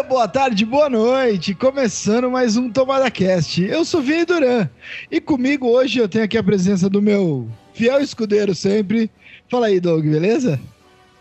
[0.00, 1.54] dia, boa tarde, boa noite.
[1.54, 3.62] Começando mais um Tomada Cast.
[3.62, 4.68] Eu sou Vini Duran
[5.10, 9.10] e comigo hoje eu tenho aqui a presença do meu fiel escudeiro sempre.
[9.50, 10.58] Fala aí, Doug, beleza?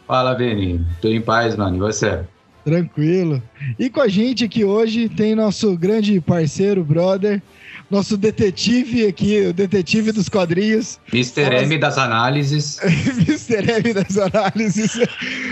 [0.08, 0.86] Fala, Vini.
[1.02, 1.76] Tô em paz, mano.
[1.76, 2.22] E você?
[2.64, 3.42] Tranquilo.
[3.78, 7.42] E com a gente aqui hoje tem nosso grande parceiro, brother,
[7.90, 11.00] nosso detetive aqui, o detetive dos quadrinhos.
[11.12, 11.64] Mr.
[11.64, 12.80] M das análises.
[12.84, 13.72] Mr.
[13.72, 14.98] M das análises.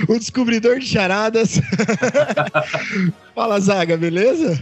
[0.08, 1.60] o descobridor de charadas.
[3.34, 4.60] Fala, Zaga, beleza?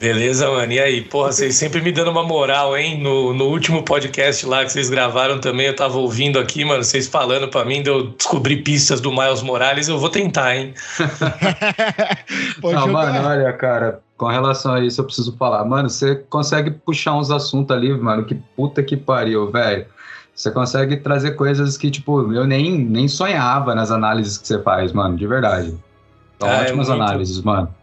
[0.00, 0.72] Beleza, mano.
[0.72, 1.00] E aí?
[1.02, 3.00] Porra, vocês sempre me dando uma moral, hein?
[3.02, 7.08] No, no último podcast lá que vocês gravaram também, eu tava ouvindo aqui, mano, vocês
[7.08, 9.88] falando pra mim de eu descobrir pistas do Miles Morales.
[9.88, 10.72] Eu vou tentar, hein?
[12.62, 15.64] Não, mano, olha, cara, com relação a isso eu preciso falar.
[15.64, 19.86] Mano, você consegue puxar uns assuntos ali, mano, que puta que pariu, velho.
[20.34, 24.92] Você consegue trazer coisas que, tipo, eu nem, nem sonhava nas análises que você faz,
[24.92, 25.74] mano, de verdade.
[26.38, 26.92] São ah, ótimas é muito...
[26.92, 27.74] análises, mano.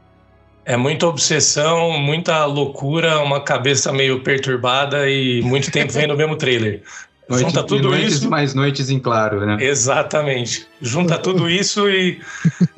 [0.66, 6.36] É muita obsessão, muita loucura, uma cabeça meio perturbada e muito tempo vendo o mesmo
[6.36, 6.82] trailer.
[7.28, 8.30] Noite, Junta tudo noites isso.
[8.30, 9.58] mais noites em claro, né?
[9.60, 10.68] Exatamente.
[10.80, 12.20] Junta tudo isso e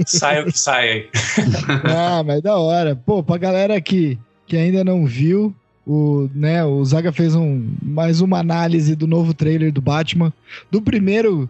[0.06, 1.10] sai o que sai aí.
[1.84, 2.96] ah, mas da hora.
[2.96, 5.54] Pô, pra galera que, que ainda não viu,
[5.86, 10.32] o, né, o Zaga fez um, mais uma análise do novo trailer do Batman.
[10.72, 11.50] Do primeiro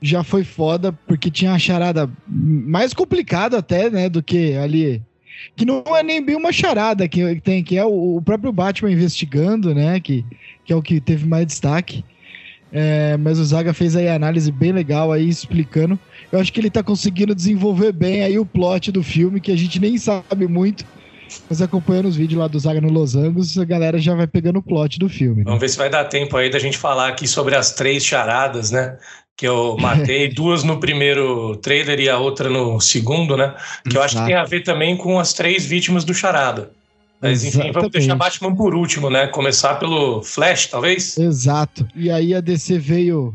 [0.00, 5.02] já foi foda, porque tinha a charada mais complicada até, né, do que ali
[5.54, 8.90] que não é nem bem uma charada que tem, que é o, o, próprio Batman
[8.90, 10.00] investigando, né?
[10.00, 10.24] Que,
[10.64, 12.04] que é o que teve mais destaque.
[12.72, 15.98] É, mas o Zaga fez aí a análise bem legal aí explicando.
[16.30, 19.56] Eu acho que ele tá conseguindo desenvolver bem aí o plot do filme, que a
[19.56, 20.84] gente nem sabe muito.
[21.48, 24.58] Mas acompanhando os vídeos lá do Zaga no Los Angeles, a galera já vai pegando
[24.58, 25.38] o plot do filme.
[25.38, 25.44] Né?
[25.44, 28.70] Vamos ver se vai dar tempo aí da gente falar aqui sobre as três charadas,
[28.70, 28.96] né?
[29.36, 33.54] que eu matei, duas no primeiro trailer e a outra no segundo, né?
[33.88, 36.70] Que eu acho que tem a ver também com as três vítimas do Charada.
[37.20, 37.74] Mas enfim, Exatamente.
[37.74, 39.26] vamos deixar Batman por último, né?
[39.28, 41.16] Começar pelo Flash, talvez?
[41.16, 41.86] Exato.
[41.94, 43.34] E aí a DC veio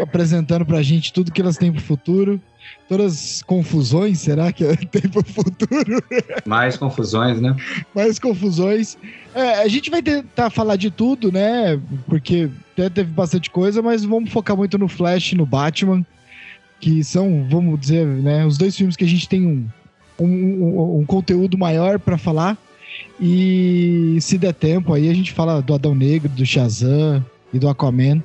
[0.00, 2.40] apresentando pra gente tudo que elas têm pro futuro
[2.88, 6.02] todas as confusões, será que tem para o futuro?
[6.46, 7.54] Mais confusões, né?
[7.94, 8.96] Mais confusões.
[9.34, 11.78] É, a gente vai tentar falar de tudo, né?
[12.06, 16.04] Porque até teve bastante coisa, mas vamos focar muito no Flash e no Batman,
[16.80, 19.68] que são, vamos dizer, né, os dois filmes que a gente tem um,
[20.18, 22.56] um, um, um conteúdo maior para falar.
[23.20, 27.68] E se der tempo, aí a gente fala do Adão Negro, do Shazam, e do
[27.68, 28.22] Aquaman,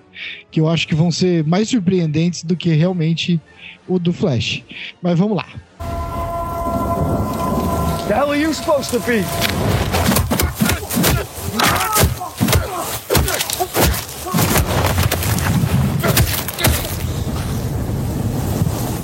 [0.51, 3.39] que eu acho que vão ser mais surpreendentes do que realmente
[3.87, 4.63] o do Flash.
[5.01, 5.45] Mas vamos lá.
[8.07, 9.23] The hell are you supposed to be?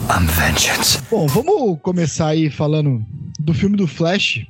[0.09, 0.99] I'm vengeance.
[1.09, 3.05] Bom, vamos começar aí falando
[3.39, 4.45] do filme do Flash,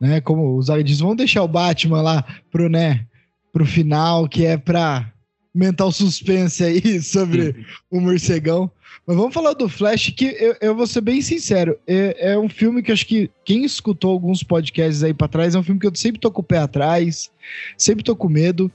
[0.00, 0.20] né?
[0.20, 3.06] Como os diz, vamos deixar o Batman lá pro, né,
[3.52, 5.12] pro final, que é pra
[5.54, 8.70] aumentar o suspense aí sobre o morcegão.
[9.06, 12.48] Mas vamos falar do Flash, que eu, eu vou ser bem sincero, é, é, um
[12.48, 15.86] filme que acho que quem escutou alguns podcasts aí para trás, é um filme que
[15.86, 17.30] eu sempre tô com o pé atrás,
[17.78, 18.70] sempre tô com medo,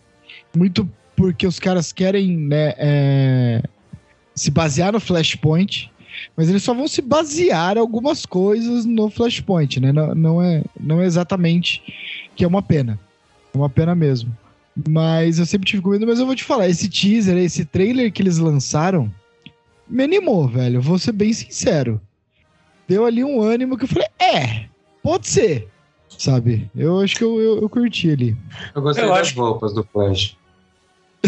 [0.55, 3.61] muito porque os caras querem né, é,
[4.33, 5.90] se basear no Flashpoint,
[6.35, 9.91] mas eles só vão se basear algumas coisas no Flashpoint, né?
[9.91, 11.81] Não, não, é, não é exatamente
[12.35, 12.99] que é uma pena.
[13.53, 14.35] É uma pena mesmo.
[14.87, 18.11] Mas eu sempre tive com medo, mas eu vou te falar, esse teaser, esse trailer
[18.11, 19.11] que eles lançaram,
[19.87, 20.81] me animou, velho.
[20.81, 21.99] Vou ser bem sincero.
[22.87, 24.65] Deu ali um ânimo que eu falei, é,
[25.03, 25.67] pode ser.
[26.17, 26.69] Sabe?
[26.75, 28.37] Eu acho que eu, eu, eu curti ali.
[28.75, 29.39] Eu gostei eu das acho...
[29.39, 30.37] roupas do Flash.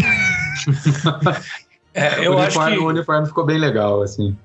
[1.92, 2.78] é, eu o, uniforme, acho que...
[2.78, 4.36] o uniforme ficou bem legal, assim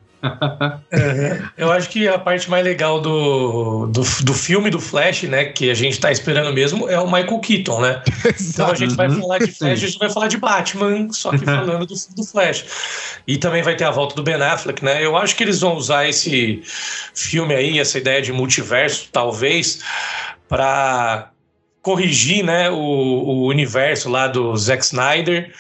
[0.92, 5.46] é, eu acho que a parte mais legal do, do, do, filme do Flash, né,
[5.46, 8.04] que a gente tá esperando mesmo, é o Michael Keaton, né?
[8.40, 11.44] Então a gente vai falar de Flash, a gente vai falar de Batman, só que
[11.46, 12.66] falando do, do Flash.
[13.26, 15.04] E também vai ter a volta do Ben Affleck, né?
[15.04, 16.62] Eu acho que eles vão usar esse
[17.14, 19.82] filme aí, essa ideia de multiverso, talvez,
[20.48, 21.32] para
[21.82, 25.54] corrigir, né, o, o universo lá do Zack Snyder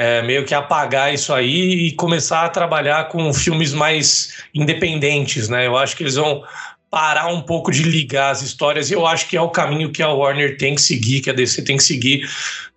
[0.00, 5.66] é, meio que apagar isso aí e começar a trabalhar com filmes mais independentes, né?
[5.66, 6.42] Eu acho que eles vão
[6.90, 10.02] parar um pouco de ligar as histórias e eu acho que é o caminho que
[10.02, 12.26] a Warner tem que seguir, que a DC tem que seguir.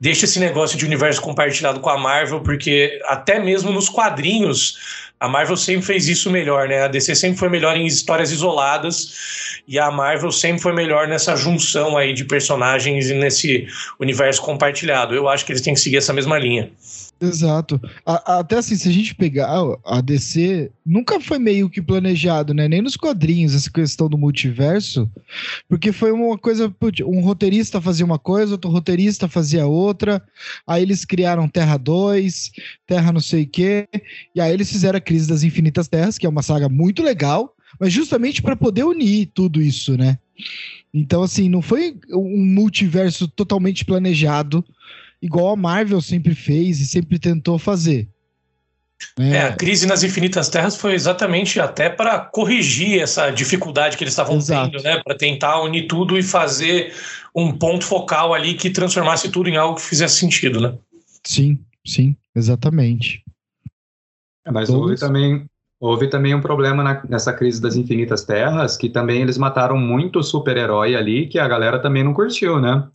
[0.01, 4.77] Deixa esse negócio de universo compartilhado com a Marvel, porque até mesmo nos quadrinhos
[5.17, 6.83] a Marvel sempre fez isso melhor, né?
[6.83, 11.37] A DC sempre foi melhor em histórias isoladas e a Marvel sempre foi melhor nessa
[11.37, 13.65] junção aí de personagens e nesse
[13.97, 15.15] universo compartilhado.
[15.15, 16.69] Eu acho que eles têm que seguir essa mesma linha.
[17.21, 17.79] Exato.
[18.05, 19.49] A, até assim, se a gente pegar
[19.85, 22.67] a DC, nunca foi meio que planejado, né?
[22.67, 25.09] Nem nos quadrinhos, essa questão do multiverso,
[25.69, 26.73] porque foi uma coisa.
[27.05, 30.21] Um roteirista fazia uma coisa, outro roteirista fazia outra,
[30.67, 32.51] aí eles criaram Terra 2,
[32.85, 33.87] Terra não sei o quê,
[34.35, 37.55] e aí eles fizeram a Crise das Infinitas Terras, que é uma saga muito legal,
[37.79, 40.17] mas justamente para poder unir tudo isso, né?
[40.93, 44.63] Então, assim, não foi um multiverso totalmente planejado
[45.23, 48.09] igual a Marvel sempre fez e sempre tentou fazer.
[49.19, 54.13] É, a crise nas Infinitas Terras foi exatamente até para corrigir essa dificuldade que eles
[54.13, 55.01] estavam tendo, né?
[55.03, 56.93] Para tentar unir tudo e fazer
[57.35, 60.73] um ponto focal ali que transformasse tudo em algo que fizesse sentido, né?
[61.23, 63.23] Sim, sim, exatamente.
[64.45, 64.81] É, mas Todos...
[64.81, 65.45] houve também,
[65.79, 70.23] houve também um problema na, nessa crise das Infinitas Terras, que também eles mataram muito
[70.23, 72.87] super-herói ali, que a galera também não curtiu, né?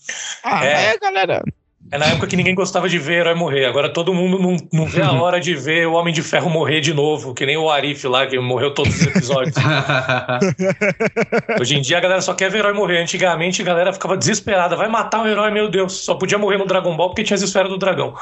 [0.42, 1.42] Ah, é, é galera.
[1.90, 3.64] É na época que ninguém gostava de ver herói morrer.
[3.64, 6.80] Agora todo mundo não, não vê a hora de ver o Homem de Ferro morrer
[6.80, 9.56] de novo, que nem o Arif lá, que morreu todos os episódios.
[11.58, 13.00] Hoje em dia a galera só quer ver herói morrer.
[13.00, 14.76] Antigamente a galera ficava desesperada.
[14.76, 16.04] Vai matar o herói, meu Deus.
[16.04, 18.14] Só podia morrer no Dragon Ball porque tinha as esferas do dragão.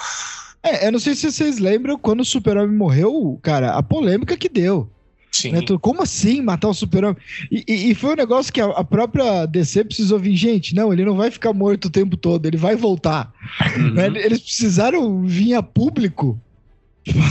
[0.62, 4.48] É, eu não sei se vocês lembram quando o Super-Homem morreu, cara, a polêmica que
[4.48, 4.88] deu.
[5.36, 5.52] Sim.
[5.52, 5.60] Né?
[5.80, 7.16] Como assim matar o super-homem?
[7.50, 10.92] E, e, e, foi um negócio que a, a, própria DC precisou vir, gente, não,
[10.92, 13.32] ele não vai ficar morto o tempo todo, ele vai voltar.
[13.76, 13.90] Uhum.
[13.92, 14.06] Né?
[14.06, 16.40] Eles precisaram vir a público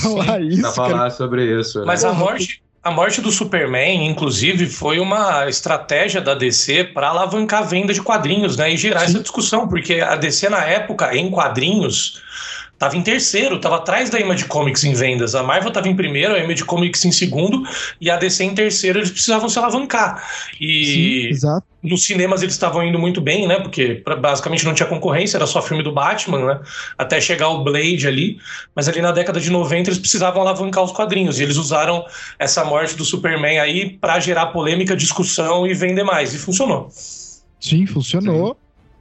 [0.02, 0.62] falar Sim, isso.
[0.62, 1.10] Pra falar cara.
[1.10, 1.80] sobre isso.
[1.80, 1.86] Né?
[1.86, 7.64] Mas a morte, a morte do Superman, inclusive, foi uma estratégia da DC para alavancar
[7.64, 9.06] a venda de quadrinhos né, e gerar Sim.
[9.06, 12.22] essa discussão, porque a DC, na época, em quadrinhos
[12.78, 15.34] Tava em terceiro, tava atrás da Image Comics em vendas.
[15.34, 17.64] A Marvel tava em primeiro, a Image Comics em segundo
[18.02, 19.00] e a DC em terceiro.
[19.00, 20.22] Eles precisavam se alavancar.
[20.60, 21.48] E Sim,
[21.82, 23.62] nos cinemas eles estavam indo muito bem, né?
[23.62, 26.60] Porque basicamente não tinha concorrência, era só filme do Batman, né?
[26.98, 28.40] Até chegar o Blade ali.
[28.76, 31.40] Mas ali na década de 90 eles precisavam alavancar os quadrinhos.
[31.40, 32.06] E eles usaram
[32.38, 36.34] essa morte do Superman aí para gerar polêmica, discussão e vender mais.
[36.34, 36.90] E funcionou.
[37.60, 38.50] Sim, funcionou.
[38.50, 38.56] Sim.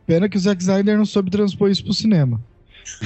[0.06, 2.40] Pena que o Zack Snyder não soube transpor isso pro cinema.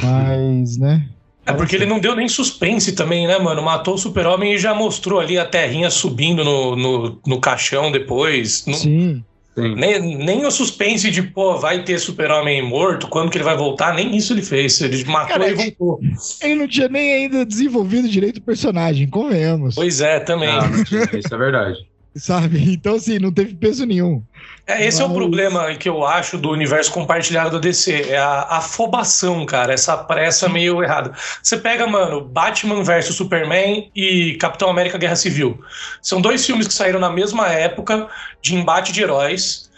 [0.02, 1.06] Mas, né?
[1.46, 3.62] É porque ele não deu nem suspense também, né, mano?
[3.62, 8.64] Matou o super-homem e já mostrou ali a terrinha subindo no, no, no caixão depois.
[8.66, 9.24] Sim.
[9.58, 9.74] Sim.
[9.74, 13.92] Nem, nem o suspense de, pô, vai ter super-homem morto, quando que ele vai voltar,
[13.92, 14.80] nem isso ele fez.
[14.80, 16.00] Ele matou Cara, e voltou.
[16.40, 19.74] Ele não tinha nem ainda desenvolvido direito o personagem, convenhamos.
[19.74, 20.50] Pois é, também.
[20.50, 20.70] Ah,
[21.18, 21.87] isso é verdade.
[22.18, 22.58] Sabe?
[22.78, 24.22] Então, assim, não teve peso nenhum.
[24.66, 25.08] É, esse Mas...
[25.08, 28.10] é o problema que eu acho do universo compartilhado da DC.
[28.10, 29.72] É a afobação, cara.
[29.72, 31.12] Essa pressa meio errada.
[31.42, 35.58] Você pega, mano, Batman vs Superman e Capitão América Guerra Civil.
[36.02, 38.08] São dois filmes que saíram na mesma época
[38.42, 39.70] de embate de heróis.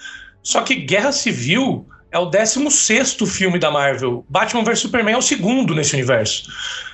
[0.43, 4.25] Só que Guerra Civil é o 16 filme da Marvel.
[4.29, 6.51] Batman vs Superman é o segundo nesse universo.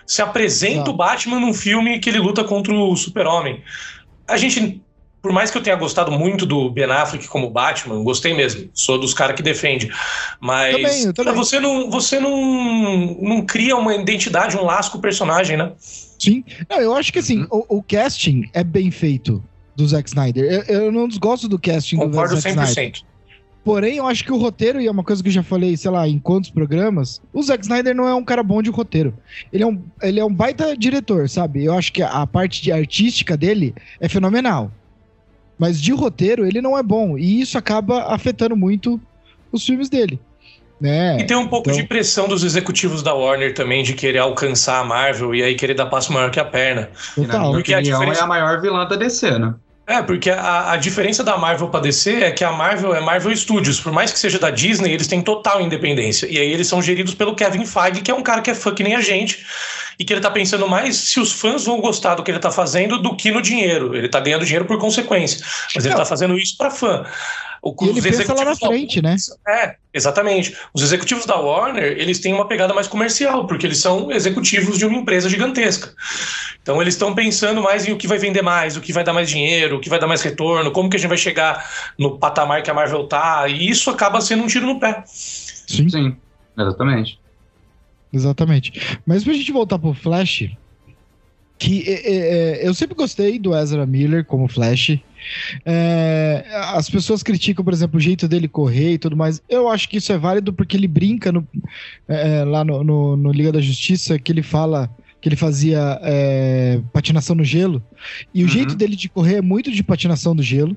[0.07, 3.63] Se apresenta o Batman num filme que ele luta contra o Super-Homem.
[4.29, 4.83] A gente
[5.27, 8.71] por mais que eu tenha gostado muito do Ben Affleck como Batman, gostei mesmo.
[8.73, 9.91] Sou dos caras que defende.
[10.39, 11.35] Mas também, também.
[11.35, 15.73] você não você não, não cria uma identidade, um laço com o personagem, né?
[15.77, 16.45] Sim.
[16.71, 17.65] Não, eu acho que assim, uhum.
[17.69, 19.43] o, o, casting é bem feito
[19.75, 20.45] do Zack Snyder.
[20.45, 22.69] Eu, eu não desgosto do casting Concordo do Zack 100%.
[22.69, 23.03] Snyder.
[23.65, 25.91] Porém, eu acho que o roteiro, e é uma coisa que eu já falei, sei
[25.91, 29.13] lá, em quantos programas, o Zack Snyder não é um cara bom de roteiro.
[29.53, 31.65] Ele é um, ele é um baita diretor, sabe?
[31.65, 34.71] Eu acho que a, a parte de artística dele é fenomenal.
[35.59, 37.17] Mas de roteiro, ele não é bom.
[37.17, 39.01] E isso acaba afetando muito
[39.51, 40.21] os filmes dele.
[40.79, 41.19] Né?
[41.21, 41.81] E tem um pouco então...
[41.81, 45.75] de pressão dos executivos da Warner também de querer alcançar a Marvel e aí querer
[45.75, 46.91] dar passo maior que a perna.
[47.15, 47.53] Total.
[47.53, 48.21] Porque a diferença...
[48.21, 49.55] é a maior vilã da DC, né?
[49.87, 53.35] É, porque a, a diferença da Marvel para DC é que a Marvel é Marvel
[53.37, 53.81] Studios.
[53.81, 56.27] Por mais que seja da Disney, eles têm total independência.
[56.27, 58.75] E aí eles são geridos pelo Kevin Feige, que é um cara que é fã
[58.75, 59.47] que nem a gente.
[59.99, 62.51] E que ele tá pensando mais se os fãs vão gostar do que ele tá
[62.51, 63.97] fazendo do que no dinheiro.
[63.97, 65.45] Ele tá ganhando dinheiro por consequência.
[65.75, 67.07] Mas ele tá fazendo isso para fã.
[67.63, 69.17] O, e ele pensa lá na frente, né?
[69.49, 70.57] É, exatamente.
[70.73, 74.87] Os executivos da Warner, eles têm uma pegada mais comercial, porque eles são executivos de
[74.87, 75.93] uma empresa gigantesca.
[76.63, 79.13] Então eles estão pensando mais em o que vai vender mais, o que vai dar
[79.13, 82.19] mais dinheiro, o que vai dar mais retorno, como que a gente vai chegar no
[82.19, 85.03] patamar que a Marvel tá, e isso acaba sendo um tiro no pé.
[85.07, 85.89] Sim.
[85.89, 86.17] Sim,
[86.57, 87.19] exatamente.
[88.13, 88.99] Exatamente.
[89.05, 90.51] Mas pra gente voltar pro Flash,
[91.59, 92.17] que é, é,
[92.65, 94.99] é, eu sempre gostei do Ezra Miller como Flash.
[95.65, 96.45] É,
[96.75, 99.43] as pessoas criticam, por exemplo, o jeito dele correr e tudo mais.
[99.49, 101.47] Eu acho que isso é válido porque ele brinca no,
[102.07, 106.81] é, lá no, no, no, Liga da Justiça, que ele fala que ele fazia é,
[106.93, 107.83] patinação no gelo.
[108.35, 108.53] E o uhum.
[108.53, 110.77] jeito dele de correr é muito de patinação do gelo.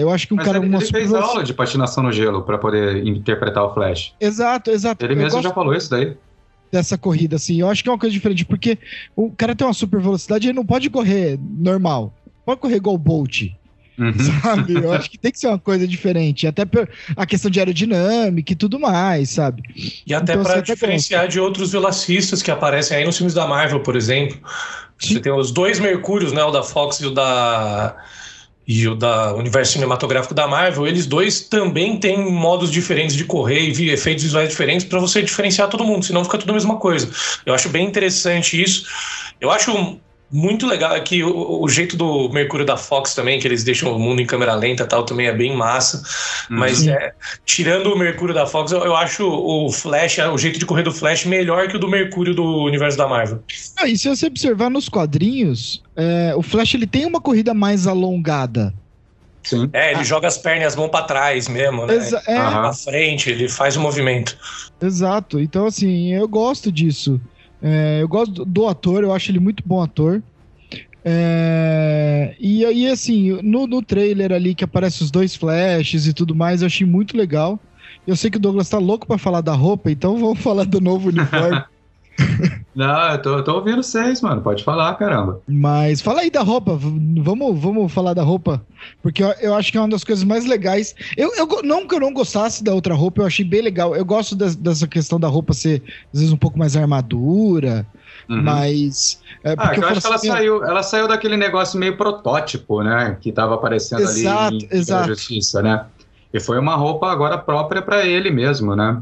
[0.00, 0.58] Eu acho que um Mas cara.
[0.58, 4.14] Ele, ele fez aula de patinação no gelo para poder interpretar o Flash.
[4.20, 5.04] Exato, exato.
[5.04, 5.44] Ele mesmo gosto...
[5.44, 6.16] já falou isso daí.
[6.74, 7.60] dessa corrida, assim.
[7.60, 8.78] Eu acho que é uma coisa diferente, porque
[9.14, 12.12] o cara tem uma super velocidade e ele não pode correr normal.
[12.44, 13.52] Pode correr igual o Bolt.
[13.96, 14.12] Uhum.
[14.42, 14.74] Sabe?
[14.74, 16.46] Eu acho que tem que ser uma coisa diferente.
[16.46, 16.64] Até
[17.16, 19.62] a questão de aerodinâmica e tudo mais, sabe?
[20.04, 23.80] E até então, para diferenciar de outros velocistas que aparecem aí nos filmes da Marvel,
[23.80, 24.36] por exemplo.
[24.98, 25.14] Sim.
[25.14, 26.42] Você tem os dois Mercúrios, né?
[26.42, 27.96] O da Fox e o da.
[28.66, 33.70] E o da universo cinematográfico da Marvel, eles dois também têm modos diferentes de correr
[33.70, 37.10] e efeitos visuais diferentes para você diferenciar todo mundo, senão fica tudo a mesma coisa.
[37.44, 38.86] Eu acho bem interessante isso.
[39.38, 39.98] Eu acho
[40.34, 40.96] muito legal.
[40.96, 44.20] É que o, o, jeito do Mercúrio da Fox também, que eles deixam o mundo
[44.20, 45.98] em câmera lenta e tal, também é bem massa.
[46.50, 46.58] Uhum.
[46.58, 47.12] Mas é,
[47.46, 50.90] tirando o Mercúrio da Fox, eu, eu, acho o Flash, o jeito de correr do
[50.90, 53.40] Flash melhor que o do Mercúrio do universo da Marvel.
[53.78, 57.86] Ah, e se você observar nos quadrinhos, é, o Flash ele tem uma corrida mais
[57.86, 58.74] alongada.
[59.44, 59.70] Sim.
[59.72, 60.04] É, ele ah.
[60.04, 61.94] joga as pernas e as mãos para trás mesmo, né?
[61.94, 62.34] Exa é.
[62.34, 64.36] Pra frente, ele faz o movimento.
[64.82, 65.38] Exato.
[65.38, 67.20] Então, assim, eu gosto disso.
[67.66, 70.22] É, eu gosto do, ator, eu acho ele muito bom ator.
[71.02, 76.34] É, e aí, assim, no, no trailer ali que aparece os dois flashes e tudo
[76.34, 77.58] mais, eu achei muito legal.
[78.06, 80.78] Eu sei que o Douglas tá louco para falar da roupa, então vamos falar do
[80.78, 81.62] novo uniforme.
[82.74, 84.42] Não, eu tô, eu tô ouvindo vocês, mano.
[84.42, 85.40] Pode falar, caramba.
[85.46, 86.76] Mas fala aí da roupa.
[86.76, 88.64] Vamos, vamos falar da roupa.
[89.00, 90.94] Porque eu, eu acho que é uma das coisas mais legais.
[91.16, 93.94] Eu, eu não que eu não gostasse da outra roupa, eu achei bem legal.
[93.94, 97.86] Eu gosto de, dessa questão da roupa ser, às vezes, um pouco mais armadura.
[98.28, 98.42] Uhum.
[98.42, 99.20] Mas.
[99.44, 102.82] É ah, eu, eu acho que ela assim, saiu, ela saiu daquele negócio meio protótipo,
[102.82, 103.16] né?
[103.20, 105.08] Que tava aparecendo exato, ali em exato.
[105.08, 105.86] Justiça, né?
[106.32, 109.00] E foi uma roupa agora própria para ele mesmo, né?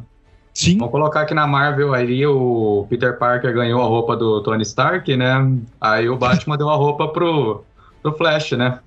[0.54, 0.78] Sim.
[0.78, 5.16] Vamos colocar aqui na Marvel aí, o Peter Parker ganhou a roupa do Tony Stark,
[5.16, 5.59] né?
[5.80, 7.64] Aí o Batman deu a roupa pro,
[8.02, 8.78] pro Flash, né?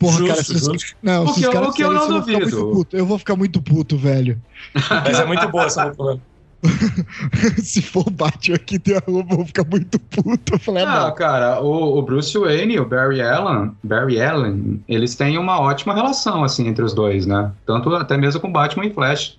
[0.00, 2.86] Porra, justo, cara, se não, o que, eu, o que eu não duvido.
[2.92, 4.40] Eu vou ficar muito puto, velho.
[5.04, 6.20] Mas é muito boa essa roupa, né?
[7.62, 10.54] Se for o Batman aqui tem a roupa, eu vou ficar muito puto.
[10.54, 11.14] Eu falei, ah, não.
[11.14, 15.94] cara, o, o, Bruce Wayne e o Barry Allen, Barry Allen, eles têm uma ótima
[15.94, 17.52] relação, assim, entre os dois, né?
[17.64, 19.38] Tanto até mesmo com Batman e Flash.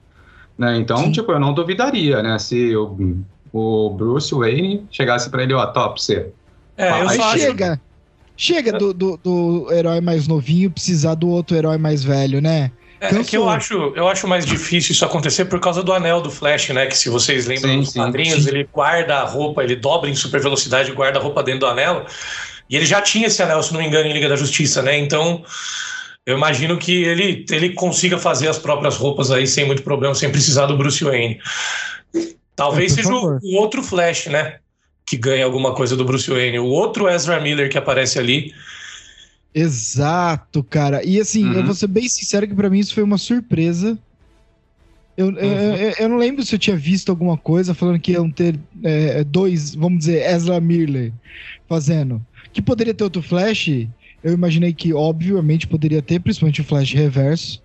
[0.59, 0.77] Né?
[0.77, 1.11] Então, Sim.
[1.13, 2.37] tipo, eu não duvidaria, né?
[2.37, 3.23] Se o,
[3.53, 6.27] o Bruce Wayne chegasse para ele, ó, top, você.
[6.75, 7.71] É, eu só chega.
[7.71, 7.89] Acho...
[8.35, 12.71] Chega do, do, do, herói mais novinho precisar do outro herói mais velho, né?
[13.01, 16.21] É, é, que eu acho, eu acho mais difícil isso acontecer por causa do anel
[16.21, 16.85] do Flash, né?
[16.87, 18.49] Que se vocês lembram sim, dos quadrinhos, sim.
[18.49, 21.67] ele guarda a roupa, ele dobra em super velocidade e guarda a roupa dentro do
[21.67, 22.05] anel.
[22.69, 24.97] E ele já tinha esse anel, se não me engano, em Liga da Justiça, né?
[24.97, 25.43] Então,
[26.29, 30.31] eu imagino que ele, ele consiga fazer as próprias roupas aí sem muito problema, sem
[30.31, 31.39] precisar do Bruce Wayne.
[32.55, 34.59] Talvez é, seja o, o, outro Flash, né?
[35.03, 36.59] Que ganha alguma coisa do Bruce Wayne.
[36.59, 38.53] O outro Ezra Miller que aparece ali.
[39.55, 41.03] Exato, cara.
[41.03, 41.53] E assim, uhum.
[41.53, 43.97] eu vou ser bem sincero que para mim isso foi uma surpresa.
[45.17, 45.35] Eu, uhum.
[45.39, 49.23] eu, eu, não lembro se eu tinha visto alguma coisa falando que iam ter é,
[49.23, 51.11] dois, vamos dizer, Ezra Miller
[51.67, 52.23] fazendo.
[52.53, 53.87] Que poderia ter outro Flash,
[54.23, 57.61] eu imaginei que, obviamente, poderia ter, principalmente o Flash Reverso,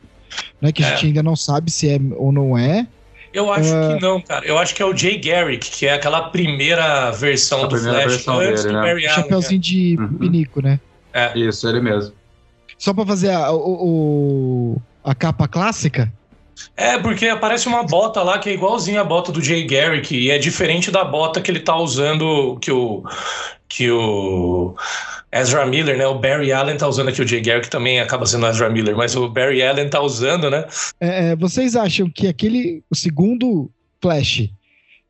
[0.61, 0.73] né?
[0.73, 0.87] Que é.
[0.87, 2.87] a gente ainda não sabe se é ou não é.
[3.33, 3.95] Eu acho uh...
[3.97, 4.47] que não, cara.
[4.47, 8.03] Eu acho que é o Jay Garrick, que é aquela primeira versão a do primeira
[8.03, 8.87] Flash versão antes dele, do né?
[8.87, 9.23] Barry Allen.
[9.23, 10.19] Chapeuzinho de uhum.
[10.19, 10.79] pinico, né?
[11.13, 11.37] É.
[11.39, 12.13] Isso, ele mesmo.
[12.79, 16.13] Só pra fazer a, o, a capa clássica?
[16.77, 20.31] É, porque aparece uma bota lá que é igualzinha a bota do Jay Garrick e
[20.31, 23.03] é diferente da bota que ele tá usando, que o,
[23.69, 24.75] que o
[25.35, 26.07] Ezra Miller, né?
[26.07, 28.97] O Barry Allen tá usando aqui o Jay Garrick, que também acaba sendo Ezra Miller,
[28.97, 30.65] mas o Barry Allen tá usando, né?
[31.01, 33.69] É, é vocês acham que aquele, o segundo
[34.01, 34.49] Flash,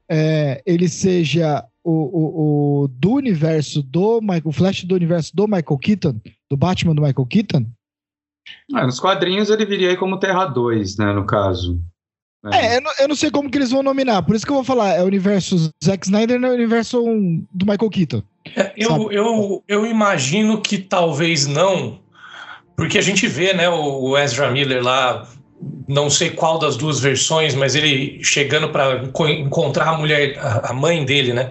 [0.08, 5.46] é, ele seja o, o, o, do universo do Michael, o Flash do universo do
[5.46, 7.66] Michael Keaton, do Batman do Michael Keaton?
[8.72, 11.78] Ah, nos quadrinhos ele viria aí como Terra 2, né, no caso.
[12.52, 14.50] É, é eu, não, eu, não, sei como que eles vão nominar, por isso que
[14.50, 17.02] eu vou falar, é o universo Zack Snyder é o universo
[17.52, 18.22] do Michael Keaton.
[18.54, 22.00] É, eu, eu, eu imagino que talvez não,
[22.76, 25.26] porque a gente vê, né, o Ezra Miller lá
[25.86, 31.04] não sei qual das duas versões, mas ele chegando para encontrar a mulher, a mãe
[31.04, 31.50] dele, né?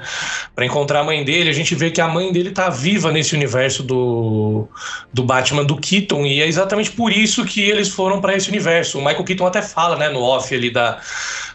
[0.55, 3.35] Para encontrar a mãe dele, a gente vê que a mãe dele tá viva nesse
[3.35, 4.67] universo do,
[5.13, 8.99] do Batman do Keaton e é exatamente por isso que eles foram para esse universo.
[8.99, 10.99] O Michael Keaton até fala, né, no off ali da,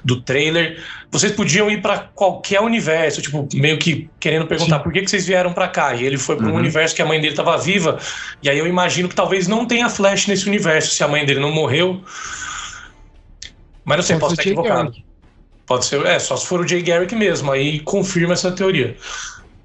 [0.04, 0.78] do trailer,
[1.10, 4.82] vocês podiam ir para qualquer universo, tipo meio que querendo perguntar Sim.
[4.82, 5.94] por que, que vocês vieram para cá.
[5.94, 6.56] E ele foi para um uhum.
[6.56, 7.98] universo que a mãe dele estava viva.
[8.42, 11.40] E aí eu imagino que talvez não tenha Flash nesse universo se a mãe dele
[11.40, 12.02] não morreu.
[13.88, 14.96] Mas não sei, pode posso estar equivocado.
[15.66, 18.94] Pode ser, é, só se for o Jay Garrick mesmo, aí confirma essa teoria.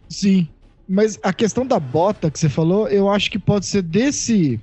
[0.07, 0.47] Sim,
[0.87, 4.61] mas a questão da bota que você falou, eu acho que pode ser desse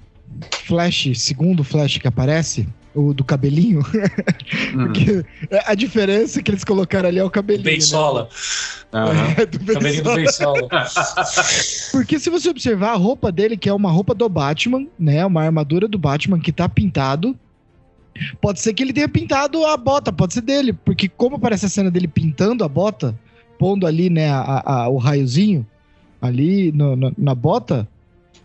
[0.66, 3.80] Flash, segundo Flash que aparece, O do cabelinho.
[4.74, 4.84] Uhum.
[4.88, 5.24] Porque
[5.66, 7.64] a diferença que eles colocaram ali é o cabelinho.
[7.64, 8.30] Beisola.
[8.90, 9.04] Né?
[9.04, 9.34] Uhum.
[9.36, 10.68] É, do cabelinho do Beisola.
[11.92, 15.24] Porque se você observar a roupa dele, que é uma roupa do Batman, né?
[15.26, 17.38] Uma armadura do Batman que tá pintado.
[18.40, 20.72] Pode ser que ele tenha pintado a bota, pode ser dele.
[20.72, 23.18] Porque como aparece a cena dele pintando a bota,
[23.58, 25.66] pondo ali, né, a, a, o raiozinho
[26.20, 27.88] ali no, no, na bota,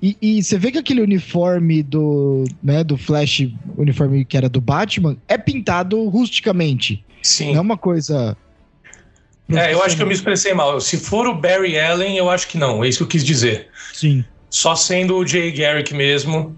[0.01, 4.61] e, e, você vê que aquele uniforme do, né, do Flash, uniforme que era do
[4.61, 7.03] Batman, é pintado rusticamente.
[7.23, 7.51] Sim.
[7.53, 8.37] Não é uma coisa.
[9.49, 10.79] É, eu acho que eu me expressei mal.
[10.79, 12.83] Se for o Barry Allen, eu acho que não.
[12.83, 13.67] É isso que eu quis dizer.
[13.93, 14.23] Sim.
[14.49, 16.55] Só sendo o Jay Garrick mesmo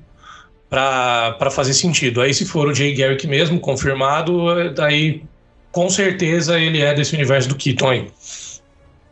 [0.70, 2.22] para fazer sentido.
[2.22, 5.24] Aí, se for o Jay Garrick mesmo, confirmado, daí
[5.72, 8.12] com certeza ele é desse universo do Keaton aí.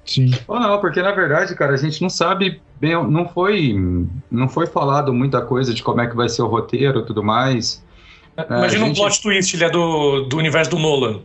[0.06, 0.32] Sim.
[0.48, 3.76] Ou não, porque na verdade, cara, a gente não sabe bem, não foi,
[4.30, 7.24] não foi falado muita coisa de como é que vai ser o roteiro e tudo
[7.24, 7.84] mais.
[8.38, 9.00] É, imagina gente...
[9.00, 11.22] um plot twist, ele é do, do universo do Nolan.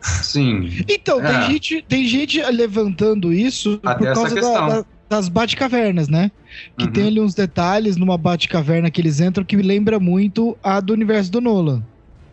[0.00, 0.84] Sim.
[0.88, 1.26] Então, é.
[1.26, 6.30] tem, gente, tem gente levantando isso Até por causa da, da, das Batcavernas, né?
[6.76, 6.92] Que uhum.
[6.92, 11.30] tem ali uns detalhes numa Batcaverna que eles entram que lembra muito a do universo
[11.30, 11.82] do Nolan.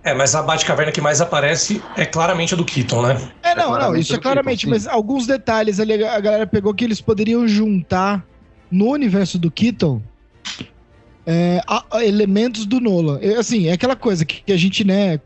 [0.04, 3.32] É, mas a Batcaverna que mais aparece é claramente a do Keaton, né?
[3.44, 6.74] É, não, é não, isso é claramente, Keaton, mas alguns detalhes ali a galera pegou
[6.74, 8.26] que eles poderiam juntar
[8.72, 10.02] no universo do Keaton
[11.28, 13.20] é, a, a elementos do Nolan.
[13.22, 15.20] É, assim, é aquela coisa que, que a gente, né,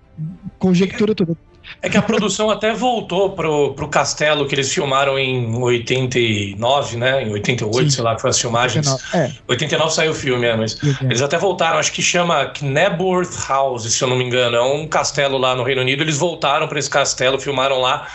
[0.58, 1.38] conjectura toda.
[1.81, 7.23] É que a produção até voltou pro, pro castelo que eles filmaram em 89, né?
[7.23, 7.95] Em 88, Sim.
[7.95, 8.87] sei lá, que foi as filmagens.
[8.87, 9.41] 89, é.
[9.47, 14.03] 89 saiu o filme, é, mas eles até voltaram, acho que chama Knebworth House, se
[14.03, 14.55] eu não me engano.
[14.57, 16.03] É um castelo lá no Reino Unido.
[16.03, 18.07] Eles voltaram para esse castelo, filmaram lá.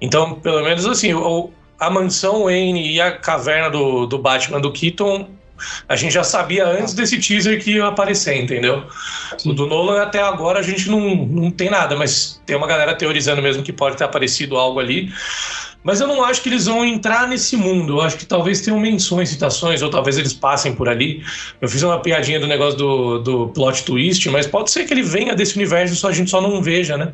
[0.00, 4.72] Então, pelo menos assim, o, a mansão Wayne e a caverna do, do Batman do
[4.72, 5.37] Keaton
[5.88, 8.84] a gente já sabia antes desse teaser que ia aparecer, entendeu?
[9.36, 9.50] Sim.
[9.50, 12.94] O do Nolan até agora a gente não, não tem nada, mas tem uma galera
[12.94, 15.12] teorizando mesmo que pode ter aparecido algo ali.
[15.82, 17.98] Mas eu não acho que eles vão entrar nesse mundo.
[17.98, 21.24] Eu acho que talvez tenham menções, citações, ou talvez eles passem por ali.
[21.60, 25.02] Eu fiz uma piadinha do negócio do, do plot twist, mas pode ser que ele
[25.02, 27.12] venha desse universo só a gente só não veja, né?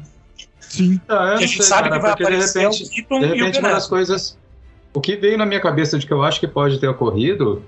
[0.60, 1.00] Sim.
[1.08, 3.68] Ah, a gente sei, sabe cara, que vai aparecer de repente, o de repente uma
[3.70, 4.36] das coisas
[4.94, 7.62] o que veio na minha cabeça de que eu acho que pode ter ocorrido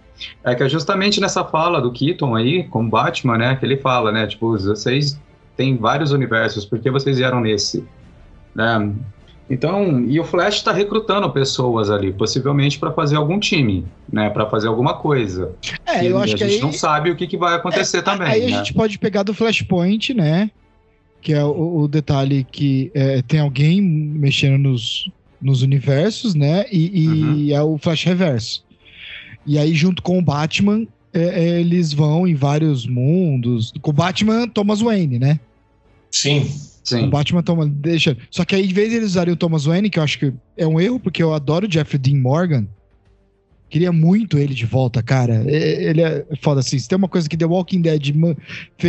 [0.44, 4.12] é que é justamente nessa fala do Keaton aí, com Batman, né, que ele fala,
[4.12, 5.20] né, tipo, vocês
[5.56, 7.84] têm vários universos, por que vocês vieram nesse?
[8.54, 8.92] Né?
[9.50, 14.46] Então, e o Flash está recrutando pessoas ali, possivelmente para fazer algum time, né, para
[14.46, 15.52] fazer alguma coisa.
[15.84, 16.62] É, e eu acho que a gente aí...
[16.62, 18.28] não sabe o que, que vai acontecer é, também.
[18.28, 18.46] Aí né?
[18.46, 20.48] a gente pode pegar do Flashpoint, né,
[21.20, 25.10] que é o, o detalhe que é, tem alguém mexendo nos,
[25.46, 26.66] nos universos, né?
[26.72, 27.50] E, e uhum.
[27.50, 28.64] é o Flash Reverso.
[29.46, 33.72] E aí, junto com o Batman, é, é, eles vão em vários mundos.
[33.80, 35.38] Com o Batman, Thomas Wayne, né?
[36.10, 36.50] Sim.
[36.82, 37.04] Sim.
[37.04, 38.16] O Batman toma, deixa.
[38.30, 40.32] Só que aí, em vez de eles usarem o Thomas Wayne, que eu acho que
[40.56, 42.66] é um erro, porque eu adoro o Jeffrey Dean Morgan.
[43.68, 45.44] Queria muito ele de volta, cara.
[45.46, 46.78] Ele é foda assim.
[46.78, 48.14] Se tem uma coisa que The Walking Dead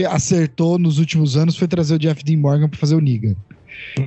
[0.10, 3.36] acertou nos últimos anos foi trazer o Jeff Dean Morgan pra fazer o Negan.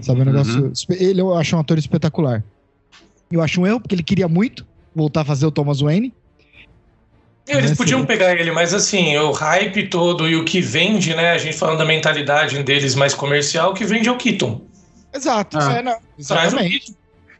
[0.02, 0.32] Sabe, um uhum.
[0.32, 0.72] negócio.
[0.90, 2.44] Ele eu acho um ator espetacular.
[3.30, 6.12] Eu acho um erro, porque ele queria muito voltar a fazer o Thomas Wayne.
[7.46, 11.32] Eles né, podiam pegar ele, mas assim, o hype todo e o que vende, né?
[11.32, 14.60] A gente falando da mentalidade deles mais comercial, o que vende é o Keaton.
[15.12, 15.58] Exato.
[15.58, 15.72] Ah.
[15.72, 16.94] É, não, exatamente.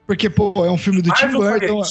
[0.07, 1.83] Porque, pô, é um filme do Tim Burton.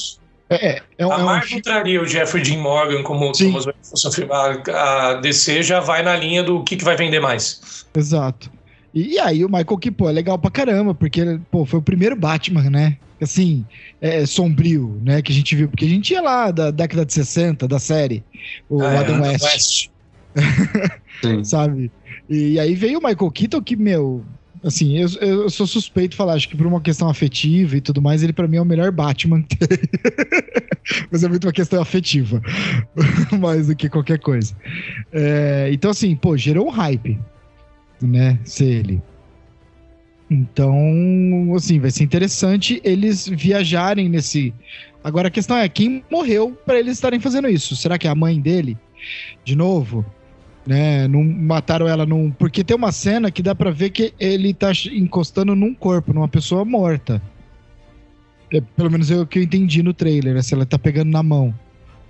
[0.50, 1.62] É, é, é, a é Marvel um...
[1.62, 3.52] traria o Jeffrey Dean Morgan como Sim.
[3.52, 4.32] Thomas Wayne.
[4.74, 7.86] A, a DC já vai na linha do que, que vai vender mais.
[7.96, 8.52] Exato.
[8.94, 11.84] E, e, aí o Michael que, pô, é legal pra caramba, porque, pô, foi o
[11.84, 12.98] primeiro Batman, né?
[13.22, 13.66] Assim,
[14.02, 15.22] é, sombrio, né?
[15.22, 18.24] Que a gente viu, porque a gente ia lá da década de 60, da série,
[18.70, 19.44] o ah, é, Adam é, West.
[19.44, 19.90] West.
[21.44, 21.92] Sabe?
[22.30, 24.24] E aí veio o Michael Keaton, que, meu,
[24.64, 28.02] assim, eu, eu sou suspeito de falar, acho que por uma questão afetiva e tudo
[28.02, 29.44] mais, ele para mim é o melhor Batman.
[31.12, 32.42] Mas é muito uma questão afetiva,
[33.40, 34.56] mais do que qualquer coisa.
[35.12, 37.20] É, então, assim, pô, gerou um hype
[38.02, 39.02] né, ser ele.
[40.30, 40.76] Então,
[41.56, 44.54] assim, vai ser interessante eles viajarem nesse.
[45.04, 47.76] Agora a questão é quem morreu para eles estarem fazendo isso?
[47.76, 48.78] Será que é a mãe dele?
[49.44, 50.06] De novo?
[50.68, 51.08] Né?
[51.08, 52.30] Não mataram ela num.
[52.30, 56.28] Porque tem uma cena que dá para ver que ele tá encostando num corpo, numa
[56.28, 57.20] pessoa morta.
[58.54, 60.42] É, pelo menos é o que eu entendi no trailer, né?
[60.44, 61.56] Se ela tá pegando na mão.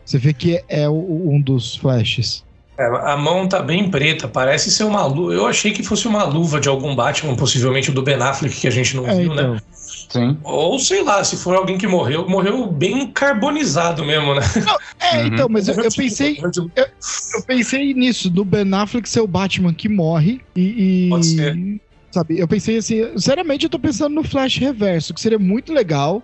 [0.03, 2.43] Você vê que é um dos flashes.
[2.79, 5.33] É, a mão tá bem preta, parece ser uma luva.
[5.33, 8.67] Eu achei que fosse uma luva de algum Batman, possivelmente o do Ben Affleck, que
[8.69, 9.41] a gente não é, viu, né?
[9.41, 9.53] então.
[9.55, 9.61] né?
[10.09, 10.37] Sim.
[10.43, 14.41] Ou sei lá, se for alguém que morreu, morreu bem carbonizado mesmo, né?
[14.65, 15.27] Não, É, uhum.
[15.27, 16.39] então, mas eu, eu pensei.
[16.41, 21.05] Eu, eu, pensei nisso, do Ben Affleck ser o Batman que morre e.
[21.05, 21.81] e Pode ser.
[22.11, 26.23] Sabe, eu pensei assim, sinceramente, eu tô pensando no Flash Reverso, que seria muito legal.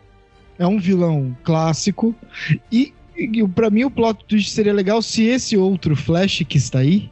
[0.58, 2.16] É um vilão clássico.
[2.50, 2.94] E, e
[3.54, 7.10] para mim, o plot twist seria legal se esse outro Flash que está aí,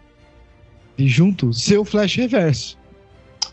[0.97, 2.77] e junto, ser o Flash Reverso.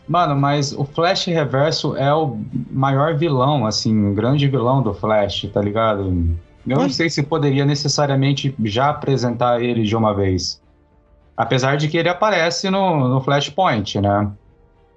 [0.07, 2.37] Mano, mas o Flash Reverso é o
[2.71, 6.35] maior vilão, assim, o grande vilão do Flash, tá ligado?
[6.67, 10.61] Eu não sei se poderia necessariamente já apresentar ele de uma vez.
[11.35, 14.31] Apesar de que ele aparece no, no Flashpoint, né?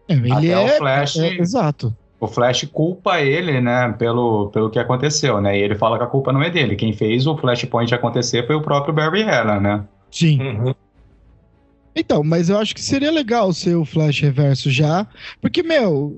[0.08, 1.16] É, ele Até é, o Flash.
[1.16, 1.96] É, exato.
[2.24, 5.58] O Flash culpa ele, né, pelo, pelo que aconteceu, né?
[5.58, 6.74] E ele fala que a culpa não é dele.
[6.74, 9.84] Quem fez o Flashpoint acontecer foi o próprio Barry Allen, né?
[10.10, 10.40] Sim.
[10.40, 10.74] Uhum.
[11.94, 15.06] Então, mas eu acho que seria legal ser o Flash Reverso já,
[15.40, 16.16] porque, meu,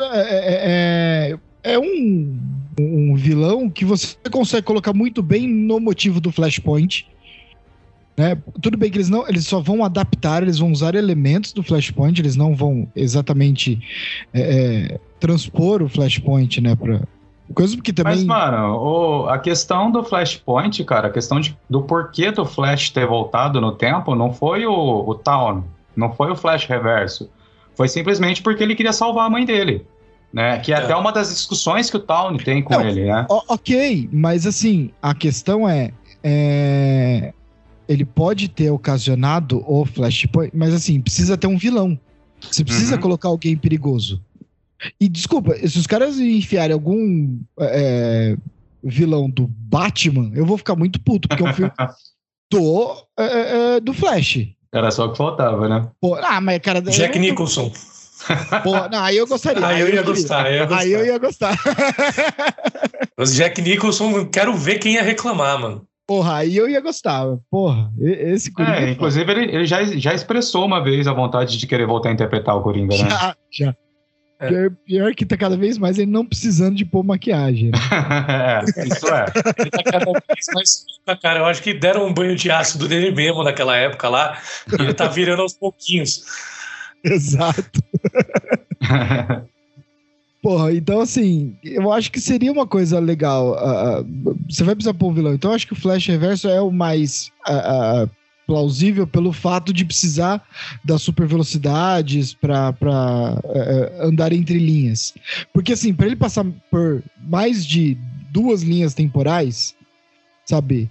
[0.00, 2.38] é, é, é um,
[2.78, 7.06] um vilão que você consegue colocar muito bem no motivo do Flashpoint.
[8.16, 8.36] Né?
[8.60, 12.20] Tudo bem que eles não, eles só vão adaptar, eles vão usar elementos do Flashpoint,
[12.20, 13.80] eles não vão exatamente
[14.32, 17.02] é, é, transpor o Flashpoint, né, para
[17.54, 18.16] coisa que também.
[18.16, 22.90] Mas mano, o, a questão do Flashpoint, cara, a questão de, do porquê do Flash
[22.90, 25.62] ter voltado no tempo, não foi o, o Town,
[25.94, 27.30] não foi o Flash Reverso,
[27.76, 29.86] foi simplesmente porque ele queria salvar a mãe dele.
[30.32, 30.58] Né?
[30.60, 30.78] Que é, é.
[30.78, 33.26] até uma das discussões que o Town tem com não, ele, né?
[33.28, 35.92] Ok, mas assim, a questão é,
[36.24, 37.34] é
[37.86, 41.98] ele pode ter ocasionado o Flashpoint, mas assim, precisa ter um vilão.
[42.40, 43.00] Você precisa uhum.
[43.02, 44.22] colocar alguém perigoso.
[45.00, 48.36] E desculpa, se os caras enfiarem algum é,
[48.82, 51.72] vilão do Batman, eu vou ficar muito puto, porque é um filme
[52.50, 54.48] do, é, é, do Flash.
[54.72, 55.88] Era só o que faltava, né?
[56.00, 56.80] Pô, ah, mas cara.
[56.80, 57.70] Jack Nicholson.
[58.62, 59.66] Pô, não, aí eu gostaria.
[59.66, 60.78] Aí, aí eu, ia gostar, aí eu ia gostar.
[60.78, 61.58] Aí eu ia gostar.
[63.18, 65.86] Mas Jack Nicholson, quero ver quem ia reclamar, mano.
[66.06, 67.24] Porra, aí eu ia gostar.
[67.50, 68.76] Porra, esse Coringa.
[68.76, 72.10] É, é inclusive ele, ele, já, já expressou uma vez a vontade de querer voltar
[72.10, 73.08] a interpretar o Coringa, né?
[73.10, 73.76] Já, já.
[74.42, 74.48] É.
[74.48, 77.70] Pior, pior, que tá cada vez mais ele não precisando de pôr maquiagem.
[77.70, 77.78] Né?
[78.28, 79.26] é, isso é.
[79.58, 80.84] Ele tá cada vez mais.
[81.20, 84.36] Cara, eu acho que deram um banho de ácido dele mesmo naquela época lá.
[84.68, 86.24] E ele tá virando aos pouquinhos.
[87.04, 87.80] Exato.
[90.42, 93.52] Porra, então assim, eu acho que seria uma coisa legal.
[93.52, 95.34] Uh, uh, você vai precisar pôr um vilão.
[95.34, 98.10] Então eu acho que o Flash Reverso é o mais uh,
[98.52, 100.46] plausível pelo fato de precisar
[100.84, 102.74] das super velocidades para
[103.98, 105.14] andar entre linhas.
[105.54, 107.96] Porque assim, para ele passar por mais de
[108.30, 109.74] duas linhas temporais,
[110.44, 110.90] sabe?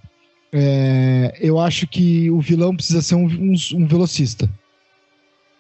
[0.52, 4.50] É, eu acho que o vilão precisa ser um, um, um velocista.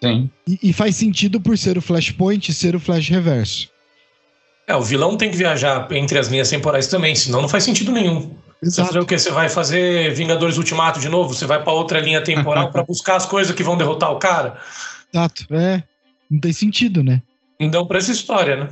[0.04, 0.28] Sim.
[0.48, 3.70] E, e, faz sentido por ser o Flashpoint e ser o Flash Reverso.
[4.66, 7.92] É, o vilão tem que viajar entre as linhas temporais também, senão não faz sentido
[7.92, 8.36] nenhum.
[8.62, 8.88] Exato.
[8.88, 9.17] Você fazer o quê?
[9.17, 11.34] Você vai fazer Vingadores Ultimato de novo?
[11.34, 14.60] Você vai para outra linha temporal para buscar as coisas que vão derrotar o cara?
[15.12, 15.84] Exato, é.
[16.30, 17.21] Não tem sentido, né?
[17.60, 18.69] Então, para essa história, né?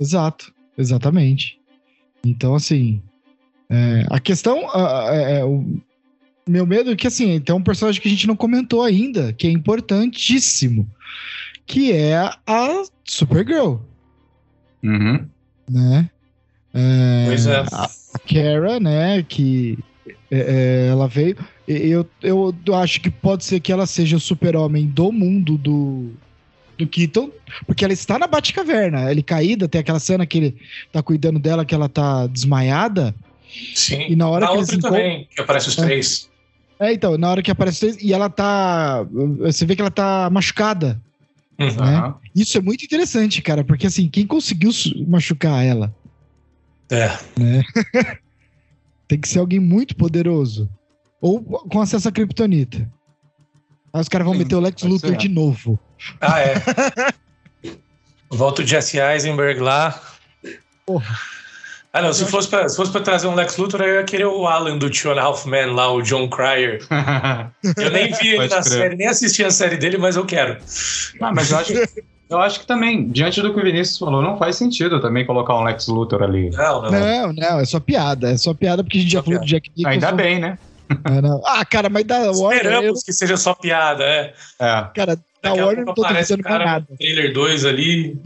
[0.00, 1.60] Exato, exatamente.
[2.24, 3.02] Então, assim,
[3.68, 4.58] é, a questão,
[5.10, 5.64] é, é, o
[6.48, 9.46] meu medo é que, assim, tem um personagem que a gente não comentou ainda, que
[9.46, 10.88] é importantíssimo,
[11.66, 13.76] que é a Supergirl.
[14.82, 15.28] Uhum.
[15.68, 16.10] Né?
[16.72, 17.56] É, pois é.
[17.56, 19.78] A, a Kara, né, que
[20.30, 21.36] é, é ela veio.
[21.66, 26.10] Eu, eu acho que pode ser que ela seja o super-homem do mundo do,
[26.78, 27.30] do Keaton,
[27.66, 29.10] porque ela está na Batcaverna.
[29.10, 30.56] Ele caída, tem aquela cena que ele
[30.92, 33.14] tá cuidando dela, que ela tá desmaiada.
[33.74, 34.06] Sim.
[34.08, 35.84] E na hora na que outra também, que aparece os é.
[35.84, 36.30] três.
[36.78, 39.04] É, então, na hora que aparece os três, e ela tá.
[39.40, 41.00] Você vê que ela tá machucada.
[41.58, 41.74] Uhum.
[41.74, 42.14] Né?
[42.34, 44.70] Isso é muito interessante, cara, porque assim, quem conseguiu
[45.08, 45.94] machucar ela?
[46.90, 47.08] É.
[47.38, 47.62] Né?
[49.08, 50.68] Tem que ser alguém muito poderoso.
[51.20, 52.78] Ou com acesso à criptonita.
[53.92, 55.16] Aí os caras vão Sim, meter o Lex Luthor ser.
[55.16, 55.78] de novo.
[56.20, 56.54] Ah, é.
[58.30, 60.00] Volta o Jesse Eisenberg lá.
[60.84, 61.18] Porra.
[61.92, 64.26] Ah, não, se fosse, pra, se fosse pra trazer um Lex Luthor, eu ia querer
[64.26, 66.84] o Alan do Two and a Half Men lá, o John Cryer.
[67.78, 68.64] eu nem vi ele na crer.
[68.64, 70.58] série, nem assisti a série dele, mas eu quero.
[71.22, 71.72] Ah, mas eu acho,
[72.28, 75.56] eu acho que também, diante do que o Vinícius falou, não faz sentido também colocar
[75.56, 76.50] um Lex Luthor ali.
[76.50, 76.90] Não, não.
[76.90, 78.30] Não, não é só piada.
[78.30, 79.90] É só piada porque a gente só já falou do Jack Nicholson.
[79.90, 80.58] Ainda bem, né?
[81.46, 82.56] ah, cara, mas da Warner.
[82.56, 83.04] Esperamos eu...
[83.04, 84.34] que seja só piada, é.
[84.60, 84.88] é.
[84.94, 86.86] Cara, da Warner não tô aparece cara nada.
[86.98, 88.18] Trailer 2 ali,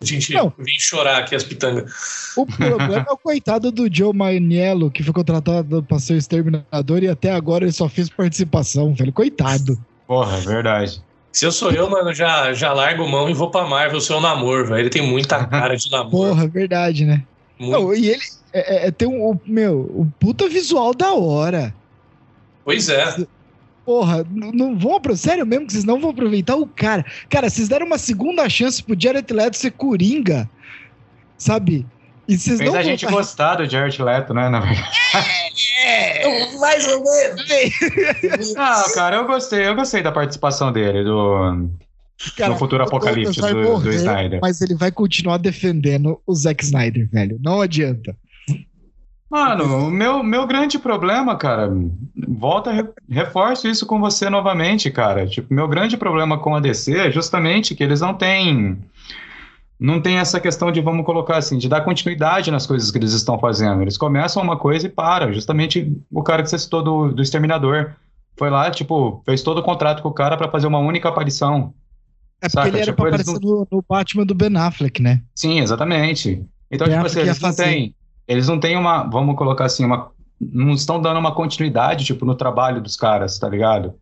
[0.00, 0.52] a gente não.
[0.56, 1.92] vem chorar aqui as pitangas.
[2.36, 7.02] O problema é o coitado do Joe Maniello, que foi contratado para ser o exterminador
[7.02, 9.12] e até agora ele só fez participação, velho.
[9.12, 9.78] Coitado.
[10.06, 11.02] Porra, é verdade.
[11.38, 14.20] Se eu sou eu, mano, já, já largo mão e vou pra Marvel ser o
[14.20, 14.80] namoro, velho.
[14.80, 16.10] Ele tem muita cara de namoro.
[16.10, 17.22] Porra, verdade, né?
[17.60, 18.22] Não, e ele
[18.52, 21.72] é, é, é tem um, meu, um puta visual da hora.
[22.64, 23.24] Pois é.
[23.86, 27.06] Porra, não vão vão sério mesmo que vocês não vão aproveitar o cara.
[27.30, 30.50] Cara, vocês deram uma segunda chance pro Jared Leto ser Coringa,
[31.36, 31.86] sabe?
[32.28, 33.16] E vocês Fez não a gente voltar...
[33.16, 34.90] gostar do Jared Leto, né, na verdade.
[35.82, 38.54] É, mais ou menos.
[38.56, 41.70] ah, cara, eu gostei, eu gostei da participação dele, do,
[42.36, 44.40] Cara, no futuro apocalipse do, morrer, do Snyder.
[44.42, 47.38] Mas ele vai continuar defendendo o Zack Snyder, velho.
[47.42, 48.16] Não adianta.
[49.30, 51.70] Mano, o meu, meu grande problema, cara,
[52.26, 55.26] volta, reforço isso com você novamente, cara.
[55.26, 58.78] Tipo, meu grande problema com a DC é justamente que eles não têm.
[59.78, 63.12] Não tem essa questão de, vamos colocar assim, de dar continuidade nas coisas que eles
[63.12, 63.80] estão fazendo.
[63.80, 65.32] Eles começam uma coisa e param.
[65.32, 67.94] Justamente o cara que você citou do, do Exterminador.
[68.36, 71.74] Foi lá, tipo, fez todo o contrato com o cara para fazer uma única aparição.
[72.40, 72.68] É porque Saca?
[72.68, 73.40] ele era tipo, pra aparecer não...
[73.40, 75.22] no, no, Batman do Ben Affleck, né?
[75.34, 76.44] Sim, exatamente.
[76.70, 77.94] Então, ben tipo assim, eles não têm.
[78.26, 79.04] Eles não têm uma.
[79.04, 80.10] Vamos colocar assim, uma.
[80.40, 83.94] Não estão dando uma continuidade, tipo, no trabalho dos caras, tá ligado?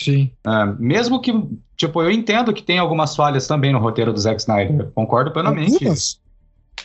[0.00, 0.30] Sim.
[0.46, 1.32] É, mesmo que.
[1.76, 4.90] Tipo, eu entendo que tem algumas falhas também no roteiro do Zack Snyder.
[4.94, 5.74] Concordo plenamente.
[5.74, 6.20] Algumas?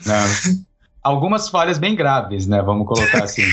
[0.06, 0.56] É,
[1.02, 2.62] algumas falhas bem graves, né?
[2.62, 3.44] Vamos colocar assim.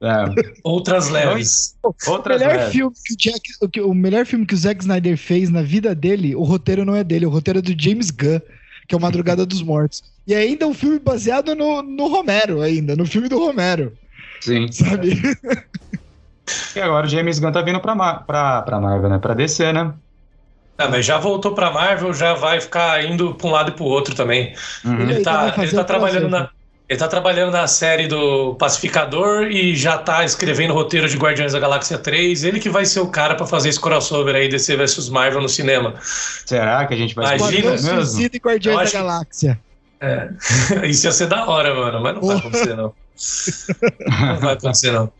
[0.00, 0.24] É.
[0.62, 1.74] Outras leves.
[2.06, 2.72] Outras o melhor, leves.
[2.72, 6.36] Filme que o, Jack, o, melhor filme que o Zack Snyder fez na vida dele,
[6.36, 8.40] o roteiro não é dele, o roteiro é do James Gunn,
[8.86, 10.04] que é o Madrugada dos Mortos.
[10.26, 13.92] E ainda é um filme baseado no, no Romero, ainda, no filme do Romero.
[14.42, 14.70] Sim.
[14.70, 15.18] Sabe?
[16.74, 19.18] E agora o James Gunn tá vindo pra, pra, pra Marvel, né?
[19.18, 19.92] Pra DC, né?
[20.78, 23.84] Ah, mas já voltou pra Marvel, já vai ficar indo pra um lado e pro
[23.84, 24.54] outro também.
[24.84, 25.00] Uhum.
[25.00, 26.50] Ele, tá, ele tá trabalhando na.
[26.88, 31.52] Ele tá trabalhando na série do Pacificador e já tá escrevendo o roteiro de Guardiões
[31.52, 32.44] da Galáxia 3.
[32.44, 35.48] Ele que vai ser o cara para fazer esse crossover aí, DC vs Marvel no
[35.48, 35.94] cinema.
[36.00, 38.20] Será que a gente vai Imagina mesmo?
[38.20, 39.58] e Guardiões da Galáxia.
[40.00, 40.28] É.
[40.86, 42.94] Isso ia ser da hora, mano, mas não vai acontecer, não.
[44.20, 45.12] não vai acontecer, não.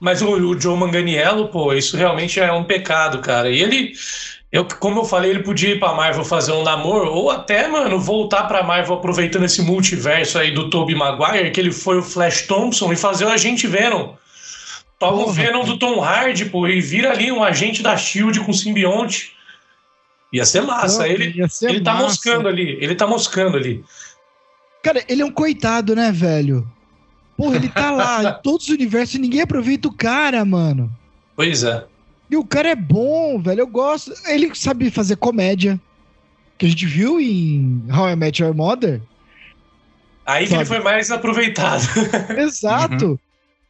[0.00, 3.50] Mas o, o Joe Manganiello, pô, isso realmente é um pecado, cara.
[3.50, 3.94] E ele
[4.54, 7.98] eu, como eu falei, ele podia ir pra Marvel fazer um namoro, ou até, mano,
[7.98, 12.42] voltar pra Marvel aproveitando esse multiverso aí do Tobey Maguire, que ele foi o Flash
[12.42, 14.14] Thompson, e fazer o Agente Venom.
[14.96, 18.52] Toma o Venom do Tom Hardy, pô, e vira ali um agente da SHIELD com
[18.52, 19.32] simbionte.
[20.32, 21.00] Ia ser massa.
[21.00, 22.04] Não, ele ser ele tá massa.
[22.04, 23.84] tá moscando ali, ele tá moscando ali.
[24.84, 26.64] Cara, ele é um coitado, né, velho?
[27.36, 30.90] Porra, ele tá lá em todos os universos e ninguém aproveita o cara, mano.
[31.34, 31.84] Pois é.
[32.30, 33.60] E o cara é bom, velho.
[33.60, 34.12] Eu gosto.
[34.26, 35.80] Ele sabe fazer comédia.
[36.56, 39.02] Que a gente viu em How I Met Your Mother.
[40.24, 41.82] Aí que ele foi mais aproveitado.
[42.38, 43.06] Exato.
[43.06, 43.18] Uhum.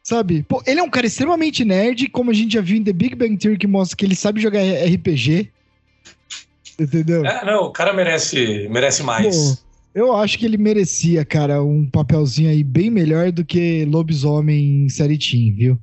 [0.03, 0.43] Sabe?
[0.43, 3.15] Pô, ele é um cara extremamente nerd, como a gente já viu em The Big
[3.15, 5.51] Bang Theory, que mostra que ele sabe jogar RPG.
[6.79, 7.25] Entendeu?
[7.25, 9.35] É, não, o cara merece, merece mais.
[9.35, 9.57] Pô,
[9.95, 14.89] eu acho que ele merecia, cara, um papelzinho aí bem melhor do que lobisomem em
[14.89, 15.79] série Team, viu?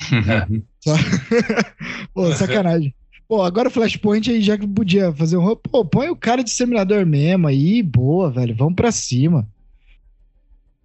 [0.86, 0.92] É.
[2.12, 2.94] Pô, sacanagem.
[3.26, 5.56] Pô, agora o Flashpoint aí já que podia fazer um.
[5.56, 8.54] Pô, põe o cara de seminador mesmo aí, boa, velho.
[8.54, 9.48] Vamos pra cima.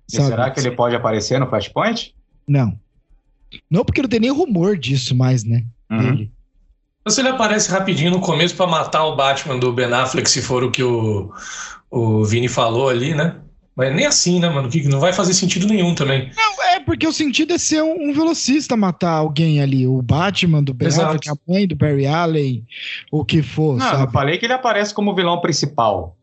[0.07, 2.15] será que ele pode aparecer no Flashpoint?
[2.47, 2.79] Não.
[3.69, 5.65] Não, porque não tem nem rumor disso mais, né?
[5.91, 6.13] Uhum.
[6.13, 6.31] Ele.
[7.07, 10.63] Se ele aparece rapidinho no começo para matar o Batman do Ben Affleck, se for
[10.63, 11.31] o que o,
[11.89, 13.37] o Vini falou ali, né?
[13.75, 14.69] Mas nem assim, né, mano?
[14.69, 16.29] Que não vai fazer sentido nenhum também.
[16.35, 19.87] Não, é porque o sentido é ser um, um velocista matar alguém ali.
[19.87, 22.65] O Batman do Ben Affleck, a mãe do Barry Allen,
[23.09, 23.77] o que for.
[23.77, 24.03] Não, sabe?
[24.03, 26.17] eu falei que ele aparece como vilão principal.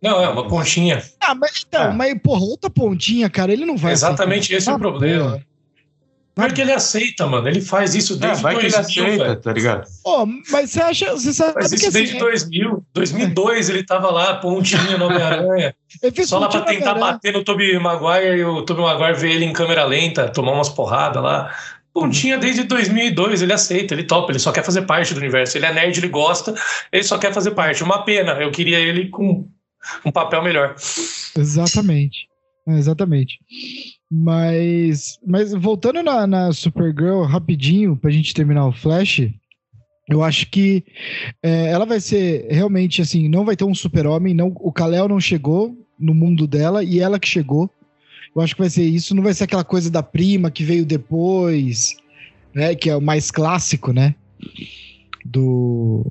[0.00, 1.02] Não, é uma pontinha.
[1.20, 1.92] Ah, mas então, é.
[1.92, 3.92] mas porra, outra pontinha, cara, ele não vai.
[3.92, 5.32] Exatamente esse é o problema.
[5.32, 5.46] Porra.
[6.36, 7.46] Vai que ele aceita, mano.
[7.48, 9.88] Ele faz isso desde é, vai 2000, que ele aceita, tá ligado?
[10.04, 12.84] Oh, mas você acha, você sabe faz isso desde assim, 2000.
[12.92, 15.74] 2002 ele tava lá, pontinho no Homem-Aranha.
[16.26, 19.52] Só lá pra tentar bater no Tobey Maguire e o Tobey Maguire ver ele em
[19.52, 21.54] câmera lenta, tomar umas porradas lá.
[21.92, 25.56] Pontinha desde 2002, ele aceita, ele topa, ele só quer fazer parte do universo.
[25.56, 26.52] Ele é nerd, ele gosta,
[26.90, 27.84] ele só quer fazer parte.
[27.84, 29.48] Uma pena, eu queria ele com
[30.04, 30.74] um papel melhor.
[31.36, 32.26] Exatamente.
[32.66, 33.38] Exatamente.
[34.16, 39.28] Mas, mas voltando na, na Supergirl rapidinho, pra gente terminar o Flash,
[40.08, 40.84] eu acho que
[41.42, 45.18] é, ela vai ser realmente assim, não vai ter um super-homem, não, o Kal-El não
[45.18, 47.68] chegou no mundo dela e ela que chegou.
[48.36, 50.86] Eu acho que vai ser isso, não vai ser aquela coisa da prima que veio
[50.86, 51.96] depois,
[52.54, 54.14] né, que é o mais clássico, né,
[55.24, 56.06] do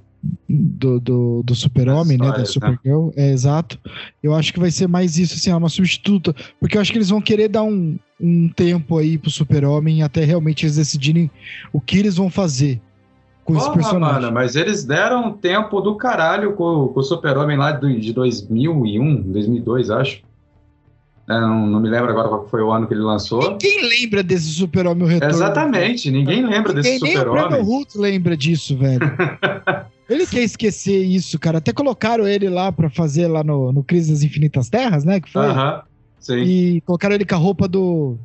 [0.48, 2.32] do, do, do super-homem, né?
[2.32, 2.46] Da?
[2.46, 3.08] Supergirl.
[3.08, 3.14] Né?
[3.18, 3.80] É, exato.
[4.22, 6.34] Eu acho que vai ser mais isso, assim, uma substituta.
[6.60, 10.24] Porque eu acho que eles vão querer dar um, um tempo aí pro super-homem até
[10.24, 11.30] realmente eles decidirem
[11.72, 12.80] o que eles vão fazer
[13.44, 14.22] com Porra, esse personagem.
[14.22, 19.22] Mano, mas eles deram um tempo do caralho com, com o super-homem lá de 2001,
[19.24, 20.22] 2002, acho.
[21.30, 23.52] É, não, não, me lembro agora qual foi o ano que ele lançou.
[23.52, 25.36] Ninguém lembra desse Super-Homem Retorno.
[25.36, 27.52] Exatamente, ninguém lembra ninguém, desse Super-Homem.
[27.52, 29.00] Nem o Hulk lembra disso, velho.
[30.14, 31.58] ele quer esquecer isso, cara.
[31.58, 35.20] Até colocaram ele lá pra fazer lá no, no Crise das Infinitas Terras, né?
[35.20, 35.48] Que foi.
[35.48, 35.82] Uh -huh,
[36.20, 36.42] sim.
[36.42, 38.18] E colocaram ele com a roupa do.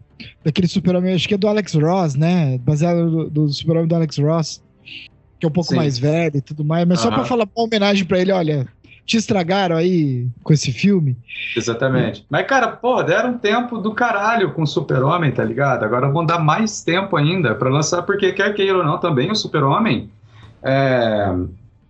[0.44, 2.59] Daquele Super-Homem, acho que é do Alex Ross, né?
[2.59, 4.62] Baseado do, do Super-Homem do Alex Ross.
[5.38, 5.77] Que é um pouco sim.
[5.77, 6.87] mais velho e tudo mais.
[6.87, 7.11] Mas uh -huh.
[7.11, 8.66] só pra falar uma homenagem pra ele, olha
[9.09, 11.16] te estragaram aí com esse filme.
[11.57, 12.27] Exatamente.
[12.29, 15.83] Mas, cara, pô, deram um tempo do caralho com o Super-Homem, tá ligado?
[15.83, 19.35] Agora vão dar mais tempo ainda para lançar, porque quer queira ou não, também o
[19.35, 20.11] Super-Homem,
[20.62, 21.35] é,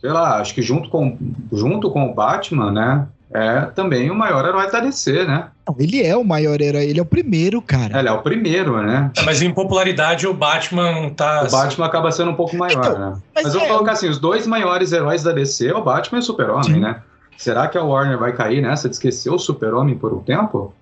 [0.01, 1.17] sei lá, acho que junto com,
[1.53, 3.07] junto com o Batman, né?
[3.31, 5.49] É também o maior herói da DC, né?
[5.79, 7.99] ele é o maior herói, ele é o primeiro, cara.
[7.99, 9.11] Ele é o primeiro, né?
[9.15, 11.45] É, mas em popularidade o Batman tá.
[11.47, 13.21] O Batman acaba sendo um pouco maior, então, né?
[13.35, 13.73] Mas, mas eu vou é...
[13.73, 17.03] colocar assim: os dois maiores heróis da DC é o Batman e o Super-Homem, né?
[17.37, 20.75] Será que a Warner vai cair nessa de esquecer o Super-Homem por um tempo?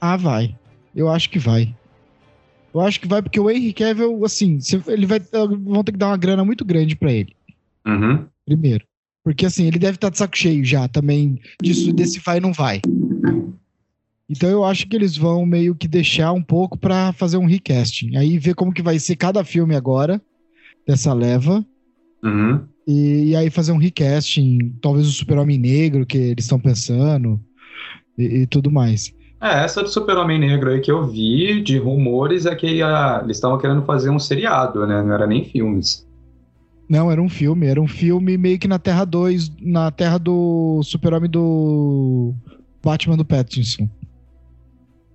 [0.00, 0.54] Ah, vai.
[0.94, 1.74] Eu acho que vai.
[2.72, 6.08] Eu acho que vai porque o Henry Cavill, assim, ele vai vão ter que dar
[6.08, 7.34] uma grana muito grande para ele.
[7.86, 8.24] Uhum.
[8.48, 8.84] Primeiro.
[9.22, 12.40] Porque assim, ele deve estar tá de saco cheio já também disso, desse vai e
[12.40, 12.80] não vai.
[14.28, 18.16] Então eu acho que eles vão meio que deixar um pouco para fazer um recasting.
[18.16, 20.20] Aí ver como que vai ser cada filme agora
[20.86, 21.64] dessa leva.
[22.24, 22.64] Uhum.
[22.86, 27.38] E, e, aí fazer um recasting, talvez o Super-Homem Negro que eles estão pensando
[28.16, 29.14] e, e, tudo mais.
[29.42, 33.36] É, essa do Super-Homem Negro aí que eu vi de rumores é que a, eles
[33.36, 35.02] estavam querendo fazer um seriado, né?
[35.02, 36.07] Não era nem filmes.
[36.88, 37.66] Não, era um filme.
[37.66, 42.34] Era um filme meio que na Terra 2, na Terra do Super-Homem do
[42.82, 43.88] Batman do Pattinson.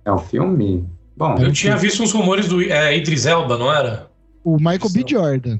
[0.04, 0.86] É um filme?
[1.16, 4.08] Bom, eu tinha visto uns rumores do é, Idris Elba, não era?
[4.44, 5.04] O Michael B.
[5.06, 5.58] Jordan.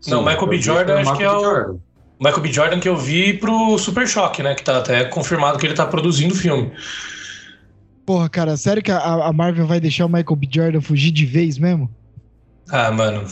[0.00, 0.60] Sim, não, Michael B.
[0.60, 1.40] Jordan acho que é o.
[1.40, 1.78] Jordan.
[2.20, 2.52] Michael B.
[2.52, 4.54] Jordan que eu vi pro Super Choque, né?
[4.54, 6.72] Que tá até confirmado que ele tá produzindo o filme.
[8.04, 10.48] Porra, cara, sério que a, a Marvel vai deixar o Michael B.
[10.50, 11.90] Jordan fugir de vez mesmo?
[12.68, 13.26] Ah, mano.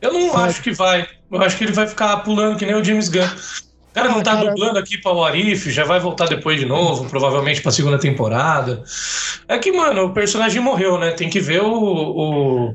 [0.00, 0.48] Eu não Sabe?
[0.48, 1.06] acho que vai.
[1.30, 3.24] Eu acho que ele vai ficar pulando que nem o James Gunn.
[3.90, 4.48] O cara ah, não tá cara...
[4.48, 8.82] dublando aqui pra Warif, já vai voltar depois de novo, provavelmente pra segunda temporada.
[9.46, 11.10] É que, mano, o personagem morreu, né?
[11.12, 12.74] Tem que ver o, o,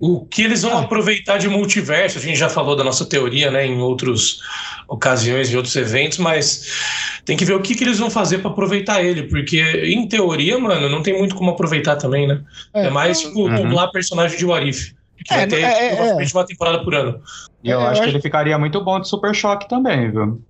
[0.00, 2.18] o que eles vão aproveitar de multiverso.
[2.18, 4.40] A gente já falou da nossa teoria, né, em outras
[4.88, 8.50] ocasiões, em outros eventos, mas tem que ver o que, que eles vão fazer para
[8.50, 12.40] aproveitar ele, porque em teoria, mano, não tem muito como aproveitar também, né?
[12.74, 13.54] É, é mais tipo uhum.
[13.54, 17.20] dublar personagem de Warif que é, vai ter é, é, provavelmente uma temporada por ano.
[17.62, 20.40] E eu, é, acho que ele ficaria muito bom de Super Choque também, viu?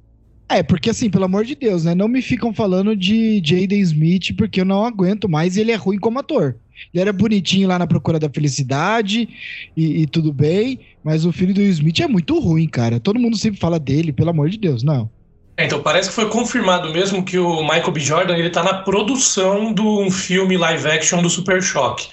[0.49, 1.95] É, porque assim, pelo amor de Deus, né?
[1.95, 5.77] Não me ficam falando de Jaden Smith, porque eu não aguento mais e ele é
[5.77, 6.57] ruim como ator.
[6.93, 9.29] Ele era bonitinho lá na Procura da Felicidade
[9.77, 13.01] e, e, tudo bem, mas o filho do Smith é muito ruim, cara.
[13.01, 15.11] Todo mundo sempre fala dele, pelo amor de Deus, não.
[15.57, 18.01] É, então parece que foi confirmado mesmo que o Michael B.
[18.01, 22.09] Jordan ele tá na produção de um filme live action do Super Choque.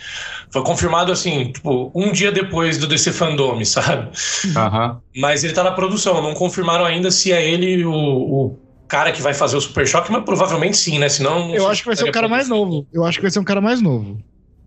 [0.52, 4.10] Foi confirmado assim, tipo, um dia depois do DC Fandom, sabe?
[4.46, 4.98] Uhum.
[5.18, 9.22] Mas ele tá na produção, não confirmaram ainda se é ele o, o cara que
[9.22, 11.08] vai fazer o Super Choque, mas provavelmente sim, né?
[11.08, 11.54] Senão.
[11.54, 12.88] Eu acho que vai ser um cara mais novo.
[12.92, 14.20] Eu acho que vai ser um cara mais novo.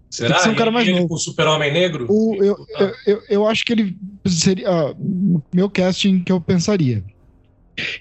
[0.09, 0.29] Será?
[0.29, 1.15] Tem que ser um cara mais novo.
[1.15, 2.07] O Super-Homem Negro?
[2.09, 4.93] O, eu, eu, eu, eu, acho que ele seria.
[4.93, 7.03] Uh, meu casting que eu pensaria.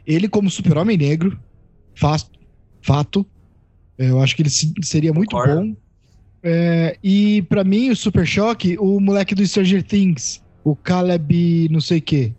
[0.05, 1.39] Ele, como Super-Homem Negro,
[1.95, 2.29] fato,
[2.81, 3.25] fato.
[3.97, 5.61] Eu acho que ele seria muito Concordo.
[5.61, 5.75] bom.
[6.43, 11.79] É, e para mim, o Super Choque, o moleque do Stranger Things, o Caleb não
[11.81, 12.33] sei o quê.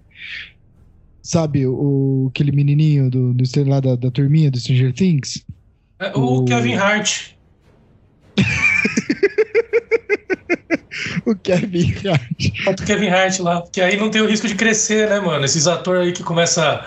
[1.22, 5.44] Sabe, o, aquele menininho do, do lá da, da turminha do Stranger Things?
[6.00, 7.30] É, o, o Kevin Hart.
[11.26, 12.78] o Kevin Hart.
[12.80, 13.60] O Kevin Hart lá.
[13.60, 15.44] Porque aí não tem o risco de crescer, né, mano?
[15.44, 16.84] Esses atores aí que começa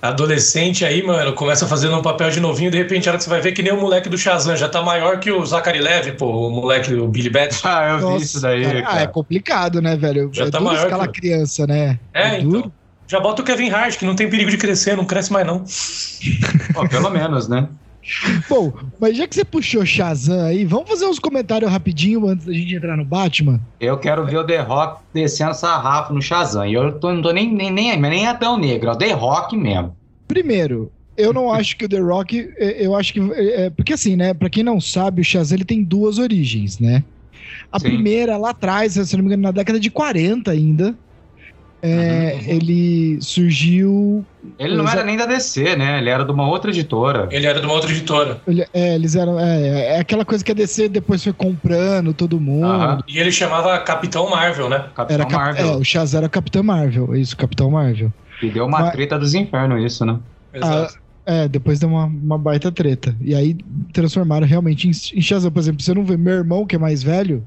[0.00, 3.30] adolescente aí, mano, começa fazendo um papel de novinho, de repente, a hora que você
[3.30, 6.12] vai ver que nem o moleque do Shazam, já tá maior que o Zachary Levy,
[6.12, 7.66] pô, o moleque do Billy Batson.
[7.66, 8.84] Ah, eu Nossa, vi isso daí, cara.
[8.86, 10.28] Ah, é complicado, né, velho?
[10.32, 11.20] Já é tá maior aquela que...
[11.20, 11.98] criança, né?
[12.12, 12.50] É, é então.
[12.50, 12.72] Duro.
[13.06, 15.64] Já bota o Kevin Hart, que não tem perigo de crescer, não cresce mais não.
[16.72, 17.68] Pô, pelo menos, né?
[18.48, 22.52] Bom, mas já que você puxou Shazam aí, vamos fazer uns comentários rapidinho antes da
[22.52, 23.60] gente entrar no Batman?
[23.80, 26.66] Eu quero ver o The Rock descendo sarrafo no Shazam.
[26.66, 29.12] E eu tô, não tô nem, nem, nem, nem é tão negro, é o The
[29.12, 29.96] Rock mesmo.
[30.28, 33.20] Primeiro, eu não acho que o The Rock, é, eu acho que.
[33.32, 34.34] É, porque assim, né?
[34.34, 37.04] Pra quem não sabe, o Shazam ele tem duas origens, né?
[37.70, 37.86] A Sim.
[37.86, 40.96] primeira, lá atrás, se não me engano, na década de 40 ainda,
[41.86, 42.40] é, uhum.
[42.46, 44.24] Ele surgiu.
[44.58, 45.98] Ele não era nem da DC, né?
[45.98, 47.28] Ele era de uma outra editora.
[47.30, 48.40] Ele era de uma outra editora.
[48.48, 49.38] Ele, é, eles eram.
[49.38, 52.66] É, é, aquela coisa que a DC depois foi comprando todo mundo.
[52.66, 52.98] Uhum.
[53.06, 54.86] E ele chamava Capitão Marvel, né?
[54.94, 55.66] Capitão era Marvel.
[55.66, 57.14] É, o Shazam era Capitão Marvel.
[57.14, 58.10] Isso, Capitão Marvel.
[58.42, 60.18] E deu uma Mas, treta dos infernos, isso, né?
[60.54, 60.98] Exato.
[61.26, 63.14] É, depois deu uma, uma baita treta.
[63.20, 63.58] E aí
[63.92, 65.50] transformaram realmente em, em Shazam.
[65.50, 67.46] Por exemplo, você não vê meu irmão, que é mais velho,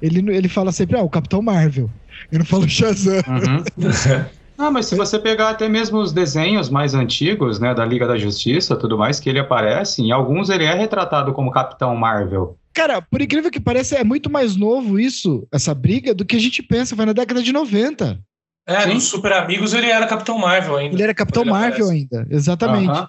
[0.00, 1.90] ele, ele fala sempre, ah, o Capitão Marvel.
[2.30, 3.22] Eu não falo Shazam.
[3.26, 3.64] Uhum.
[4.58, 8.16] Ah, mas se você pegar até mesmo os desenhos mais antigos, né, da Liga da
[8.16, 12.56] Justiça, tudo mais que ele aparece, em alguns ele é retratado como Capitão Marvel.
[12.72, 16.40] Cara, por incrível que pareça, é muito mais novo isso, essa briga, do que a
[16.40, 18.18] gente pensa, vai na década de 90.
[18.66, 18.94] É, Sim.
[18.94, 20.94] nos Super Amigos ele era Capitão Marvel ainda.
[20.96, 21.92] Ele era Capitão ele Marvel aparece.
[22.12, 22.88] ainda, exatamente.
[22.88, 23.08] Uh -huh.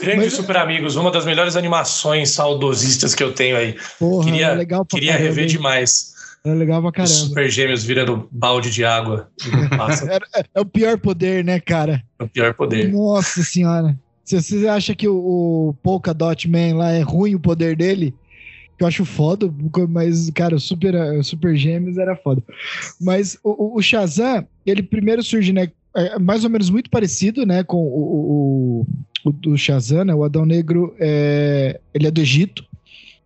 [0.00, 0.34] Grande Mas...
[0.34, 3.76] Super Amigos, uma das melhores animações saudosistas que eu tenho aí.
[3.98, 6.14] Porra, queria, legal queria caramba, rever demais.
[6.44, 7.12] É legal pra caramba.
[7.12, 9.30] Os super gêmeos virando balde de água.
[10.34, 12.02] é, é, o pior poder, né, cara?
[12.18, 12.92] É o pior poder.
[12.92, 13.98] Nossa senhora.
[14.24, 18.14] Se você acha que o, o Polka Dot Man lá é ruim o poder dele,
[18.76, 19.52] que eu acho foda,
[19.88, 20.94] mas, cara, o Super,
[21.24, 22.42] super Gêmeos era foda.
[23.00, 25.70] Mas o, o Shazam, ele primeiro surge, né?
[25.96, 28.86] É mais ou menos muito parecido, né, com o, o
[29.32, 30.14] do Shazam, né?
[30.14, 32.64] O Adão Negro, é, ele é do Egito.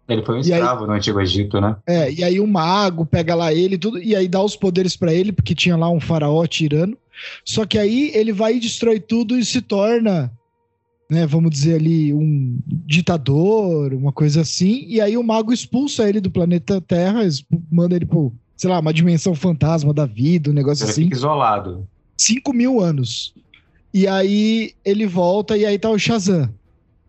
[0.09, 1.77] Ele foi um escravo aí, no Antigo Egito, né?
[1.87, 5.15] É, e aí o mago pega lá ele tudo, e aí dá os poderes para
[5.15, 6.97] ele, porque tinha lá um faraó tirano.
[7.45, 10.33] Só que aí ele vai e destrói tudo e se torna,
[11.09, 14.85] né, vamos dizer ali, um ditador, uma coisa assim.
[14.89, 17.21] E aí o mago expulsa ele do planeta Terra,
[17.71, 21.05] manda ele pro, sei lá, uma dimensão fantasma da vida, um negócio ele assim.
[21.05, 21.87] Fica isolado.
[22.17, 23.33] Cinco mil anos.
[23.93, 26.49] E aí ele volta e aí tá o Shazam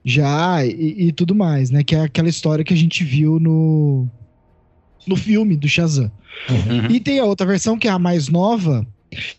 [0.04, 1.84] já e, e, tudo mais, né?
[1.84, 4.08] Que é aquela história que a gente viu no,
[5.06, 6.12] no filme do Shazam.
[6.50, 6.88] Uhum.
[6.90, 8.86] E tem a outra versão, que é a mais nova,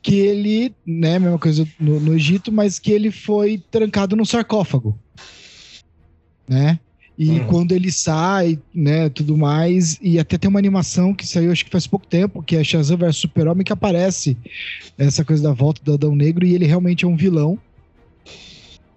[0.01, 4.97] que ele, né, mesma coisa no, no Egito, mas que ele foi trancado num sarcófago,
[6.49, 6.79] né?
[7.23, 7.47] E uhum.
[7.47, 11.71] quando ele sai, né, tudo mais, e até tem uma animação que saiu, acho que
[11.71, 14.37] faz pouco tempo, que é Shazam vs Super-Homem, que aparece
[14.99, 17.57] essa coisa da volta do Adão Negro, e ele realmente é um vilão,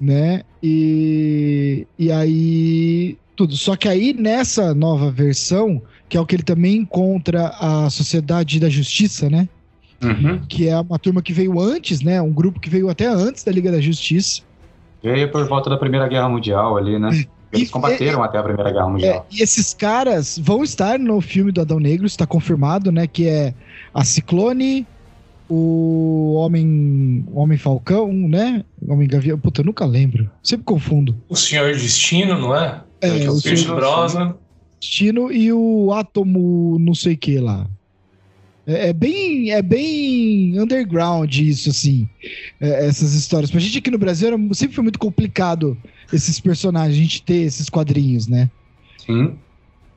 [0.01, 0.41] né?
[0.63, 3.55] E, e aí tudo.
[3.55, 8.59] Só que aí nessa nova versão, que é o que ele também encontra a Sociedade
[8.59, 9.47] da Justiça, né?
[10.03, 10.41] Uhum.
[10.49, 12.19] Que é uma turma que veio antes, né?
[12.19, 14.41] Um grupo que veio até antes da Liga da Justiça.
[15.03, 17.23] Veio por volta da Primeira Guerra Mundial ali, né?
[17.56, 19.26] Eles combateram é, até a Primeira Guerra Mundial.
[19.30, 23.08] É, e esses caras vão estar no filme do Adão Negro, está confirmado, né?
[23.08, 23.53] Que é
[23.93, 24.86] a Ciclone,
[25.49, 28.64] o Homem Homem Falcão, né?
[28.88, 30.30] Homem Gavião, puta, eu nunca lembro.
[30.43, 31.16] Sempre confundo.
[31.30, 32.82] O Senhor Destino, não é?
[33.01, 34.36] É, é o Senhor Brosnan.
[34.80, 37.68] Destino e o Átomo não sei que lá.
[38.68, 42.07] É, é, bem, é bem underground isso, assim,
[42.59, 43.51] é, essas histórias.
[43.51, 45.78] Pra gente aqui no Brasil era, sempre foi muito complicado
[46.11, 48.49] esses personagens, a gente ter esses quadrinhos, né?
[48.97, 49.34] Sim.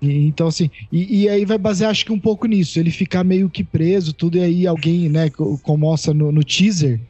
[0.00, 3.50] Então, assim, e, e, aí vai basear, acho que um pouco nisso, ele ficar meio
[3.50, 7.00] que preso, tudo, e aí alguém, né, como mostra no, no teaser,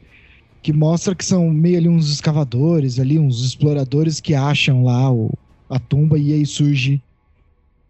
[0.63, 5.31] que mostra que são meio ali uns escavadores, ali, uns exploradores que acham lá o,
[5.69, 7.01] a tumba e aí surge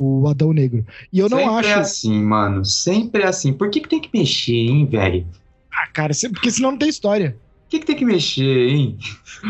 [0.02, 0.86] o Adão Negro.
[1.12, 1.64] E eu não sempre acho.
[1.64, 2.66] Sempre é assim, mano.
[2.66, 3.54] Sempre é assim.
[3.54, 5.28] Por que, que tem que mexer, hein, velho?
[5.72, 7.38] Ah, cara, porque senão não tem história.
[7.64, 8.98] Por que, que tem que mexer, hein?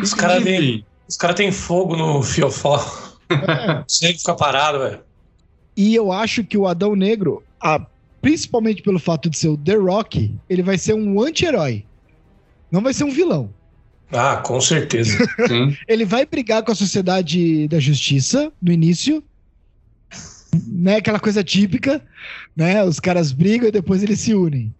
[0.01, 0.83] Os caras têm
[1.17, 2.77] cara tem fogo no fiofó.
[3.29, 3.83] É.
[3.87, 4.99] Sempre fica parado, velho.
[5.75, 7.85] E eu acho que o Adão Negro, a,
[8.21, 11.85] principalmente pelo fato de ser o The Rock, ele vai ser um anti-herói.
[12.71, 13.49] Não vai ser um vilão.
[14.11, 15.17] Ah, com certeza.
[15.87, 19.23] ele vai brigar com a sociedade da justiça no início.
[20.67, 22.01] Né, aquela coisa típica,
[22.55, 22.83] né?
[22.83, 24.73] Os caras brigam e depois eles se unem.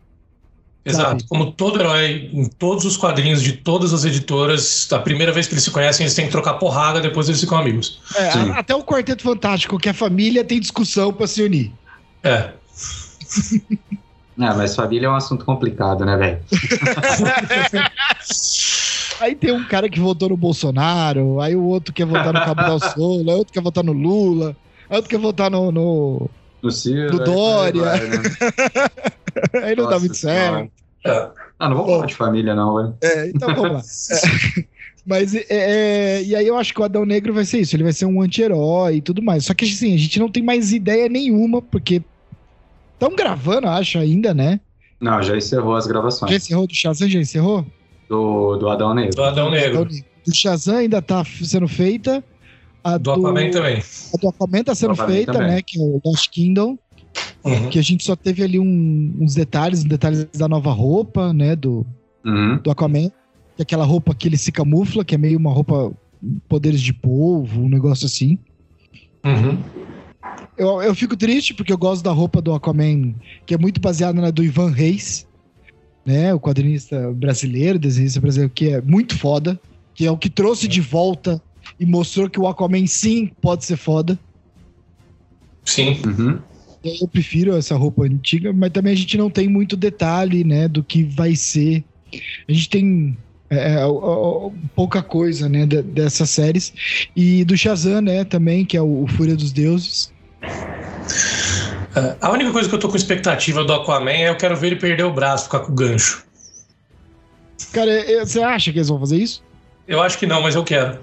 [0.85, 1.09] Exato.
[1.09, 1.23] Sabe?
[1.27, 5.53] Como todo herói, em todos os quadrinhos de todas as editoras, a primeira vez que
[5.53, 8.01] eles se conhecem, eles têm que trocar porrada, depois eles ficam amigos.
[8.15, 11.71] É, até o Quarteto Fantástico, que a família tem discussão para se unir.
[12.23, 12.51] É.
[14.35, 16.39] Não, mas família é um assunto complicado, né, velho?
[19.19, 22.79] aí tem um cara que votou no Bolsonaro, aí o outro quer votar no Cabo
[22.95, 24.55] Souza, aí outro quer votar no Lula,
[24.89, 25.71] aí outro quer votar no.
[25.71, 26.29] no...
[26.61, 27.81] No, Ciro, no Dória.
[27.81, 28.17] Vai, né?
[29.63, 30.71] aí não Nossa, dá muito certo.
[31.57, 32.97] Ah, não vou falar de família, não, velho.
[33.01, 33.79] É, então vamos lá.
[33.79, 34.63] É,
[35.05, 37.83] mas, é, é, e aí eu acho que o Adão Negro vai ser isso, ele
[37.83, 39.45] vai ser um anti-herói e tudo mais.
[39.45, 42.01] Só que, assim, a gente não tem mais ideia nenhuma, porque
[42.93, 44.59] estão gravando, acho, ainda, né?
[44.99, 46.31] Não, já encerrou as gravações.
[46.31, 47.65] Já encerrou do Shazam, já encerrou?
[48.09, 49.15] Do, do Adão Negro.
[49.15, 49.85] Do Adão Negro.
[49.85, 52.23] Do Shazam ainda tá sendo feita.
[52.83, 53.77] A do, do Aquaman também.
[54.13, 55.47] A do Aquaman tá sendo feita, também.
[55.47, 55.61] né?
[55.61, 56.77] Que é o Lost Kingdom.
[57.43, 57.69] Uhum.
[57.69, 61.55] Que a gente só teve ali um, uns detalhes, detalhes da nova roupa, né?
[61.55, 61.85] Do,
[62.25, 62.57] uhum.
[62.57, 63.09] do Aquaman.
[63.55, 65.91] Que é aquela roupa que ele se camufla, que é meio uma roupa
[66.47, 68.37] poderes de polvo, um negócio assim.
[69.23, 69.57] Uhum.
[70.57, 73.13] Eu, eu fico triste porque eu gosto da roupa do Aquaman,
[73.45, 75.27] que é muito baseada na do Ivan Reis,
[76.05, 76.33] né?
[76.33, 79.59] O quadrinista brasileiro, desenhista brasileiro, que é muito foda.
[79.93, 81.41] que é o que trouxe de volta
[81.79, 84.17] e mostrou que o Aquaman sim pode ser foda.
[85.65, 85.99] Sim.
[86.05, 86.39] Uhum.
[86.83, 90.83] Eu prefiro essa roupa antiga, mas também a gente não tem muito detalhe, né, do
[90.83, 91.83] que vai ser.
[92.47, 93.17] A gente tem
[93.49, 93.79] é, é,
[94.75, 96.73] pouca coisa, né, dessas séries.
[97.15, 100.13] E do Shazam, né, também, que é o, o Fúria dos Deuses.
[101.95, 104.67] É, a única coisa que eu tô com expectativa do Aquaman é eu quero ver
[104.67, 106.23] ele perder o braço, ficar com o gancho.
[107.73, 107.91] Cara,
[108.25, 109.43] você acha que eles vão fazer isso?
[109.87, 110.99] Eu acho que não, mas eu quero.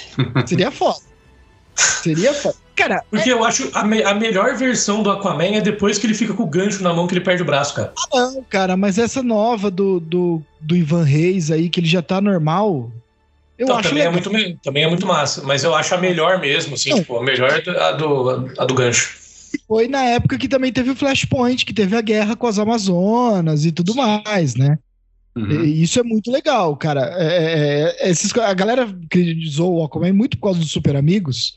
[0.46, 1.00] Seria foda.
[1.74, 2.56] Seria foda.
[2.74, 3.32] Cara, Porque é...
[3.32, 6.42] eu acho a, me a, melhor versão do Aquaman é depois que ele fica com
[6.42, 7.92] o gancho na mão que ele perde o braço, cara.
[7.96, 12.02] Ah, não, cara, mas essa nova do, do, do Ivan Reis aí, que ele já
[12.02, 12.90] tá normal.
[13.58, 14.30] Eu não, acho também é, muito,
[14.62, 16.98] também é muito massa, mas eu acho a melhor mesmo, assim, não.
[16.98, 19.20] tipo, a melhor é a do, a do gancho.
[19.68, 23.66] Foi na época que também teve o Flashpoint, que teve a guerra com as Amazonas
[23.66, 24.78] e tudo mais, né?
[25.34, 25.64] Uhum.
[25.64, 27.14] Isso é muito legal, cara.
[27.16, 31.56] É, é, é esses, a galera criticou o Aquaman muito por causa dos Super Amigos.